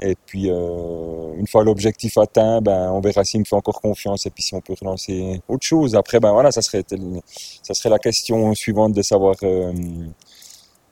Et 0.00 0.16
puis 0.26 0.50
euh, 0.50 1.34
une 1.36 1.46
fois 1.46 1.62
l'objectif 1.62 2.18
atteint, 2.18 2.60
ben 2.60 2.90
on 2.92 3.00
verra 3.00 3.24
s'il 3.24 3.38
me 3.40 3.44
fait 3.44 3.54
encore 3.54 3.80
confiance 3.80 4.26
et 4.26 4.30
puis 4.30 4.42
si 4.42 4.52
on 4.54 4.60
peut 4.60 4.74
relancer 4.80 5.40
autre 5.48 5.64
chose. 5.64 5.94
Après, 5.94 6.18
ben 6.18 6.32
voilà, 6.32 6.50
ça 6.50 6.62
serait 6.62 6.82
tel- 6.82 7.20
ça 7.62 7.74
serait 7.74 7.90
la 7.90 7.98
question 8.00 8.54
suivante 8.54 8.92
de 8.92 9.02
savoir. 9.02 9.36
euh, 9.44 9.72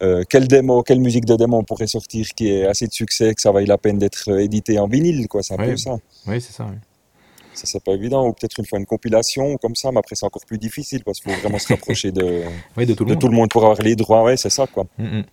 euh, 0.02 0.24
quelle 0.28 0.48
démo, 0.48 0.82
quelle 0.82 1.00
musique 1.00 1.24
de 1.24 1.36
démo 1.36 1.58
on 1.58 1.64
pourrait 1.64 1.86
sortir 1.86 2.26
qui 2.34 2.48
ait 2.48 2.66
assez 2.66 2.86
de 2.88 2.92
succès 2.92 3.34
que 3.34 3.40
ça 3.40 3.52
vaille 3.52 3.66
la 3.66 3.78
peine 3.78 3.98
d'être 3.98 4.28
édité 4.40 4.78
en 4.80 4.88
vinyle, 4.88 5.28
quoi. 5.28 5.42
C'est 5.44 5.54
un 5.54 5.58
Ouais. 5.58 5.70
peu 5.70 5.76
ça. 5.76 5.96
Oui, 6.26 6.40
c'est 6.40 6.52
ça. 6.52 6.66
oui. 6.68 6.76
Ça, 7.54 7.66
c'est 7.66 7.82
pas 7.84 7.92
évident. 7.92 8.26
Ou 8.26 8.32
peut-être 8.32 8.58
une 8.58 8.66
fois 8.66 8.78
une 8.78 8.86
compilation 8.86 9.56
comme 9.58 9.74
ça, 9.74 9.90
mais 9.92 9.98
après, 9.98 10.14
c'est 10.14 10.26
encore 10.26 10.44
plus 10.46 10.58
difficile 10.58 11.04
parce 11.04 11.20
qu'il 11.20 11.32
faut 11.32 11.40
vraiment 11.40 11.58
se 11.58 11.68
rapprocher 11.68 12.12
de, 12.12 12.22
de 12.76 12.94
tout 12.94 13.04
le 13.04 13.10
de 13.10 13.12
monde. 13.12 13.20
tout 13.20 13.28
le 13.28 13.34
monde 13.34 13.50
pour 13.50 13.62
avoir 13.64 13.80
les 13.82 13.96
droits. 13.96 14.22
Ouais, 14.22 14.36
c'est 14.36 14.50
ça, 14.50 14.66
quoi. 14.66 14.86
Mm, 14.98 15.18
mm. 15.18 15.24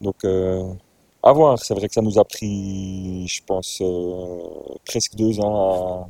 Donc, 0.00 0.16
euh, 0.24 0.62
à 1.22 1.32
voir. 1.32 1.58
C'est 1.58 1.74
vrai 1.74 1.88
que 1.88 1.94
ça 1.94 2.02
nous 2.02 2.18
a 2.18 2.24
pris, 2.24 3.26
je 3.28 3.42
pense, 3.44 3.78
euh, 3.82 4.38
presque 4.86 5.14
deux 5.16 5.40
ans 5.40 6.08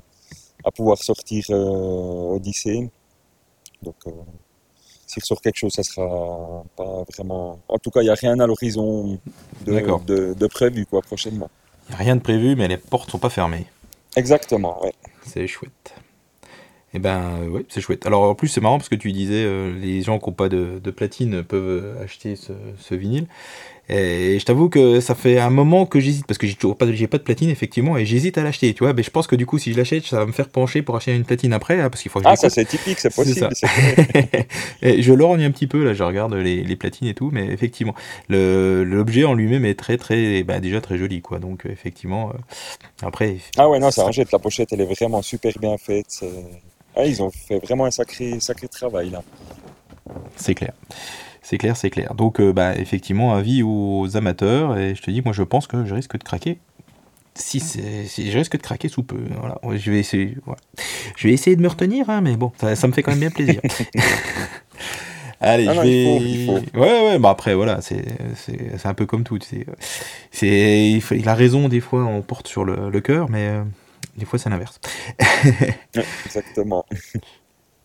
à, 0.64 0.68
à 0.68 0.70
pouvoir 0.70 0.98
sortir 0.98 1.44
euh, 1.50 2.34
Odyssée. 2.36 2.90
Donc, 3.82 3.96
euh, 4.06 4.10
s'il 5.06 5.22
ressort 5.22 5.40
quelque 5.40 5.56
chose, 5.56 5.72
ça 5.72 5.82
sera 5.82 6.62
pas 6.76 7.04
vraiment. 7.12 7.58
En 7.68 7.78
tout 7.78 7.90
cas, 7.90 8.00
il 8.02 8.04
n'y 8.04 8.10
a 8.10 8.14
rien 8.14 8.38
à 8.38 8.46
l'horizon 8.46 9.18
de, 9.64 9.72
D'accord. 9.72 10.00
de, 10.02 10.34
de 10.34 10.46
prévu, 10.46 10.86
quoi, 10.86 11.00
prochainement. 11.02 11.50
Il 11.88 11.92
n'y 11.92 11.94
a 11.96 11.98
rien 12.04 12.14
de 12.16 12.20
prévu, 12.20 12.54
mais 12.54 12.68
les 12.68 12.76
portes 12.76 13.10
sont 13.10 13.18
pas 13.18 13.30
fermées. 13.30 13.66
Exactement, 14.16 14.80
ouais. 14.84 14.92
C'est 15.32 15.46
chouette. 15.46 15.94
Eh 16.92 16.98
ben, 16.98 17.38
euh, 17.42 17.48
ouais, 17.48 17.64
c'est 17.68 17.80
chouette. 17.80 18.04
Alors, 18.04 18.22
en 18.22 18.34
plus, 18.34 18.48
c'est 18.48 18.60
marrant 18.60 18.78
parce 18.78 18.88
que 18.88 18.96
tu 18.96 19.12
disais, 19.12 19.44
euh, 19.44 19.72
les 19.78 20.02
gens 20.02 20.18
qui 20.18 20.28
n'ont 20.28 20.34
pas 20.34 20.48
de, 20.48 20.80
platine 20.90 21.44
peuvent 21.44 21.96
acheter 22.02 22.34
ce 22.34 22.94
vinyle. 22.96 23.28
Et 23.92 24.38
je 24.38 24.44
t'avoue 24.44 24.68
que 24.68 25.00
ça 25.00 25.16
fait 25.16 25.40
un 25.40 25.50
moment 25.50 25.84
que 25.84 25.98
j'hésite 25.98 26.24
parce 26.24 26.38
que 26.38 26.46
j'ai 26.46 26.54
toujours 26.54 26.76
pas, 26.76 26.86
pas 26.86 27.18
de 27.18 27.22
platine 27.22 27.50
effectivement 27.50 27.96
et 27.98 28.06
j'hésite 28.06 28.38
à 28.38 28.44
l'acheter. 28.44 28.72
Tu 28.72 28.84
vois, 28.84 28.92
mais 28.92 29.02
je 29.02 29.10
pense 29.10 29.26
que 29.26 29.34
du 29.34 29.46
coup, 29.46 29.58
si 29.58 29.72
je 29.72 29.78
l'achète, 29.78 30.04
ça 30.06 30.18
va 30.18 30.26
me 30.26 30.32
faire 30.32 30.48
pencher 30.48 30.82
pour 30.82 30.94
acheter 30.96 31.14
une 31.14 31.24
platine 31.24 31.52
après, 31.52 31.80
hein, 31.80 31.90
parce 31.90 32.02
qu'il 32.02 32.10
faut 32.10 32.20
que 32.20 32.24
je 32.24 32.30
Ah, 32.30 32.36
ça, 32.36 32.50
c'est 32.50 32.64
typique, 32.64 33.00
c'est 33.00 33.12
possible. 33.12 33.48
ça. 33.52 33.66
Et 34.82 35.02
je 35.02 35.12
lorgne 35.12 35.42
un 35.42 35.50
petit 35.50 35.66
peu 35.66 35.84
là, 35.84 35.92
je 35.92 36.04
regarde 36.04 36.34
les, 36.34 36.62
les 36.62 36.76
platines 36.76 37.08
et 37.08 37.14
tout, 37.14 37.30
mais 37.32 37.46
effectivement, 37.46 37.94
l'objet 38.28 39.24
en 39.24 39.34
lui-même 39.34 39.64
est 39.64 39.74
très 39.74 39.96
très, 39.96 40.44
bah, 40.44 40.60
déjà 40.60 40.80
très 40.80 40.96
joli 40.96 41.20
quoi. 41.20 41.40
Donc 41.40 41.66
euh, 41.66 41.70
effectivement, 41.70 42.30
euh, 42.30 42.38
après, 43.02 43.38
Ah 43.58 43.68
ouais, 43.68 43.80
non, 43.80 43.90
ça 43.90 44.04
rejette. 44.04 44.30
La 44.30 44.38
pochette, 44.38 44.72
elle 44.72 44.82
est 44.82 44.84
vraiment 44.94 45.20
super 45.22 45.52
bien 45.60 45.76
faite. 45.78 46.24
Ah, 46.94 47.06
ils 47.06 47.22
ont 47.22 47.30
fait 47.30 47.58
vraiment 47.58 47.86
un 47.86 47.90
sacré, 47.90 48.38
sacré 48.40 48.68
travail, 48.68 49.10
là. 49.10 49.22
C'est 50.36 50.54
clair. 50.54 50.72
C'est 51.50 51.58
clair, 51.58 51.76
c'est 51.76 51.90
clair. 51.90 52.14
Donc, 52.14 52.38
euh, 52.40 52.52
bah, 52.52 52.76
effectivement, 52.76 53.34
avis 53.34 53.64
aux 53.64 54.16
amateurs. 54.16 54.78
Et 54.78 54.94
je 54.94 55.02
te 55.02 55.10
dis, 55.10 55.20
moi, 55.20 55.32
je 55.32 55.42
pense 55.42 55.66
que 55.66 55.84
je 55.84 55.92
risque 55.92 56.16
de 56.16 56.22
craquer. 56.22 56.60
Si 57.34 57.58
si 57.60 58.30
je 58.30 58.38
risque 58.38 58.56
de 58.56 58.62
craquer 58.62 58.88
sous 58.88 59.02
peu. 59.02 59.18
Voilà. 59.40 59.58
Je 59.76 59.90
vais 59.90 59.98
essayer. 59.98 60.36
voilà. 60.44 60.60
Je 61.16 61.26
vais 61.26 61.34
essayer 61.34 61.56
de 61.56 61.62
me 61.62 61.68
retenir, 61.68 62.08
hein, 62.08 62.20
mais 62.20 62.36
bon, 62.36 62.52
ça, 62.60 62.76
ça 62.76 62.86
me 62.86 62.92
fait 62.92 63.02
quand 63.02 63.10
même 63.10 63.20
bien 63.20 63.30
plaisir. 63.32 63.60
Allez, 65.40 65.66
Ah 65.68 65.72
je 65.72 65.76
non, 65.78 65.82
vais. 65.82 66.16
il 66.16 66.46
faut, 66.46 66.58
il 66.74 66.78
Ouais, 66.78 67.08
ouais. 67.08 67.18
Bah 67.18 67.30
après, 67.30 67.54
voilà, 67.54 67.80
c'est, 67.80 68.04
un 68.84 68.94
peu 68.94 69.06
comme 69.06 69.24
tout. 69.24 69.38
C'est, 69.42 69.66
c'est, 70.30 70.90
il, 70.90 71.00
faut- 71.00 71.14
il 71.14 71.28
a 71.28 71.34
raison 71.34 71.68
des 71.68 71.80
fois, 71.80 72.04
on 72.04 72.22
porte 72.22 72.46
sur 72.46 72.64
le, 72.64 72.90
le 72.90 73.00
cœur, 73.00 73.30
mais 73.30 73.48
euh, 73.48 73.64
des 74.18 74.26
fois 74.26 74.38
c'est 74.38 74.50
l'inverse. 74.50 74.78
Exactement. 76.26 76.84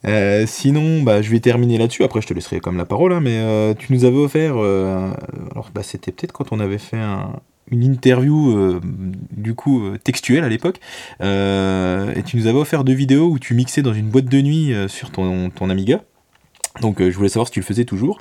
Euh, 0.06 0.46
sinon, 0.48 1.02
bah, 1.02 1.22
je 1.22 1.32
vais 1.32 1.40
terminer 1.40 1.78
là-dessus. 1.78 2.04
Après, 2.04 2.22
je 2.22 2.28
te 2.28 2.34
laisserai 2.34 2.60
comme 2.60 2.78
la 2.78 2.86
parole. 2.86 3.14
hein, 3.14 3.22
mais 3.22 3.38
euh, 3.38 3.74
tu 3.74 3.92
nous 3.94 4.06
avais 4.06 4.18
offert. 4.18 4.56
euh, 4.58 5.12
alors, 5.52 5.72
bah, 5.74 5.82
c'était 5.84 6.12
peut-être 6.12 6.32
quand 6.32 6.52
on 6.52 6.60
avait 6.60 6.78
fait 6.78 6.98
un- 6.98 7.40
une 7.72 7.84
interview, 7.84 8.80
du 9.32 9.56
coup, 9.56 9.82
textuelle 10.04 10.44
à 10.44 10.50
l'époque. 10.50 10.80
Et 11.22 12.24
tu 12.24 12.38
nous 12.38 12.46
avais 12.46 12.60
offert 12.60 12.84
deux 12.84 12.94
vidéos 12.94 13.28
où 13.28 13.40
tu 13.40 13.56
mixais 13.56 13.82
dans 13.82 13.94
une 13.94 14.10
boîte 14.10 14.26
de 14.26 14.40
nuit 14.42 14.72
sur 14.88 15.10
ton, 15.10 15.50
ton 15.50 15.72
Amiga. 15.72 16.02
Donc, 16.82 17.02
je 17.02 17.10
voulais 17.16 17.30
savoir 17.30 17.48
si 17.48 17.54
tu 17.54 17.60
le 17.62 17.66
faisais 17.66 17.86
toujours. 17.86 18.20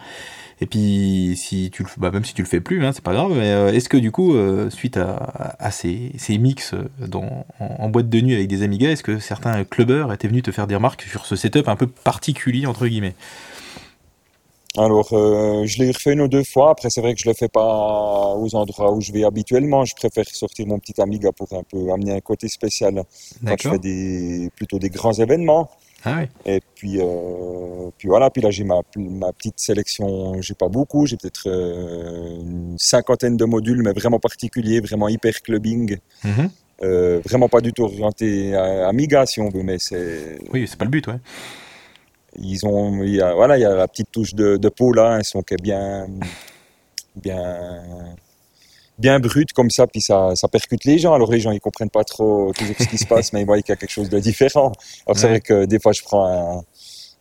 Et 0.60 0.66
puis, 0.66 1.34
si 1.36 1.70
tu 1.72 1.82
le, 1.82 1.88
bah, 1.98 2.10
même 2.10 2.24
si 2.24 2.34
tu 2.34 2.42
le 2.42 2.48
fais 2.48 2.60
plus, 2.60 2.84
hein, 2.84 2.92
c'est 2.92 3.02
pas 3.04 3.12
grave. 3.12 3.32
Mais 3.36 3.50
euh, 3.52 3.72
est-ce 3.72 3.88
que 3.88 3.96
du 3.96 4.10
coup, 4.12 4.34
euh, 4.34 4.70
suite 4.70 4.96
à, 4.96 5.14
à- 5.16 5.66
à 5.66 5.70
ces, 5.70 6.12
ces 6.18 6.38
mix 6.38 6.74
euh, 6.74 6.88
dans, 7.06 7.46
en, 7.60 7.66
en 7.80 7.88
boîte 7.90 8.08
de 8.08 8.20
nuit 8.20 8.34
avec 8.34 8.48
des 8.48 8.62
Amigas, 8.62 8.90
est-ce 8.90 9.02
que 9.02 9.18
certains 9.18 9.64
clubbers 9.64 10.12
étaient 10.12 10.28
venus 10.28 10.42
te 10.44 10.52
faire 10.52 10.66
des 10.66 10.76
remarques 10.76 11.02
sur 11.02 11.26
ce 11.26 11.36
setup 11.36 11.68
un 11.68 11.76
peu 11.76 11.86
particulier 11.88 12.66
entre 12.66 12.86
guillemets? 12.86 13.14
Alors, 14.76 15.12
euh, 15.12 15.64
je 15.66 15.78
l'ai 15.78 15.92
refait 15.92 16.14
une 16.14 16.22
ou 16.22 16.28
deux 16.28 16.42
fois. 16.42 16.70
Après, 16.70 16.90
c'est 16.90 17.00
vrai 17.00 17.14
que 17.14 17.20
je 17.20 17.28
le 17.28 17.34
fais 17.34 17.48
pas 17.48 18.34
aux 18.36 18.54
endroits 18.56 18.92
où 18.92 19.00
je 19.00 19.12
vais 19.12 19.22
habituellement. 19.24 19.84
Je 19.84 19.94
préfère 19.94 20.24
sortir 20.28 20.66
mon 20.66 20.80
petit 20.80 21.00
Amiga 21.00 21.30
pour 21.30 21.52
un 21.52 21.62
peu 21.62 21.92
amener 21.92 22.12
un 22.12 22.20
côté 22.20 22.48
spécial 22.48 23.04
quand 23.44 23.54
je 23.60 23.66
fais 23.68 23.78
des, 23.78 24.50
plutôt 24.56 24.80
des 24.80 24.90
grands 24.90 25.12
événements. 25.12 25.70
Ah. 26.04 26.24
Et 26.44 26.60
puis, 26.74 27.00
euh, 27.00 27.90
puis 27.96 28.08
voilà. 28.08 28.30
Puis 28.30 28.42
là, 28.42 28.50
j'ai 28.50 28.64
ma, 28.64 28.80
ma 28.96 29.32
petite 29.32 29.58
sélection. 29.58 30.40
J'ai 30.42 30.54
pas 30.54 30.68
beaucoup. 30.68 31.06
J'ai 31.06 31.16
peut-être 31.16 31.48
euh, 31.48 32.40
une 32.40 32.76
cinquantaine 32.78 33.36
de 33.36 33.44
modules, 33.44 33.82
mais 33.82 33.92
vraiment 33.92 34.18
particuliers, 34.18 34.80
vraiment 34.80 35.08
hyper 35.08 35.40
clubbing. 35.42 35.98
Mhm. 36.24 36.50
Euh, 36.82 37.20
vraiment 37.24 37.48
pas 37.48 37.60
du 37.60 37.72
tout 37.72 37.84
orienté 37.84 38.54
à 38.54 38.88
Amiga, 38.88 39.24
si 39.26 39.40
on 39.40 39.48
veut, 39.48 39.62
mais 39.62 39.78
c'est, 39.78 40.38
Oui, 40.52 40.66
c'est 40.68 40.76
pas 40.76 40.84
le 40.84 40.90
but, 40.90 41.06
ouais. 41.06 41.20
ils 42.36 42.66
ont, 42.66 43.02
il 43.04 43.14
y 43.14 43.20
a, 43.22 43.32
voilà, 43.32 43.56
il 43.56 43.60
y 43.60 43.64
a 43.64 43.74
la 43.74 43.86
petite 43.86 44.10
touche 44.10 44.34
de, 44.34 44.56
de 44.56 44.68
peau 44.68 44.92
là, 44.92 45.12
un 45.12 45.22
son 45.22 45.42
qui 45.42 45.54
est 45.54 45.62
bien, 45.62 46.08
bien, 47.14 47.80
bien 48.98 49.18
brut 49.20 49.52
comme 49.52 49.70
ça, 49.70 49.86
puis 49.86 50.00
ça, 50.00 50.36
ça 50.36 50.48
percute 50.48 50.84
les 50.84 50.98
gens. 50.98 51.14
Alors 51.14 51.30
les 51.30 51.40
gens 51.40 51.50
ils 51.50 51.60
comprennent 51.60 51.90
pas 51.90 52.04
trop 52.04 52.52
toujours 52.52 52.76
ce 52.78 52.86
qui 52.86 52.98
se 52.98 53.06
passe, 53.06 53.32
mais 53.32 53.40
ils 53.42 53.46
voient 53.46 53.60
qu'il 53.60 53.70
y 53.70 53.72
a 53.72 53.76
quelque 53.76 53.90
chose 53.90 54.08
de 54.10 54.18
différent. 54.20 54.72
Alors 55.06 55.18
c'est 55.18 55.28
vrai 55.28 55.40
que 55.40 55.64
des 55.66 55.78
fois 55.80 55.92
je 55.92 56.02
prends 56.02 56.26
un, 56.26 56.62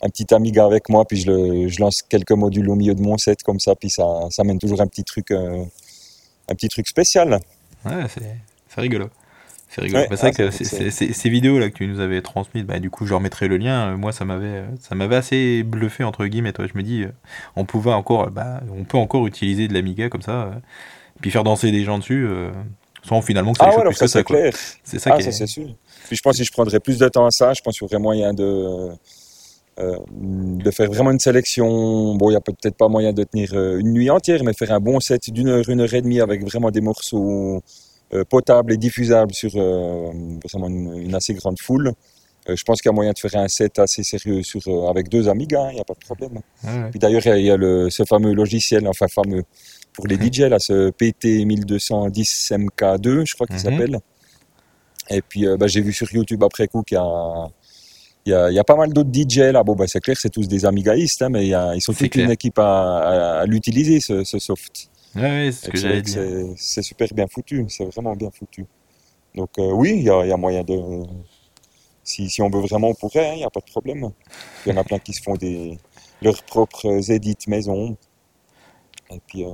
un 0.01 0.09
petit 0.09 0.33
Amiga 0.33 0.65
avec 0.65 0.89
moi, 0.89 1.05
puis 1.05 1.17
je, 1.21 1.31
le, 1.31 1.67
je 1.67 1.79
lance 1.79 2.01
quelques 2.01 2.31
modules 2.31 2.69
au 2.69 2.75
milieu 2.75 2.93
de 2.93 3.01
mon 3.01 3.17
set 3.17 3.41
comme 3.43 3.59
ça, 3.59 3.75
puis 3.75 3.89
ça, 3.89 4.05
ça 4.29 4.43
mène 4.43 4.59
toujours 4.59 4.81
un 4.81 4.87
petit 4.87 5.03
truc, 5.03 5.31
euh, 5.31 5.63
un 6.49 6.55
petit 6.55 6.67
truc 6.67 6.87
spécial. 6.87 7.39
Ouais, 7.85 8.05
c'est 8.69 8.81
rigolo. 8.81 9.09
C'est 9.69 9.81
rigolo. 9.81 10.03
Ouais, 10.03 10.07
Bah, 10.09 10.17
c'est 10.17 10.31
vrai 10.31 10.49
ah, 10.51 10.51
que 10.51 10.89
ces 10.91 11.29
vidéos 11.29 11.57
là 11.57 11.69
que 11.69 11.75
tu 11.75 11.87
nous 11.87 11.99
avais 11.99 12.21
transmises, 12.21 12.63
bah, 12.63 12.79
du 12.79 12.89
coup, 12.89 13.05
je 13.07 13.13
remettrai 13.13 13.47
le 13.47 13.57
lien. 13.57 13.93
Euh, 13.93 13.97
Moi, 13.97 14.11
ça 14.11 14.23
m'avait, 14.25 14.45
euh, 14.45 14.67
ça 14.79 14.93
m'avait 14.93 15.15
assez 15.15 15.63
bluffé 15.63 16.03
entre 16.03 16.25
guillemets. 16.27 16.53
Toi, 16.53 16.67
je 16.71 16.77
me 16.77 16.83
dis, 16.83 17.05
on 17.55 17.65
pouvait 17.65 17.93
encore, 17.93 18.29
bah, 18.29 18.61
on 18.75 18.83
peut 18.83 18.97
encore 18.97 19.25
utiliser 19.25 19.67
de 19.67 19.73
l'Amiga 19.73 20.09
comme 20.09 20.21
ça, 20.21 20.61
puis 21.23 21.31
faire 21.31 21.45
danser 21.45 21.71
des 21.71 21.85
gens 21.85 21.99
dessus, 21.99 22.27
euh, 22.27 22.51
sans 23.07 23.21
finalement 23.21 23.53
que 23.53 23.59
ça 23.59 23.65
Ah 23.67 23.69
les 23.71 23.77
ouais, 23.77 23.83
plus 23.85 23.95
ça 23.95 24.05
que 24.05 24.11
ça, 24.11 24.23
clair. 24.25 24.53
C'est 24.83 24.99
ça 24.99 25.11
Ah, 25.13 25.17
qui 25.17 25.29
est. 25.29 25.31
c'est 25.31 25.47
sûr. 25.47 25.67
Puis 26.07 26.17
je 26.17 26.21
pense 26.21 26.33
que 26.33 26.37
si 26.39 26.43
je 26.43 26.51
prendrais 26.51 26.81
plus 26.81 26.97
de 26.99 27.07
temps 27.07 27.25
à 27.25 27.31
ça, 27.31 27.53
je 27.53 27.61
pense 27.61 27.77
qu'il 27.79 27.85
y 27.85 27.89
aurait 27.89 28.01
moyen 28.03 28.33
de, 28.33 28.89
euh, 29.79 29.97
de 30.17 30.69
faire 30.71 30.91
vraiment 30.91 31.11
une 31.11 31.19
sélection. 31.21 32.13
Bon, 32.15 32.27
il 32.29 32.33
n'y 32.33 32.35
a 32.35 32.41
peut-être 32.41 32.75
pas 32.75 32.89
moyen 32.89 33.13
de 33.13 33.23
tenir 33.23 33.51
euh, 33.53 33.79
une 33.79 33.93
nuit 33.93 34.09
entière, 34.09 34.43
mais 34.43 34.51
faire 34.53 34.73
un 34.73 34.81
bon 34.81 34.99
set 34.99 35.29
d'une 35.29 35.47
heure, 35.47 35.69
une 35.69 35.79
heure 35.79 35.93
et 35.93 36.01
demie 36.01 36.19
avec 36.19 36.43
vraiment 36.43 36.71
des 36.71 36.81
morceaux 36.81 37.63
euh, 38.13 38.25
potables 38.25 38.73
et 38.73 38.77
diffusables 38.77 39.33
sur 39.33 39.51
vraiment 39.51 40.67
une, 40.67 40.97
une 40.97 41.15
assez 41.15 41.33
grande 41.35 41.59
foule. 41.61 41.93
Euh, 42.49 42.55
je 42.57 42.63
pense 42.63 42.81
qu'il 42.81 42.89
y 42.89 42.93
a 42.93 42.95
moyen 42.95 43.13
de 43.13 43.19
faire 43.19 43.35
un 43.39 43.47
set 43.47 43.79
assez 43.79 44.03
sérieux 44.03 44.43
sur, 44.43 44.59
euh, 44.67 44.89
avec 44.89 45.07
deux 45.07 45.29
Amiga, 45.29 45.69
il 45.71 45.75
n'y 45.75 45.79
a 45.79 45.85
pas 45.85 45.93
de 45.93 45.99
problème. 45.99 46.41
Ouais. 46.63 46.89
Puis 46.91 46.99
d'ailleurs, 46.99 47.21
il 47.25 47.29
y 47.29 47.31
a, 47.31 47.37
y 47.39 47.49
a 47.51 47.57
le, 47.57 47.89
ce 47.89 48.03
fameux 48.03 48.33
logiciel, 48.33 48.85
enfin 48.87 49.07
fameux 49.07 49.43
pour 49.93 50.07
les 50.07 50.17
DJ, 50.17 50.39
là, 50.49 50.57
ce 50.59 50.89
PT1210 50.91 52.51
MK2, 52.51 53.25
je 53.25 53.33
crois 53.35 53.47
qu'il 53.47 53.55
Mhm. 53.57 53.61
s'appelle. 53.61 53.99
Et 55.09 55.21
puis, 55.21 55.45
euh, 55.47 55.57
bah, 55.57 55.67
j'ai 55.67 55.81
vu 55.81 55.91
sur 55.93 56.11
YouTube 56.13 56.43
après 56.43 56.67
coup 56.67 56.81
qu'il 56.83 56.95
y 56.95 56.99
a, 56.99 57.47
il 58.25 58.29
y 58.31 58.33
a, 58.33 58.49
il 58.49 58.55
y 58.55 58.59
a 58.59 58.63
pas 58.63 58.75
mal 58.75 58.91
d'autres 58.93 59.11
DJ 59.11 59.51
là. 59.51 59.63
Bon, 59.63 59.75
bah, 59.75 59.85
c'est 59.87 59.99
clair, 59.99 60.15
c'est 60.19 60.29
tous 60.29 60.47
des 60.47 60.65
amigaïstes, 60.65 61.21
hein, 61.21 61.29
mais 61.29 61.43
il 61.45 61.49
y 61.49 61.53
a- 61.53 61.75
ils 61.75 61.81
sont 61.81 61.93
toute 61.93 62.15
une 62.15 62.31
équipe 62.31 62.57
à, 62.59 62.99
à- 62.99 63.39
à 63.41 63.45
l'utiliser, 63.45 63.99
ce, 63.99 64.23
ce 64.23 64.39
soft. 64.39 64.89
Ouais, 65.15 65.49
c'est 65.51 65.65
ce 65.65 65.69
que 65.71 65.77
j'allais 65.77 66.01
dire. 66.01 66.21
super 66.81 67.07
bien 67.13 67.27
foutu, 67.27 67.65
c'est 67.69 67.85
vraiment 67.85 68.15
bien 68.15 68.29
foutu. 68.31 68.65
Donc, 69.35 69.49
euh, 69.59 69.71
oui, 69.73 69.93
il 69.97 70.03
y 70.03 70.09
a, 70.09 70.23
il 70.25 70.29
y 70.29 70.31
a 70.31 70.37
moyen 70.37 70.63
de. 70.63 70.79
Si, 72.03 72.29
si 72.29 72.41
on 72.41 72.49
veut 72.49 72.61
vraiment, 72.61 72.89
on 72.89 72.93
pourrait, 72.95 73.29
hein, 73.29 73.33
il 73.33 73.37
n'y 73.39 73.43
a 73.45 73.49
pas 73.49 73.59
de 73.59 73.69
problème. 73.71 74.09
Il 74.65 74.69
y 74.71 74.73
en 74.75 74.77
a 74.79 74.83
plein 74.83 74.99
qui 74.99 75.13
se 75.13 75.21
font 75.21 75.35
des, 75.35 75.77
leurs 76.21 76.41
propres 76.43 77.11
édits 77.11 77.35
maison. 77.47 77.95
Et 79.11 79.19
puis, 79.27 79.43
euh, 79.43 79.49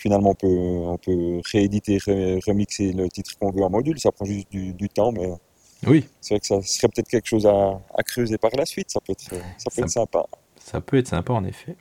finalement, 0.00 0.30
on 0.30 0.34
peut, 0.34 0.46
on 0.48 0.96
peut 0.98 1.40
rééditer, 1.52 1.98
re- 1.98 2.40
remixer 2.46 2.92
le 2.92 3.08
titre 3.08 3.32
qu'on 3.38 3.50
veut 3.52 3.62
en 3.62 3.70
module. 3.70 3.98
Ça 4.00 4.10
prend 4.10 4.24
juste 4.24 4.50
du, 4.50 4.72
du 4.72 4.88
temps, 4.88 5.12
mais 5.12 5.28
Oui, 5.86 6.06
c'est 6.20 6.34
vrai 6.34 6.40
que 6.40 6.46
ça 6.46 6.60
serait 6.62 6.88
peut-être 6.88 7.08
quelque 7.08 7.28
chose 7.28 7.46
à, 7.46 7.80
à 7.96 8.02
creuser 8.02 8.38
par 8.38 8.50
la 8.56 8.66
suite. 8.66 8.90
Ça 8.90 9.00
peut 9.00 9.12
être, 9.12 9.22
ça 9.22 9.34
peut 9.66 9.70
Ça- 9.76 9.82
être 9.82 9.90
sympa. 9.90 10.26
Ça 10.58 10.80
peut 10.80 10.96
être 10.98 11.08
sympa 11.08 11.32
en 11.32 11.44
effet. 11.44 11.76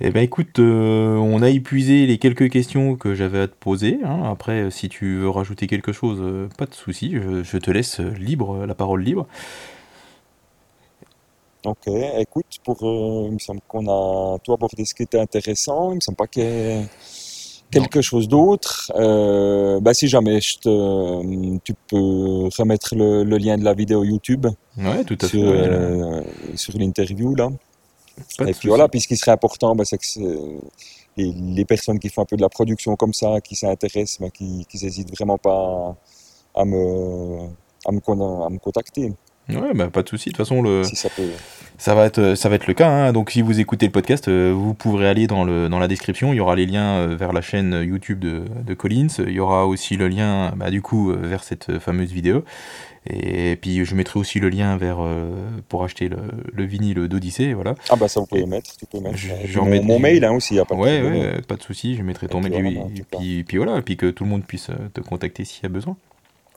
Eh 0.00 0.10
ben 0.10 0.22
écoute, 0.22 0.60
euh, 0.60 1.16
on 1.16 1.42
a 1.42 1.50
épuisé 1.50 2.06
les 2.06 2.18
quelques 2.18 2.50
questions 2.50 2.94
que 2.94 3.14
j'avais 3.16 3.40
à 3.40 3.48
te 3.48 3.56
poser. 3.56 3.98
hein. 4.04 4.22
Après, 4.30 4.70
si 4.70 4.88
tu 4.88 5.16
veux 5.18 5.28
rajouter 5.28 5.66
quelque 5.66 5.90
chose, 5.92 6.18
euh, 6.20 6.48
pas 6.56 6.66
de 6.66 6.74
souci. 6.74 7.10
Je, 7.14 7.42
je 7.42 7.58
te 7.58 7.70
laisse 7.72 7.98
libre, 7.98 8.64
la 8.64 8.74
parole 8.76 9.02
libre. 9.02 9.26
Ok, 11.64 11.88
écoute, 12.18 12.46
pour, 12.64 12.76
euh, 12.82 13.26
il 13.26 13.32
me 13.32 13.38
semble 13.38 13.60
qu'on 13.66 13.86
a 13.88 14.38
tout 14.38 14.52
abordé 14.52 14.84
ce 14.84 14.94
qui 14.94 15.02
était 15.02 15.18
intéressant. 15.18 15.90
Il 15.92 15.96
me 15.96 16.00
semble 16.00 16.16
pas 16.16 16.26
qu'il 16.28 16.44
y 16.44 16.46
ait 16.46 16.86
quelque 17.70 18.00
chose 18.00 18.28
d'autre. 18.28 18.92
Euh, 18.94 19.80
bah, 19.80 19.92
si 19.92 20.06
jamais 20.08 20.40
je 20.40 20.56
te, 20.58 21.58
tu 21.58 21.74
peux 21.88 22.48
remettre 22.58 22.94
le, 22.94 23.24
le 23.24 23.36
lien 23.38 23.58
de 23.58 23.64
la 23.64 23.74
vidéo 23.74 24.04
YouTube 24.04 24.46
Ouais, 24.78 25.02
tout 25.04 25.18
à 25.20 25.26
sur, 25.26 25.40
fait. 25.40 25.46
ouais, 25.48 25.68
là. 25.68 25.74
euh, 25.74 26.22
sur 26.54 26.78
l'interview 26.78 27.34
là. 27.34 27.48
Pas 28.36 28.48
Et 28.48 28.54
puis 28.54 28.68
voilà, 28.68 28.88
puis 28.88 29.00
ce 29.00 29.08
qui 29.08 29.16
serait 29.16 29.32
important, 29.32 29.74
bah, 29.76 29.84
c'est 29.84 29.98
que 29.98 30.04
les, 31.16 31.32
les 31.32 31.64
personnes 31.64 31.98
qui 31.98 32.08
font 32.08 32.22
un 32.22 32.24
peu 32.24 32.36
de 32.36 32.42
la 32.42 32.48
production 32.48 32.94
comme 32.96 33.12
ça, 33.14 33.40
qui 33.40 33.56
s'intéressent, 33.56 34.20
bah, 34.20 34.30
qui, 34.30 34.64
n'hésitent 34.80 35.10
vraiment 35.10 35.38
pas 35.38 35.96
à 36.54 36.64
me, 36.64 37.48
à 37.84 37.92
me, 37.92 38.00
con- 38.00 38.44
à 38.44 38.48
me 38.48 38.58
contacter, 38.58 39.12
Ouais, 39.50 39.72
bah, 39.74 39.88
pas 39.88 40.02
de 40.02 40.08
souci. 40.08 40.28
De 40.30 40.34
toute 40.34 40.44
façon, 40.44 40.60
le, 40.62 40.84
si 40.84 40.96
ça 40.96 41.08
peut. 41.08 41.22
Ça 41.80 41.94
va 41.94 42.06
être, 42.06 42.34
ça 42.34 42.48
va 42.48 42.56
être 42.56 42.66
le 42.66 42.74
cas. 42.74 42.88
hein. 42.88 43.12
Donc, 43.12 43.30
si 43.30 43.40
vous 43.40 43.60
écoutez 43.60 43.86
le 43.86 43.92
podcast, 43.92 44.26
euh, 44.28 44.52
vous 44.54 44.74
pourrez 44.74 45.06
aller 45.08 45.26
dans, 45.28 45.44
le, 45.44 45.68
dans 45.68 45.78
la 45.78 45.86
description. 45.86 46.32
Il 46.32 46.36
y 46.36 46.40
aura 46.40 46.56
les 46.56 46.66
liens 46.66 46.96
euh, 46.98 47.16
vers 47.16 47.32
la 47.32 47.40
chaîne 47.40 47.82
YouTube 47.86 48.18
de, 48.18 48.42
de 48.66 48.74
Collins. 48.74 49.06
Il 49.18 49.30
y 49.32 49.38
aura 49.40 49.64
aussi 49.66 49.96
le 49.96 50.08
lien, 50.08 50.52
bah, 50.56 50.70
du 50.70 50.82
coup, 50.82 51.12
euh, 51.12 51.16
vers 51.22 51.44
cette 51.44 51.78
fameuse 51.78 52.10
vidéo. 52.12 52.44
Et 53.08 53.56
puis, 53.56 53.84
je 53.84 53.94
mettrai 53.94 54.18
aussi 54.18 54.40
le 54.40 54.48
lien 54.48 54.76
vers 54.76 54.98
euh, 55.00 55.30
pour 55.68 55.84
acheter 55.84 56.08
le, 56.08 56.18
le 56.52 56.64
vinyle 56.64 57.06
d'Odyssée. 57.08 57.54
Voilà. 57.54 57.74
Ah 57.90 57.96
bah 57.96 58.08
ça 58.08 58.20
vous 58.20 58.26
pouvez 58.26 58.42
Et 58.42 58.46
mettre, 58.46 58.76
tu 58.76 58.84
peux 58.84 58.98
mettre. 59.00 59.16
je- 59.16 59.28
j'en 59.46 59.64
mon, 59.64 59.98
mail 60.00 60.24
hein, 60.24 60.32
aussi, 60.32 60.54
n'y 60.54 60.60
a 60.60 60.64
pas 60.64 60.74
de 60.74 60.80
Ouais, 60.80 61.40
pas 61.46 61.54
de 61.56 61.62
souci. 61.62 61.94
Je 61.96 62.02
mettrai 62.02 62.26
ton 62.28 62.40
mail. 62.40 62.52
puis 62.52 63.00
Et 63.00 63.04
puis, 63.18 63.44
puis 63.44 63.56
voilà. 63.56 63.78
Et 63.78 63.82
puis 63.82 63.96
que 63.96 64.10
tout 64.10 64.24
le 64.24 64.30
monde 64.30 64.44
puisse 64.44 64.68
euh, 64.70 64.74
te 64.92 65.00
contacter 65.00 65.44
s'il 65.44 65.62
y 65.62 65.66
a 65.66 65.70
besoin. 65.70 65.96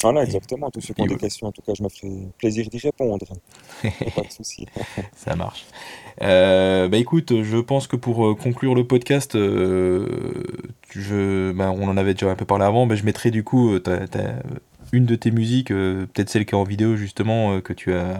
Voilà, 0.02 0.24
exactement. 0.24 0.70
Tous 0.72 0.82
ceux 0.82 0.94
qui 0.94 1.02
ont 1.02 1.06
des 1.06 1.16
questions, 1.18 1.48
en 1.48 1.52
tout 1.52 1.62
cas, 1.62 1.74
je 1.78 1.84
me 1.84 1.90
ferai 1.90 2.12
plaisir 2.38 2.68
d'y 2.70 2.78
répondre. 2.80 3.26
Pas 3.84 4.22
de 4.22 4.32
souci. 4.32 4.66
Ça 5.16 5.36
marche. 5.36 5.66
Euh, 6.22 6.88
bah 6.88 6.98
écoute, 6.98 7.42
je 7.44 7.58
pense 7.58 7.88
que 7.88 7.96
pour 7.96 8.26
euh, 8.26 8.36
conclure 8.36 8.76
le 8.76 8.86
podcast, 8.86 9.36
euh, 9.36 10.44
je, 10.90 11.52
bah, 11.52 11.72
on 11.72 11.88
en 11.88 11.98
avait 11.98 12.14
déjà 12.14 12.30
un 12.32 12.36
peu 12.36 12.46
parlé 12.46 12.66
avant, 12.66 12.86
mais 12.86 12.96
je 12.96 13.06
mettrai 13.06 13.32
du 13.32 13.44
coup 13.44 13.80
ta- 13.80 14.08
ta- 14.08 14.36
une 14.93 15.06
de 15.06 15.15
tes 15.15 15.32
musiques, 15.32 15.71
euh, 15.71 16.06
peut-être 16.13 16.30
celle 16.30 16.45
qui 16.45 16.54
est 16.54 16.58
en 16.58 16.63
vidéo 16.63 16.95
justement, 16.95 17.54
euh, 17.54 17.62
que 17.62 17.71
tu 17.73 17.93
as, 17.93 17.97
euh, 17.97 18.15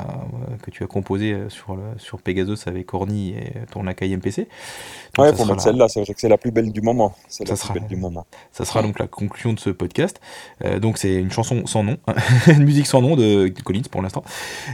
que 0.64 0.72
tu 0.72 0.84
as 0.84 0.88
composée 0.88 1.36
sur, 1.50 1.76
le, 1.76 1.82
sur 1.98 2.22
Pegasus 2.22 2.58
avec 2.68 2.94
Orny 2.94 3.32
et 3.32 3.54
ton 3.72 3.86
Akai 3.88 4.08
MPC. 4.16 4.48
Donc, 5.16 5.26
Ouais, 5.26 5.36
sera 5.36 5.46
mettre 5.52 5.62
celle-là, 5.62 5.88
c'est 5.90 6.02
vrai 6.02 6.14
que 6.14 6.20
c'est 6.22 6.30
la 6.30 6.38
plus 6.38 6.52
belle 6.52 6.72
du 6.72 6.82
moment. 6.82 7.14
C'est 7.28 7.48
la 7.48 7.56
sera- 7.56 7.74
plus 7.74 7.80
belle 7.82 7.90
du 7.90 7.96
moment. 7.98 8.26
Ça 8.52 8.64
sera 8.66 8.82
donc 8.82 9.00
la 9.00 9.08
conclusion 9.08 9.52
de 9.54 9.60
ce 9.60 9.70
podcast. 9.70 10.20
Donc 10.80 10.98
c'est 10.98 11.14
une 11.16 11.32
chanson 11.32 11.66
sans 11.66 11.84
nom, 11.84 11.98
une 12.48 12.64
musique 12.64 12.88
sans 12.88 13.02
nom 13.02 13.16
de, 13.16 13.50
de 13.50 13.62
Collins 13.62 13.82
pour 13.92 14.02
l'instant. 14.02 14.24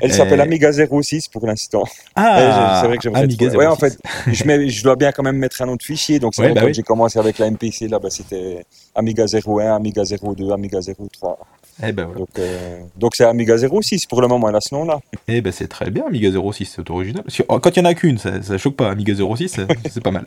Elle 0.01 0.13
s'appelle 0.13 0.41
Amiga 0.41 0.71
06 0.71 1.27
pour 1.29 1.45
l'instant. 1.47 1.83
Ah, 2.15 2.79
c'est 2.81 2.87
vrai 2.87 2.97
que 2.97 3.03
j'aimerais 3.03 3.21
Amiga 3.23 3.47
trouver- 3.47 3.57
Ouais, 3.57 3.65
en 3.65 3.75
06. 3.75 3.79
fait, 3.81 3.97
je, 4.27 4.43
mets, 4.45 4.69
je 4.69 4.83
dois 4.83 4.95
bien 4.95 5.11
quand 5.11 5.23
même 5.23 5.37
mettre 5.37 5.61
un 5.61 5.65
nom 5.65 5.75
de 5.75 5.83
fichier. 5.83 6.19
Donc, 6.19 6.35
c'est 6.35 6.41
Ouais, 6.41 6.47
vrai, 6.49 6.55
bah 6.55 6.61
quand 6.61 6.67
oui. 6.67 6.73
j'ai 6.73 6.83
commencé 6.83 7.17
avec 7.17 7.39
la 7.39 7.49
MPC, 7.49 7.87
là, 7.87 7.97
bah, 7.99 8.09
c'était 8.11 8.65
Amiga 8.93 9.25
01, 9.25 9.75
Amiga 9.75 10.03
02, 10.03 10.51
Amiga 10.51 10.79
03. 10.81 11.39
Eh 11.83 11.91
ben 11.91 12.05
voilà. 12.05 12.19
Donc, 12.19 12.29
euh, 12.39 12.79
donc 12.95 13.15
c'est 13.15 13.23
Amiga 13.23 13.55
06 13.57 14.07
pour 14.07 14.21
le 14.21 14.27
moment, 14.27 14.49
elle 14.49 14.55
a 14.55 14.61
ce 14.61 14.73
nom-là. 14.73 14.99
Eh 15.27 15.41
ben 15.41 15.51
c'est 15.51 15.67
très 15.67 15.91
bien, 15.91 16.05
Amiga 16.07 16.29
06, 16.31 16.65
c'est 16.75 16.89
original. 16.89 17.23
Oh, 17.49 17.59
Quand 17.59 17.75
il 17.75 17.79
y 17.79 17.81
en 17.81 17.85
a 17.85 17.93
qu'une, 17.93 18.17
ça, 18.17 18.41
ça 18.41 18.57
choque 18.57 18.75
pas, 18.75 18.89
Amiga 18.89 19.13
06, 19.13 19.59
euh, 19.59 19.65
c'est 19.89 20.03
pas 20.03 20.11
mal. 20.11 20.25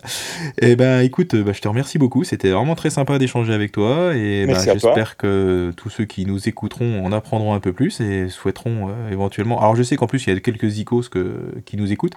Eh 0.58 0.76
ben 0.76 1.00
écoute, 1.00 1.34
bah, 1.34 1.52
je 1.52 1.60
te 1.60 1.68
remercie 1.68 1.98
beaucoup, 1.98 2.22
c'était 2.22 2.50
vraiment 2.50 2.74
très 2.74 2.90
sympa 2.90 3.18
d'échanger 3.18 3.52
avec 3.52 3.72
toi, 3.72 4.14
et 4.14 4.46
bah, 4.46 4.60
j'espère 4.64 5.16
que 5.16 5.72
tous 5.76 5.90
ceux 5.90 6.04
qui 6.04 6.24
nous 6.26 6.48
écouteront 6.48 7.04
en 7.04 7.12
apprendront 7.12 7.54
un 7.54 7.60
peu 7.60 7.72
plus 7.72 8.00
et 8.00 8.28
souhaiteront 8.28 8.88
euh, 8.88 9.10
éventuellement... 9.10 9.60
Alors 9.60 9.74
je 9.74 9.82
sais 9.82 9.96
qu'en 9.96 10.06
plus 10.06 10.24
il 10.26 10.34
y 10.34 10.36
a 10.36 10.40
quelques 10.40 10.78
icos 10.78 11.08
que, 11.08 11.52
qui 11.66 11.76
nous 11.76 11.90
écoutent, 11.92 12.16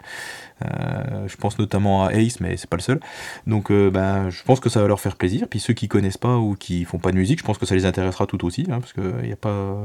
Euh, 0.63 1.27
je 1.27 1.35
pense 1.35 1.57
notamment 1.59 2.05
à 2.05 2.13
Ace, 2.13 2.39
mais 2.39 2.55
c'est 2.57 2.69
pas 2.69 2.77
le 2.77 2.81
seul. 2.81 2.99
Donc 3.47 3.71
euh, 3.71 3.89
ben, 3.89 4.29
je 4.29 4.43
pense 4.43 4.59
que 4.59 4.69
ça 4.69 4.81
va 4.81 4.87
leur 4.87 4.99
faire 4.99 5.15
plaisir, 5.15 5.47
puis 5.49 5.59
ceux 5.59 5.73
qui 5.73 5.87
connaissent 5.87 6.17
pas 6.17 6.37
ou 6.37 6.55
qui 6.55 6.85
font 6.85 6.99
pas 6.99 7.11
de 7.11 7.17
musique, 7.17 7.39
je 7.39 7.43
pense 7.43 7.57
que 7.57 7.65
ça 7.65 7.75
les 7.75 7.85
intéressera 7.85 8.27
tout 8.27 8.45
aussi, 8.45 8.65
hein, 8.69 8.79
parce 8.79 8.93
que 8.93 9.22
y 9.29 9.33
a 9.33 9.36
pas... 9.36 9.75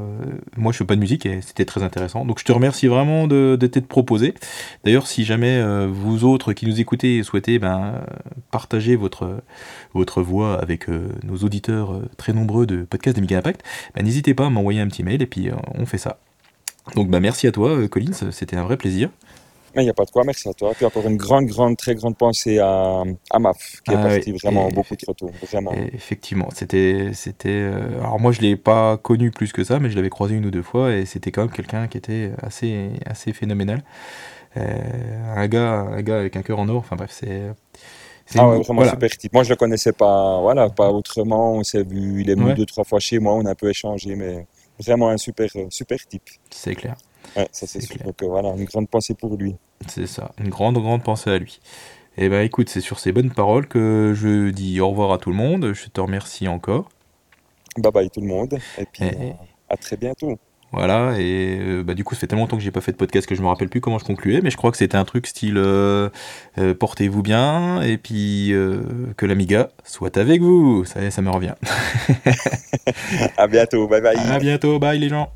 Moi 0.56 0.72
je 0.72 0.78
fais 0.78 0.84
pas 0.84 0.94
de 0.94 1.00
musique 1.00 1.26
et 1.26 1.40
c'était 1.40 1.64
très 1.64 1.82
intéressant. 1.82 2.24
Donc 2.24 2.38
je 2.38 2.44
te 2.44 2.52
remercie 2.52 2.86
vraiment 2.86 3.26
de, 3.26 3.56
t'être 3.56 3.86
proposé. 3.86 4.34
D'ailleurs, 4.84 5.06
si 5.06 5.24
jamais 5.24 5.58
euh, 5.58 5.88
vous 5.90 6.24
autres 6.24 6.52
qui 6.52 6.66
nous 6.66 6.80
écoutez 6.80 7.22
souhaitez 7.22 7.58
ben, 7.58 8.00
partager 8.50 8.96
votre, 8.96 9.42
votre 9.94 10.22
voix 10.22 10.60
avec 10.60 10.88
euh, 10.88 11.08
nos 11.24 11.36
auditeurs 11.38 11.92
euh, 11.92 12.08
très 12.16 12.32
nombreux 12.32 12.66
de 12.66 12.82
podcast 12.82 13.16
de 13.16 13.20
Mega 13.20 13.38
Impact, 13.38 13.62
ben, 13.94 14.04
n'hésitez 14.04 14.34
pas 14.34 14.46
à 14.46 14.50
m'envoyer 14.50 14.80
un 14.80 14.88
petit 14.88 15.02
mail 15.02 15.22
et 15.22 15.26
puis 15.26 15.50
on 15.74 15.86
fait 15.86 15.98
ça. 15.98 16.18
Donc 16.94 17.08
ben, 17.08 17.20
merci 17.20 17.46
à 17.46 17.52
toi, 17.52 17.86
Collins, 17.88 18.30
c'était 18.30 18.56
un 18.56 18.64
vrai 18.64 18.76
plaisir. 18.76 19.10
Il 19.80 19.84
n'y 19.84 19.90
a 19.90 19.94
pas 19.94 20.04
de 20.04 20.10
quoi, 20.10 20.24
merci 20.24 20.48
à 20.48 20.52
toi. 20.54 20.72
Puis 20.74 20.84
encore 20.84 21.06
une 21.06 21.16
grande, 21.16 21.46
grande, 21.46 21.76
très 21.76 21.94
grande 21.94 22.16
pensée 22.16 22.58
à, 22.58 23.02
à 23.30 23.38
Maf, 23.38 23.80
qui 23.84 23.92
est 23.92 23.96
Ah 23.96 24.02
parti 24.02 24.32
oui, 24.32 24.38
vraiment 24.42 24.68
et- 24.68 24.72
beaucoup 24.72 24.96
trop 24.96 25.12
tôt. 25.14 25.30
Vraiment. 25.50 25.72
Effectivement, 25.92 26.48
c'était, 26.54 27.10
c'était. 27.14 27.48
euh, 27.50 27.98
alors 28.00 28.18
moi, 28.20 28.32
je 28.32 28.40
l'ai 28.40 28.56
pas 28.56 28.96
connu 28.96 29.30
plus 29.30 29.52
que 29.52 29.64
ça, 29.64 29.78
mais 29.78 29.90
je 29.90 29.96
l'avais 29.96 30.10
croisé 30.10 30.34
une 30.34 30.46
ou 30.46 30.50
deux 30.50 30.62
fois, 30.62 30.92
et 30.94 31.04
c'était 31.06 31.30
quand 31.30 31.42
même 31.42 31.50
quelqu'un 31.52 31.86
qui 31.88 31.98
était 31.98 32.32
assez, 32.42 32.90
assez 33.06 33.32
phénoménal. 33.32 33.82
Euh, 34.56 35.34
un 35.36 35.46
gars, 35.46 35.72
un 35.90 36.02
gars 36.02 36.18
avec 36.18 36.36
un 36.36 36.42
cœur 36.42 36.58
en 36.58 36.68
or. 36.68 36.78
Enfin 36.78 36.96
bref, 36.96 37.10
c'est. 37.12 37.52
Ah 38.36 38.46
ouais, 38.48 38.56
vraiment 38.56 38.74
voilà. 38.82 38.90
super 38.90 39.10
type. 39.16 39.32
Moi, 39.32 39.42
je 39.42 39.50
le 39.50 39.56
connaissais 39.56 39.92
pas, 39.92 40.40
voilà, 40.40 40.68
pas 40.68 40.90
autrement. 40.90 41.52
On 41.54 41.62
s'est 41.62 41.82
vu, 41.82 42.20
il 42.22 42.28
est 42.30 42.34
venu 42.34 42.48
Ouais. 42.48 42.54
deux, 42.54 42.66
trois 42.66 42.84
fois 42.84 42.98
chez 43.00 43.18
moi, 43.18 43.34
on 43.34 43.44
a 43.46 43.50
un 43.52 43.54
peu 43.54 43.70
échangé, 43.70 44.14
mais 44.16 44.46
vraiment 44.78 45.08
un 45.08 45.16
super, 45.16 45.48
super 45.70 45.98
type. 46.06 46.28
C'est 46.50 46.74
clair. 46.74 46.96
Ouais, 47.36 47.48
ça 47.52 47.66
c'est 47.66 47.80
sûr. 47.80 47.94
clair. 47.96 48.06
Donc 48.06 48.22
voilà, 48.22 48.50
une 48.56 48.64
grande 48.64 48.88
pensée 48.88 49.14
pour 49.14 49.36
lui. 49.36 49.54
C'est 49.86 50.06
ça. 50.06 50.32
Une 50.40 50.48
grande, 50.48 50.74
grande 50.78 51.02
pensée 51.04 51.30
à 51.30 51.38
lui. 51.38 51.60
Et 52.16 52.28
ben 52.28 52.42
écoute, 52.42 52.68
c'est 52.68 52.80
sur 52.80 52.98
ces 52.98 53.12
bonnes 53.12 53.30
paroles 53.30 53.68
que 53.68 54.12
je 54.16 54.50
dis 54.50 54.80
au 54.80 54.88
revoir 54.90 55.12
à 55.12 55.18
tout 55.18 55.30
le 55.30 55.36
monde. 55.36 55.72
Je 55.72 55.86
te 55.88 56.00
remercie 56.00 56.48
encore. 56.48 56.88
Bye 57.76 57.92
bye 57.92 58.10
tout 58.10 58.20
le 58.20 58.26
monde. 58.26 58.58
Et 58.78 58.84
puis, 58.92 59.04
Et- 59.04 59.08
euh, 59.08 59.30
à 59.68 59.76
très 59.76 59.96
bientôt. 59.96 60.36
Voilà, 60.70 61.14
et 61.18 61.56
euh, 61.60 61.82
bah, 61.82 61.94
du 61.94 62.04
coup, 62.04 62.14
ça 62.14 62.20
fait 62.20 62.26
tellement 62.26 62.42
longtemps 62.44 62.58
que 62.58 62.62
j'ai 62.62 62.70
pas 62.70 62.82
fait 62.82 62.92
de 62.92 62.98
podcast 62.98 63.26
que 63.26 63.34
je 63.34 63.40
me 63.40 63.46
rappelle 63.46 63.70
plus 63.70 63.80
comment 63.80 63.98
je 63.98 64.04
concluais, 64.04 64.40
mais 64.42 64.50
je 64.50 64.58
crois 64.58 64.70
que 64.70 64.76
c'était 64.76 64.98
un 64.98 65.06
truc 65.06 65.26
style 65.26 65.54
euh, 65.56 66.10
euh, 66.58 66.74
portez-vous 66.74 67.22
bien, 67.22 67.80
et 67.80 67.96
puis 67.96 68.52
que 69.16 69.24
l'Amiga 69.24 69.70
soit 69.84 70.18
avec 70.18 70.42
vous. 70.42 70.84
Ça, 70.84 71.00
y 71.00 71.06
est, 71.06 71.10
ça 71.10 71.22
me 71.22 71.30
revient. 71.30 71.54
À 73.38 73.46
bientôt. 73.46 73.86
Bye 73.88 74.02
bye. 74.02 74.16
À 74.18 74.38
bientôt, 74.38 74.78
bye 74.78 74.98
les 74.98 75.08
gens. 75.08 75.30